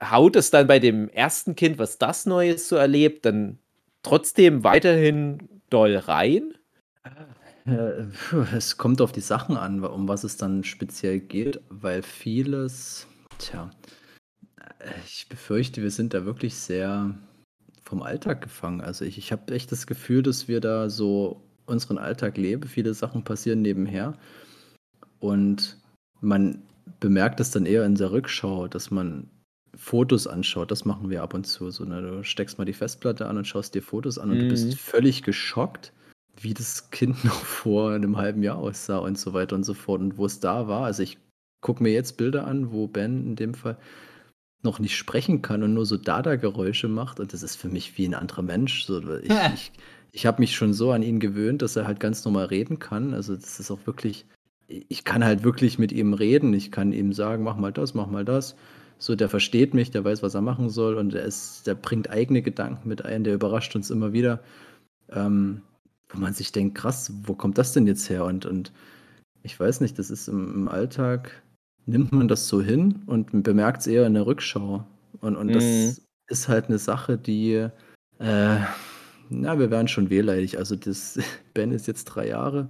[0.04, 3.60] Haut es dann bei dem ersten Kind, was das Neues so erlebt, dann
[4.02, 5.38] trotzdem weiterhin
[5.70, 6.56] doll rein?
[7.66, 8.06] Äh,
[8.56, 13.70] es kommt auf die Sachen an, um was es dann speziell geht, weil vieles, tja,
[15.06, 17.16] ich befürchte, wir sind da wirklich sehr
[17.84, 18.82] vom Alltag gefangen.
[18.82, 22.68] Also ich, ich habe echt das Gefühl, dass wir da so unseren Alltag lebe.
[22.68, 24.14] Viele Sachen passieren nebenher.
[25.20, 25.78] Und
[26.20, 26.62] man
[27.00, 29.30] bemerkt es dann eher in der Rückschau, dass man
[29.76, 30.72] Fotos anschaut.
[30.72, 31.72] Das machen wir ab und zu.
[31.72, 32.02] So, ne?
[32.02, 34.42] Du steckst mal die Festplatte an und schaust dir Fotos an und mhm.
[34.42, 34.74] du bist mhm.
[34.74, 35.94] völlig geschockt,
[36.40, 40.02] wie das Kind noch vor einem halben Jahr aussah und so weiter und so fort
[40.02, 40.86] und wo es da war.
[40.86, 41.18] Also ich
[41.62, 43.78] gucke mir jetzt Bilder an, wo Ben in dem Fall
[44.64, 48.06] noch nicht sprechen kann und nur so Dada-Geräusche macht und das ist für mich wie
[48.06, 48.84] ein anderer Mensch.
[48.84, 49.72] So, ich, ich,
[50.12, 53.14] ich habe mich schon so an ihn gewöhnt, dass er halt ganz normal reden kann.
[53.14, 54.26] Also das ist auch wirklich,
[54.68, 56.54] ich kann halt wirklich mit ihm reden.
[56.54, 58.56] Ich kann ihm sagen, mach mal das, mach mal das.
[58.98, 62.10] So, der versteht mich, der weiß, was er machen soll und der, ist, der bringt
[62.10, 64.42] eigene Gedanken mit ein, der überrascht uns immer wieder.
[65.10, 65.62] Ähm,
[66.10, 68.26] wo man sich denkt, krass, wo kommt das denn jetzt her?
[68.26, 68.72] Und, und
[69.44, 71.42] ich weiß nicht, das ist im, im Alltag,
[71.86, 74.86] nimmt man das so hin und bemerkt es eher in der Rückschau.
[75.22, 75.54] Und, und mhm.
[75.54, 77.68] das ist halt eine Sache, die,
[78.20, 78.58] äh,
[79.32, 80.58] na, wir wären schon wehleidig.
[80.58, 81.20] Also das,
[81.54, 82.70] Ben ist jetzt drei Jahre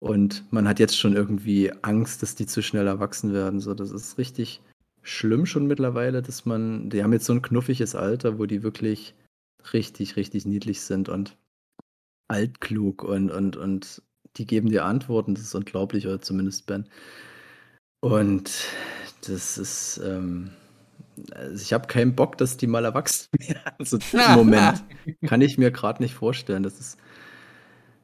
[0.00, 3.60] und man hat jetzt schon irgendwie Angst, dass die zu schnell erwachsen werden.
[3.60, 4.60] So, das ist richtig
[5.02, 9.14] schlimm schon mittlerweile, dass man, die haben jetzt so ein knuffiges Alter, wo die wirklich
[9.72, 11.36] richtig, richtig niedlich sind und
[12.28, 14.02] altklug und, und, und
[14.36, 16.88] die geben dir Antworten, das ist unglaublich, oder zumindest Ben.
[18.00, 18.68] Und
[19.26, 20.50] das ist, ähm,
[21.34, 23.74] also ich habe keinen Bock, dass die mal erwachsen werden.
[23.78, 24.84] Also im Moment
[25.26, 26.62] kann ich mir gerade nicht vorstellen.
[26.62, 26.98] Das ist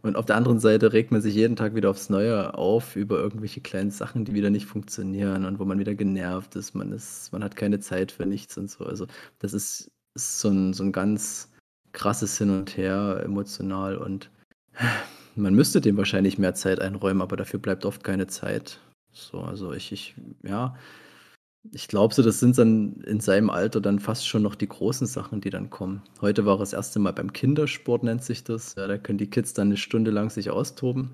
[0.07, 3.19] und auf der anderen Seite regt man sich jeden Tag wieder aufs Neue auf über
[3.19, 6.75] irgendwelche kleinen Sachen, die wieder nicht funktionieren und wo man wieder genervt ist.
[6.75, 8.85] Man ist, man hat keine Zeit für nichts und so.
[8.85, 9.09] Also
[9.41, 11.51] das ist, ist so, ein, so ein ganz
[11.91, 14.31] krasses Hin und Her emotional und
[15.35, 18.81] man müsste dem wahrscheinlich mehr Zeit einräumen, aber dafür bleibt oft keine Zeit.
[19.13, 20.15] So, also ich, ich,
[20.45, 20.77] ja,
[21.73, 25.07] ich glaube so, das sind dann in seinem Alter dann fast schon noch die großen
[25.07, 26.03] Sachen, die dann kommen.
[26.21, 28.75] Heute war er das erste Mal beim Kindersport, nennt sich das.
[28.77, 31.11] Ja, da können die Kids dann eine Stunde lang sich austoben.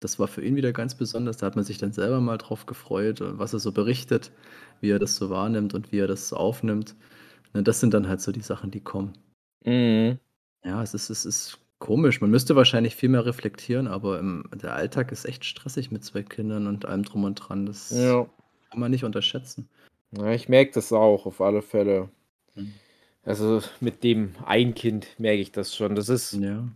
[0.00, 1.38] Das war für ihn wieder ganz besonders.
[1.38, 4.32] Da hat man sich dann selber mal drauf gefreut, was er so berichtet,
[4.80, 6.94] wie er das so wahrnimmt und wie er das so aufnimmt.
[7.54, 9.12] Und ne, das sind dann halt so die Sachen, die kommen.
[9.64, 10.18] Mhm.
[10.64, 12.20] Ja, es ist, es ist komisch.
[12.20, 16.22] Man müsste wahrscheinlich viel mehr reflektieren, aber im, der Alltag ist echt stressig mit zwei
[16.22, 17.66] Kindern und allem drum und dran.
[17.66, 18.26] Das ja.
[18.70, 19.68] kann man nicht unterschätzen.
[20.18, 22.08] Ja, ich merke das auch, auf alle Fälle.
[22.54, 22.74] Mhm.
[23.24, 25.94] Also mit dem ein Kind merke ich das schon.
[25.94, 26.68] Das ist, Ja.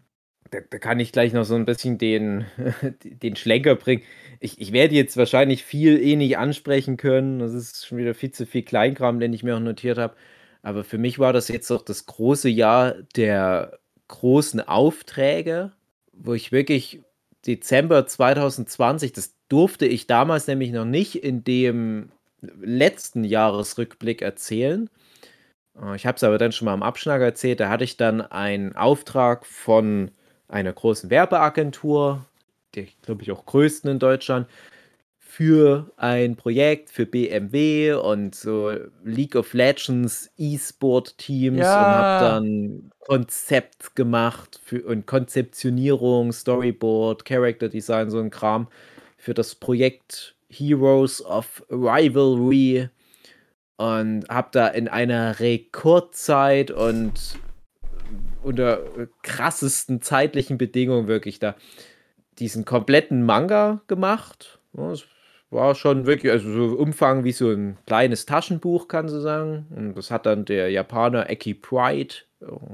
[0.51, 2.47] da, da kann ich gleich noch so ein bisschen den,
[3.05, 4.03] den Schlenker bringen.
[4.41, 7.39] Ich, ich werde jetzt wahrscheinlich viel eh nicht ansprechen können.
[7.39, 10.15] Das ist schon wieder viel zu viel Kleinkram, den ich mir auch notiert habe.
[10.63, 13.79] Aber für mich war das jetzt auch das große Jahr der
[14.09, 15.73] großen Aufträge,
[16.13, 17.03] wo ich wirklich
[17.47, 22.11] Dezember 2020, das durfte ich damals nämlich noch nicht in dem
[22.41, 24.89] letzten Jahresrückblick erzählen.
[25.81, 27.61] Äh, ich habe es aber dann schon mal am Abschnack erzählt.
[27.61, 30.11] Da hatte ich dann einen Auftrag von
[30.49, 32.25] einer großen Werbeagentur,
[32.75, 34.47] der glaube ich auch größten in Deutschland,
[35.39, 38.73] für ein Projekt für BMW und so
[39.05, 41.79] League of Legends E-Sport-Teams ja.
[41.79, 48.69] und habe dann Konzept gemacht für, und Konzeptionierung, Storyboard, Character Design, so ein Kram
[49.17, 52.89] für das Projekt Heroes of Rivalry
[53.77, 57.39] und habe da in einer Rekordzeit und
[58.43, 58.81] unter
[59.23, 61.55] krassesten zeitlichen Bedingungen wirklich da
[62.39, 64.59] diesen kompletten Manga gemacht.
[64.73, 65.05] Das
[65.51, 69.67] war schon wirklich, also so Umfang wie so ein kleines Taschenbuch, kann man sagen.
[69.75, 72.15] Und das hat dann der Japaner Eki Pride,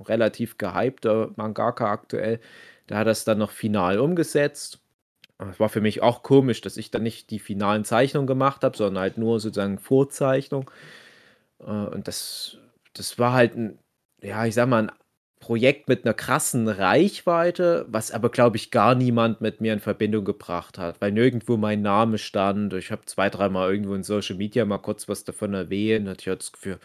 [0.07, 2.41] relativ gehypter Mangaka aktuell,
[2.89, 4.81] der hat das dann noch final umgesetzt.
[5.51, 8.77] Es war für mich auch komisch, dass ich dann nicht die finalen Zeichnungen gemacht habe,
[8.77, 10.71] sondern halt nur sozusagen Vorzeichnung.
[11.61, 12.59] Äh, und das,
[12.95, 13.79] das war halt ein,
[14.23, 14.93] ja, ich sag mal, ein
[15.41, 20.25] Projekt mit einer krassen Reichweite, was aber, glaube ich, gar niemand mit mir in Verbindung
[20.25, 22.73] gebracht hat, weil nirgendwo mein Name stand.
[22.73, 26.09] Ich habe zwei, dreimal irgendwo in Social Media mal kurz was davon erwähnt.
[26.09, 26.79] Und ich hatte das Gefühl,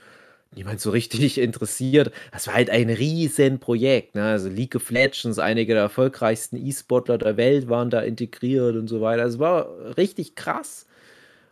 [0.55, 2.11] niemand so richtig interessiert.
[2.31, 4.15] Das war halt ein Riesenprojekt.
[4.15, 4.23] Ne?
[4.23, 9.01] Also League of Legends, einige der erfolgreichsten E-Sportler der Welt waren da integriert und so
[9.01, 9.25] weiter.
[9.25, 10.85] Es war richtig krass.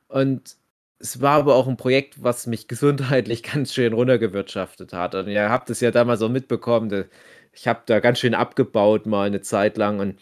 [0.07, 0.57] Und
[0.99, 5.15] es war aber auch ein Projekt, was mich gesundheitlich ganz schön runtergewirtschaftet hat.
[5.15, 7.05] Und ihr habt es ja damals auch mitbekommen.
[7.53, 9.99] Ich habe da ganz schön abgebaut mal eine Zeit lang.
[9.99, 10.19] Und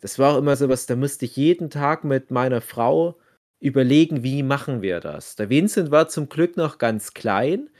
[0.00, 3.18] das war auch immer so was, da musste ich jeden Tag mit meiner Frau
[3.60, 5.36] überlegen, wie machen wir das.
[5.36, 7.70] Der Vincent war zum Glück noch ganz klein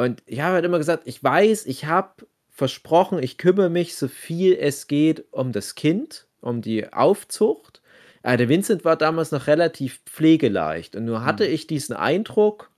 [0.00, 4.08] und ich habe halt immer gesagt, ich weiß, ich habe versprochen, ich kümmere mich so
[4.08, 7.82] viel es geht um das Kind, um die Aufzucht.
[8.22, 11.54] Aber der Vincent war damals noch relativ pflegeleicht und nur hatte mhm.
[11.54, 12.70] ich diesen Eindruck,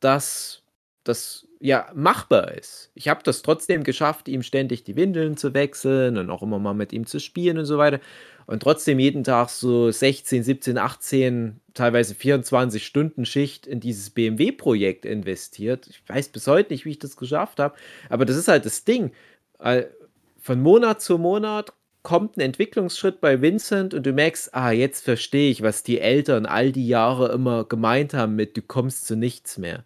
[0.00, 0.62] dass
[1.04, 2.90] das ja machbar ist.
[2.94, 6.74] Ich habe das trotzdem geschafft, ihm ständig die Windeln zu wechseln und auch immer mal
[6.74, 8.00] mit ihm zu spielen und so weiter
[8.46, 15.04] und trotzdem jeden Tag so 16, 17, 18, teilweise 24 Stunden Schicht in dieses BMW-Projekt
[15.04, 15.86] investiert.
[15.88, 17.74] Ich weiß bis heute nicht, wie ich das geschafft habe,
[18.08, 19.12] aber das ist halt das Ding.
[20.40, 25.50] Von Monat zu Monat kommt ein Entwicklungsschritt bei Vincent und du merkst, ah, jetzt verstehe
[25.50, 29.56] ich, was die Eltern all die Jahre immer gemeint haben mit, du kommst zu nichts
[29.56, 29.84] mehr.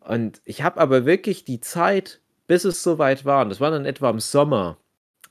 [0.00, 3.84] Und ich habe aber wirklich die Zeit, bis es soweit war, und das war dann
[3.86, 4.76] etwa im Sommer,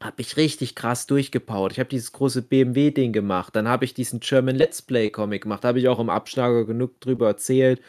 [0.02, 1.74] habe ich richtig krass durchgepowert.
[1.74, 3.56] Ich habe dieses große BMW-Ding gemacht.
[3.56, 5.66] Dann habe ich diesen German Let's Play-Comic gemacht.
[5.66, 7.82] Habe ich auch im Abschlager genug drüber erzählt.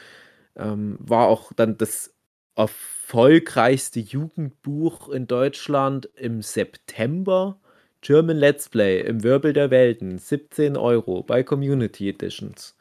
[0.57, 2.12] Ähm, war auch dann das
[2.57, 7.61] erfolgreichste Jugendbuch in Deutschland im September.
[8.01, 10.19] German Let's Play im Wirbel der Welten.
[10.19, 12.77] 17 Euro bei Community Editions.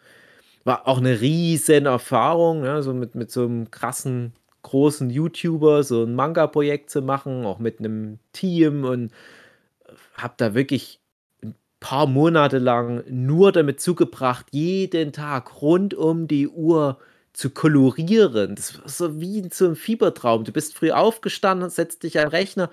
[0.63, 6.03] War auch eine riesen Erfahrung, ja, so mit, mit so einem krassen großen YouTuber so
[6.03, 9.11] ein Manga-Projekt zu machen, auch mit einem Team und
[10.15, 10.99] habe da wirklich
[11.43, 16.99] ein paar Monate lang nur damit zugebracht, jeden Tag rund um die Uhr
[17.33, 18.55] zu kolorieren.
[18.55, 20.43] Das war so wie in so einem Fiebertraum.
[20.43, 22.69] Du bist früh aufgestanden, setzt dich an Rechner,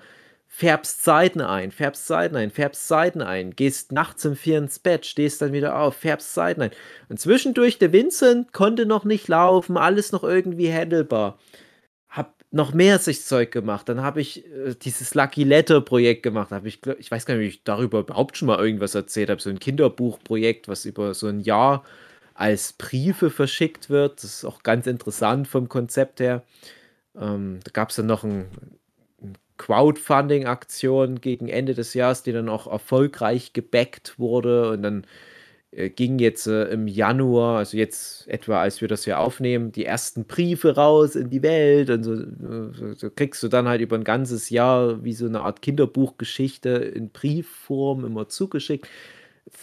[0.47, 5.05] färbst Seiten ein, färbst Seiten ein, färbst Seiten ein, gehst nachts um vier ins Bett,
[5.05, 6.71] stehst dann wieder auf, färbst Seiten ein.
[7.09, 11.37] Und zwischendurch, der Vincent konnte noch nicht laufen, alles noch irgendwie handelbar.
[12.57, 13.87] Noch mehr sich Zeug gemacht.
[13.87, 16.49] Dann habe ich äh, dieses Lucky Letter Projekt gemacht.
[16.49, 19.39] Hab ich, ich weiß gar nicht, ob ich darüber überhaupt schon mal irgendwas erzählt habe.
[19.39, 21.83] So ein Kinderbuchprojekt, was über so ein Jahr
[22.33, 24.23] als Briefe verschickt wird.
[24.23, 26.41] Das ist auch ganz interessant vom Konzept her.
[27.15, 28.47] Ähm, da gab es dann noch ein,
[29.21, 34.71] ein Crowdfunding-Aktion gegen Ende des Jahres, die dann auch erfolgreich gebackt wurde.
[34.71, 35.05] Und dann
[35.89, 40.25] ging jetzt äh, im Januar, also jetzt etwa, als wir das hier aufnehmen, die ersten
[40.25, 41.89] Briefe raus in die Welt.
[41.89, 45.41] Und so, so, so kriegst du dann halt über ein ganzes Jahr wie so eine
[45.41, 48.87] Art Kinderbuchgeschichte in Briefform immer zugeschickt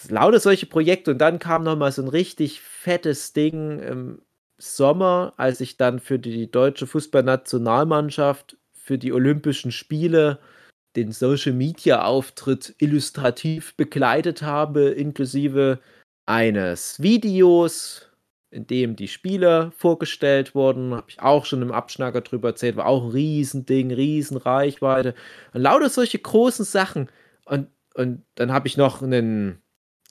[0.09, 4.23] lauter solche Projekte und dann kam noch mal so ein richtig fettes Ding im
[4.59, 10.39] Sommer, als ich dann für die deutsche Fußballnationalmannschaft für die Olympischen Spiele
[10.97, 15.81] den Social Media Auftritt illustrativ begleitet habe, inklusive
[16.27, 18.11] eines Videos,
[18.51, 20.95] in dem die Spiele vorgestellt wurden.
[20.95, 25.15] Habe ich auch schon im Abschnacker drüber erzählt, war auch ein Riesending, Riesenreichweite.
[25.53, 27.11] Und lauter solche großen Sachen.
[27.45, 29.63] Und, und dann habe ich noch einen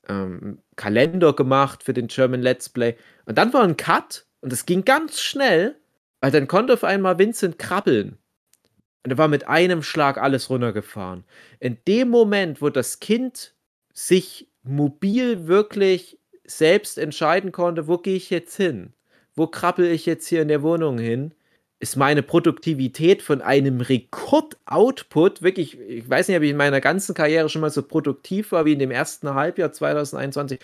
[0.08, 2.96] ähm, Kalender gemacht für den German Let's Play.
[3.26, 5.80] Und dann war ein Cut und es ging ganz schnell,
[6.20, 8.18] weil dann konnte auf einmal Vincent krabbeln.
[9.04, 11.26] Und er war mit einem Schlag alles runtergefahren.
[11.60, 13.54] In dem Moment, wo das Kind
[13.94, 18.94] sich mobil wirklich selbst entscheiden konnte, wo gehe ich jetzt hin?
[19.36, 21.34] Wo krabbel ich jetzt hier in der Wohnung hin?
[21.84, 27.14] ist meine Produktivität von einem Rekord-Output wirklich, ich weiß nicht, ob ich in meiner ganzen
[27.14, 30.60] Karriere schon mal so produktiv war wie in dem ersten Halbjahr 2021,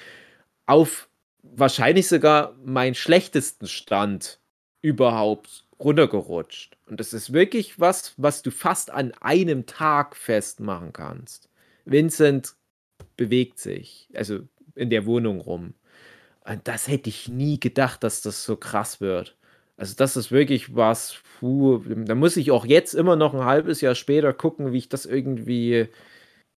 [0.66, 1.10] auf
[1.44, 4.40] wahrscheinlich sogar meinen schlechtesten Stand
[4.82, 6.78] überhaupt runtergerutscht.
[6.88, 11.50] Und das ist wirklich was, was du fast an einem Tag festmachen kannst.
[11.84, 12.56] Vincent
[13.20, 14.40] bewegt sich, also
[14.76, 15.74] in der Wohnung rum.
[16.46, 19.36] Und das hätte ich nie gedacht, dass das so krass wird.
[19.76, 23.82] Also das ist wirklich was, puh, da muss ich auch jetzt immer noch ein halbes
[23.82, 25.90] Jahr später gucken, wie ich das irgendwie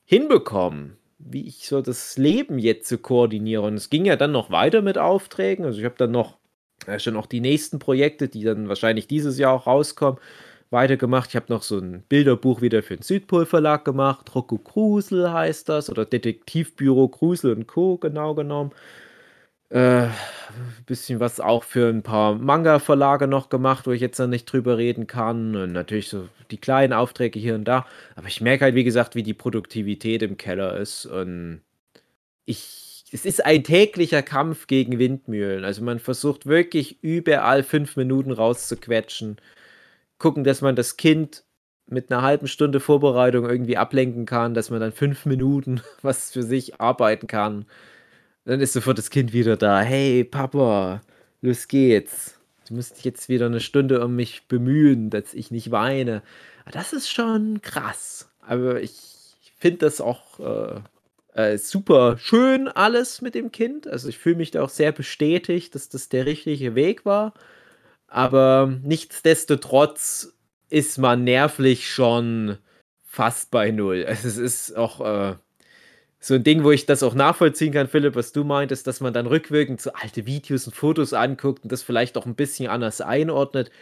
[0.04, 3.62] hinbekomme, wie ich so das Leben jetzt so koordiniere.
[3.62, 5.64] Und es ging ja dann noch weiter mit Aufträgen.
[5.64, 6.38] Also ich habe dann noch
[6.86, 10.20] ja, schon auch die nächsten Projekte, die dann wahrscheinlich dieses Jahr auch rauskommen,
[10.72, 11.30] weitergemacht.
[11.30, 14.34] Ich habe noch so ein Bilderbuch wieder für den Südpol Verlag gemacht.
[14.34, 17.98] Rocco Krusel heißt das oder Detektivbüro Krusel und Co.
[17.98, 18.72] genau genommen.
[19.72, 20.08] Äh,
[20.86, 24.76] bisschen was auch für ein paar Manga-Verlage noch gemacht, wo ich jetzt noch nicht drüber
[24.76, 25.56] reden kann.
[25.56, 27.86] Und natürlich so die kleinen Aufträge hier und da.
[28.14, 31.06] Aber ich merke halt, wie gesagt, wie die Produktivität im Keller ist.
[31.06, 31.62] Und
[32.44, 35.64] ich, es ist ein täglicher Kampf gegen Windmühlen.
[35.64, 39.38] Also man versucht wirklich überall fünf Minuten rauszuquetschen.
[40.22, 41.42] Gucken, dass man das Kind
[41.88, 46.44] mit einer halben Stunde Vorbereitung irgendwie ablenken kann, dass man dann fünf Minuten was für
[46.44, 47.66] sich arbeiten kann.
[48.44, 49.80] Dann ist sofort das Kind wieder da.
[49.80, 51.02] Hey, Papa,
[51.40, 52.38] los geht's.
[52.68, 56.22] Du musst jetzt wieder eine Stunde um mich bemühen, dass ich nicht weine.
[56.70, 58.30] Das ist schon krass.
[58.46, 58.92] Aber ich
[59.58, 60.80] finde das auch äh,
[61.34, 63.88] äh, super schön, alles mit dem Kind.
[63.88, 67.34] Also ich fühle mich da auch sehr bestätigt, dass das der richtige Weg war.
[68.12, 70.34] Aber nichtsdestotrotz
[70.68, 72.58] ist man nervlich schon
[73.04, 74.04] fast bei Null.
[74.08, 75.00] Es ist auch.
[75.00, 75.36] Äh,
[76.24, 79.12] so ein Ding, wo ich das auch nachvollziehen kann, Philipp, was du meintest, dass man
[79.12, 83.00] dann rückwirkend so alte Videos und Fotos anguckt und das vielleicht auch ein bisschen anders
[83.00, 83.72] einordnet.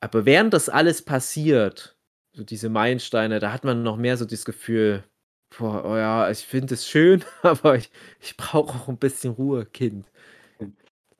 [0.00, 1.96] Aber während das alles passiert,
[2.34, 5.04] so diese Meilensteine, da hat man noch mehr so das Gefühl,
[5.58, 7.90] boah, oh ja, ich finde es schön, aber ich,
[8.20, 10.06] ich brauche auch ein bisschen Ruhe, Kind.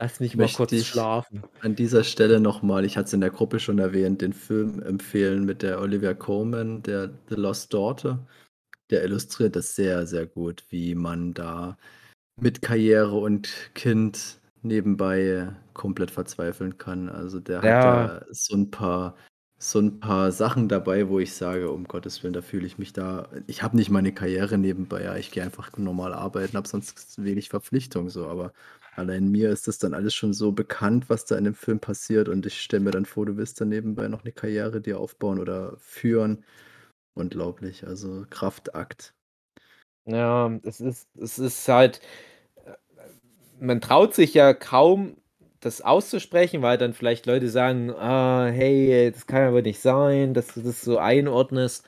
[0.01, 1.43] Lass mich mal kurz schlafen.
[1.61, 5.45] An dieser Stelle nochmal, ich hatte es in der Gruppe schon erwähnt, den Film empfehlen
[5.45, 8.27] mit der Olivia Coleman, der The Lost Daughter.
[8.91, 11.77] Der illustriert das sehr, sehr gut, wie man da
[12.41, 17.09] mit Karriere und Kind nebenbei komplett verzweifeln kann.
[17.11, 19.17] Also der hat da so ein paar
[19.63, 22.93] so ein paar Sachen dabei, wo ich sage: „Um Gottes Willen, da fühle ich mich
[22.95, 27.23] da ich habe nicht meine Karriere nebenbei, ja, ich gehe einfach normal arbeiten, habe sonst
[27.23, 28.53] wenig Verpflichtung so, aber
[28.97, 32.29] allein mir ist das dann alles schon so bekannt, was da in dem Film passiert
[32.29, 35.39] und ich stelle mir dann vor, du willst dann nebenbei noch eine Karriere dir aufbauen
[35.41, 36.45] oder führen.
[37.15, 39.15] Unglaublich, also Kraftakt.
[40.07, 42.01] Ja, es ist es ist halt
[42.67, 42.73] äh,
[43.61, 45.17] man traut sich ja kaum,
[45.61, 50.55] das auszusprechen, weil dann vielleicht Leute sagen: „Ah, hey, das kann aber nicht sein, dass
[50.55, 51.87] du das so einordnest.“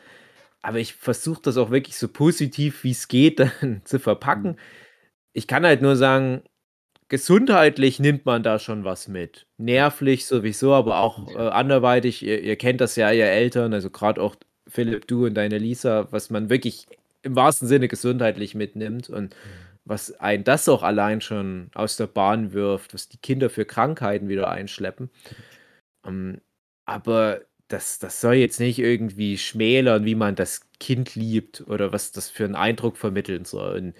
[0.62, 4.52] Aber ich versuche das auch wirklich so positiv, wie es geht, dann zu verpacken.
[4.52, 4.58] Mhm.
[5.34, 6.42] Ich kann halt nur sagen,
[7.12, 9.46] gesundheitlich nimmt man da schon was mit.
[9.58, 12.22] Nervlich sowieso, aber auch, äh, anderweitig.
[12.22, 14.34] Ihr ihr kennt das ja, ihr Eltern, also gerade auch
[14.66, 16.86] Philipp, du und deine Lisa, was man wirklich
[17.20, 19.36] im wahrsten Sinne gesundheitlich mitnimmt und
[19.84, 24.28] was ein das auch allein schon aus der Bahn wirft, was die Kinder für Krankheiten
[24.30, 25.10] wieder einschleppen.
[26.02, 26.40] Um, ähm,
[26.86, 32.10] aber das, das soll jetzt nicht irgendwie schmälern, wie man das Kind liebt oder was
[32.12, 33.76] das für einen Eindruck vermitteln soll.
[33.76, 33.94] Und,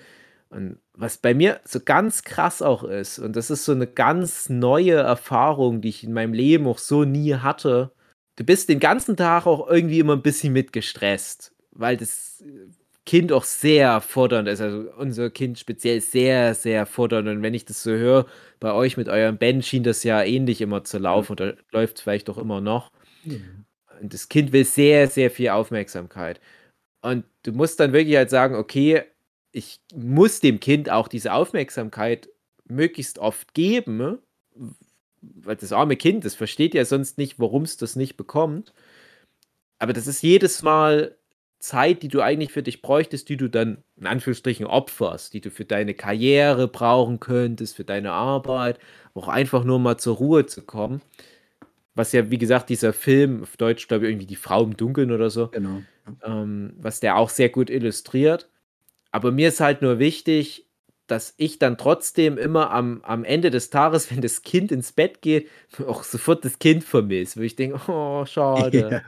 [0.52, 4.50] und was bei mir so ganz krass auch ist, und das ist so eine ganz
[4.50, 7.92] neue Erfahrung, die ich in meinem Leben auch so nie hatte.
[8.36, 12.44] Du bist den ganzen Tag auch irgendwie immer ein bisschen mitgestresst, weil das
[13.06, 14.60] Kind auch sehr fordernd ist.
[14.60, 17.28] Also unser Kind speziell sehr, sehr fordernd.
[17.28, 18.26] Und wenn ich das so höre,
[18.60, 22.02] bei euch mit eurem Band schien das ja ähnlich immer zu laufen oder läuft es
[22.02, 22.92] vielleicht auch immer noch.
[23.24, 23.64] Mhm.
[24.00, 26.40] Und das Kind will sehr, sehr viel Aufmerksamkeit.
[27.00, 29.02] Und du musst dann wirklich halt sagen, okay,
[29.52, 32.28] ich muss dem Kind auch diese Aufmerksamkeit
[32.64, 34.18] möglichst oft geben,
[35.20, 38.72] weil das arme Kind, das versteht ja sonst nicht, warum es das nicht bekommt.
[39.78, 41.16] Aber das ist jedes Mal
[41.58, 45.50] Zeit, die du eigentlich für dich bräuchtest, die du dann in Anführungsstrichen opferst, die du
[45.50, 48.78] für deine Karriere brauchen könntest, für deine Arbeit,
[49.14, 51.02] auch einfach nur mal zur Ruhe zu kommen.
[51.94, 55.12] Was ja, wie gesagt, dieser Film, auf Deutsch glaube ich irgendwie Die Frau im Dunkeln
[55.12, 55.82] oder so, genau.
[56.24, 58.48] ähm, was der auch sehr gut illustriert.
[59.12, 60.66] Aber mir ist halt nur wichtig,
[61.06, 65.22] dass ich dann trotzdem immer am, am Ende des Tages, wenn das Kind ins Bett
[65.22, 65.48] geht,
[65.86, 68.90] auch sofort das Kind vermisse, wo ich denke, oh, schade.
[68.90, 69.02] Ja.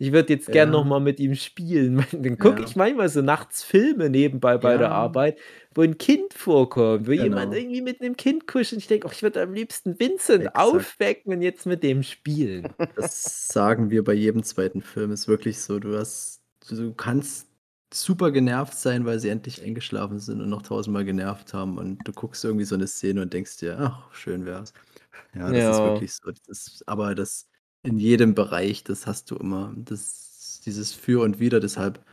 [0.00, 0.78] Ich würde jetzt gern ja.
[0.78, 2.04] noch mal mit ihm spielen.
[2.12, 2.66] Dann gucke ja.
[2.68, 4.78] ich manchmal so nachts Filme nebenbei bei ja.
[4.78, 5.38] der Arbeit,
[5.74, 7.24] wo ein Kind vorkommt, wo genau.
[7.24, 8.80] jemand irgendwie mit einem Kind kuschelt.
[8.80, 10.56] Ich denke, oh, ich würde am liebsten Vincent Exakt.
[10.56, 12.68] aufwecken und jetzt mit dem spielen.
[12.94, 15.10] Das sagen wir bei jedem zweiten Film.
[15.10, 15.80] Ist wirklich so.
[15.80, 17.47] Du hast, du kannst
[17.92, 21.78] super genervt sein, weil sie endlich eingeschlafen sind und noch tausendmal genervt haben.
[21.78, 24.72] Und du guckst irgendwie so eine Szene und denkst dir, ach, schön wär's.
[25.34, 26.30] Ja, das ist wirklich so.
[26.46, 27.48] Das aber das
[27.82, 29.72] in jedem Bereich, das hast du immer.
[29.76, 32.04] Das, dieses Für und Wider, deshalb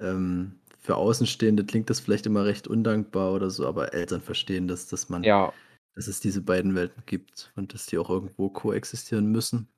[0.00, 4.86] ähm, für Außenstehende klingt das vielleicht immer recht undankbar oder so, aber Eltern verstehen das,
[4.86, 5.52] dass man, Ja.
[5.94, 9.68] dass es diese beiden Welten gibt und dass die auch irgendwo koexistieren müssen.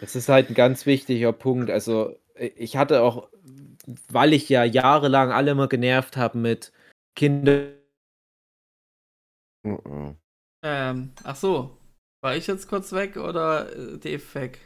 [0.00, 1.70] Das ist halt ein ganz wichtiger Punkt.
[1.70, 3.28] Also, ich hatte auch,
[4.10, 6.72] weil ich ja jahrelang alle immer genervt habe mit
[7.14, 7.72] Kinder.
[9.64, 10.16] Mhm.
[10.62, 11.76] Ähm, ach so.
[12.22, 14.60] War ich jetzt kurz weg oder äh, Dave weg?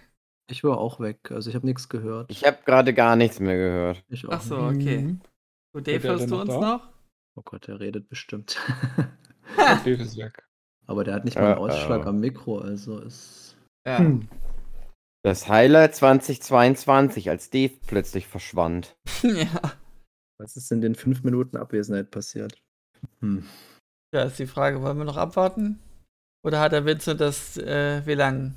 [0.50, 2.30] Ich war auch weg, also ich habe nichts gehört.
[2.30, 4.02] Ich habe gerade gar nichts mehr gehört.
[4.08, 4.98] Ich auch Ach so, okay.
[4.98, 5.20] Mhm.
[5.72, 6.60] Und Dave, hörst du uns da?
[6.60, 6.88] noch?
[7.36, 8.58] Oh Gott, der redet bestimmt.
[9.56, 10.44] Dave ist weg.
[10.86, 13.56] Aber der hat nicht mal einen Ausschlag am Mikro, also ist.
[13.86, 13.98] Ja.
[13.98, 14.28] Hm.
[15.22, 18.96] Das Highlight 2022, als Dave plötzlich verschwand.
[19.22, 19.74] ja.
[20.38, 22.58] Was ist in den fünf Minuten Abwesenheit passiert?
[23.20, 23.44] Hm.
[24.14, 25.78] Ja, ist die Frage, wollen wir noch abwarten?
[26.42, 28.54] Oder hat der Vincent das äh, WLAN,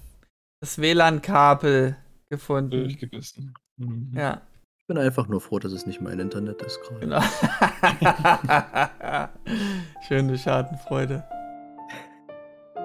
[0.61, 1.98] das WLAN-Kabel
[2.30, 2.72] gefunden?
[2.72, 3.53] Durchgebissen.
[3.77, 4.14] Mhm.
[4.15, 4.41] Ja.
[4.80, 7.02] Ich bin einfach nur froh, dass es nicht mein Internet ist gerade.
[7.02, 7.22] Genau.
[10.07, 11.26] Schöne Schadenfreude.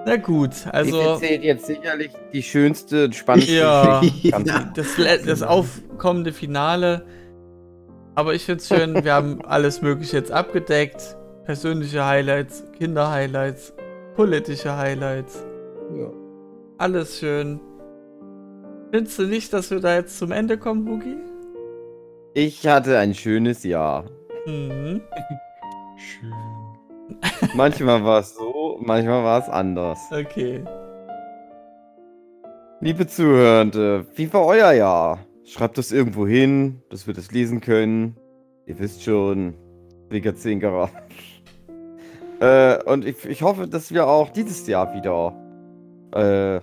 [0.05, 1.13] Na gut, also.
[1.13, 4.01] Ich zählt jetzt sicherlich die schönste, spannendste ja,
[4.75, 4.95] das,
[5.25, 7.05] das aufkommende Finale.
[8.15, 11.15] Aber ich finde es schön, wir haben alles Mögliche jetzt abgedeckt.
[11.45, 13.73] Persönliche Highlights, Kinder-Highlights,
[14.15, 15.45] politische Highlights.
[15.97, 16.11] Ja.
[16.77, 17.59] Alles schön.
[18.91, 21.17] Findest du nicht, dass wir da jetzt zum Ende kommen, Boogie?
[22.33, 24.05] Ich hatte ein schönes Jahr.
[24.45, 25.01] Mhm.
[25.97, 26.33] Schön.
[27.53, 28.48] Manchmal war es so,
[28.79, 29.99] manchmal war es anders.
[30.11, 30.63] Okay.
[32.81, 35.19] Liebe Zuhörende, wie war euer Jahr?
[35.43, 38.15] Schreibt das irgendwo hin, dass wir das lesen können.
[38.65, 39.55] Ihr wisst schon,
[40.09, 40.89] Wigger Zinkerer.
[42.41, 45.35] Äh, und ich, ich hoffe, dass wir auch dieses Jahr wieder,
[46.13, 46.61] äh,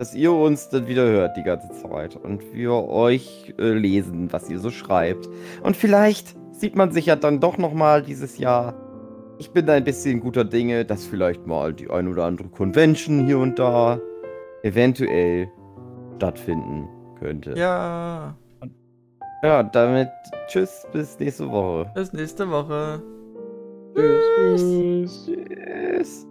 [0.00, 4.50] dass ihr uns dann wieder hört die ganze Zeit und wir euch äh, lesen, was
[4.50, 5.28] ihr so schreibt.
[5.62, 8.74] Und vielleicht sieht man sich ja dann doch nochmal dieses Jahr.
[9.38, 13.38] Ich bin ein bisschen guter Dinge, dass vielleicht mal die ein oder andere Convention hier
[13.38, 14.00] und da
[14.62, 15.48] eventuell
[16.16, 16.88] stattfinden
[17.18, 17.54] könnte.
[17.56, 18.36] Ja.
[19.42, 20.08] Ja, damit
[20.48, 21.90] tschüss, bis nächste Woche.
[21.94, 23.02] Bis nächste Woche.
[23.94, 25.26] Tschüss.
[25.26, 26.26] Tschüss.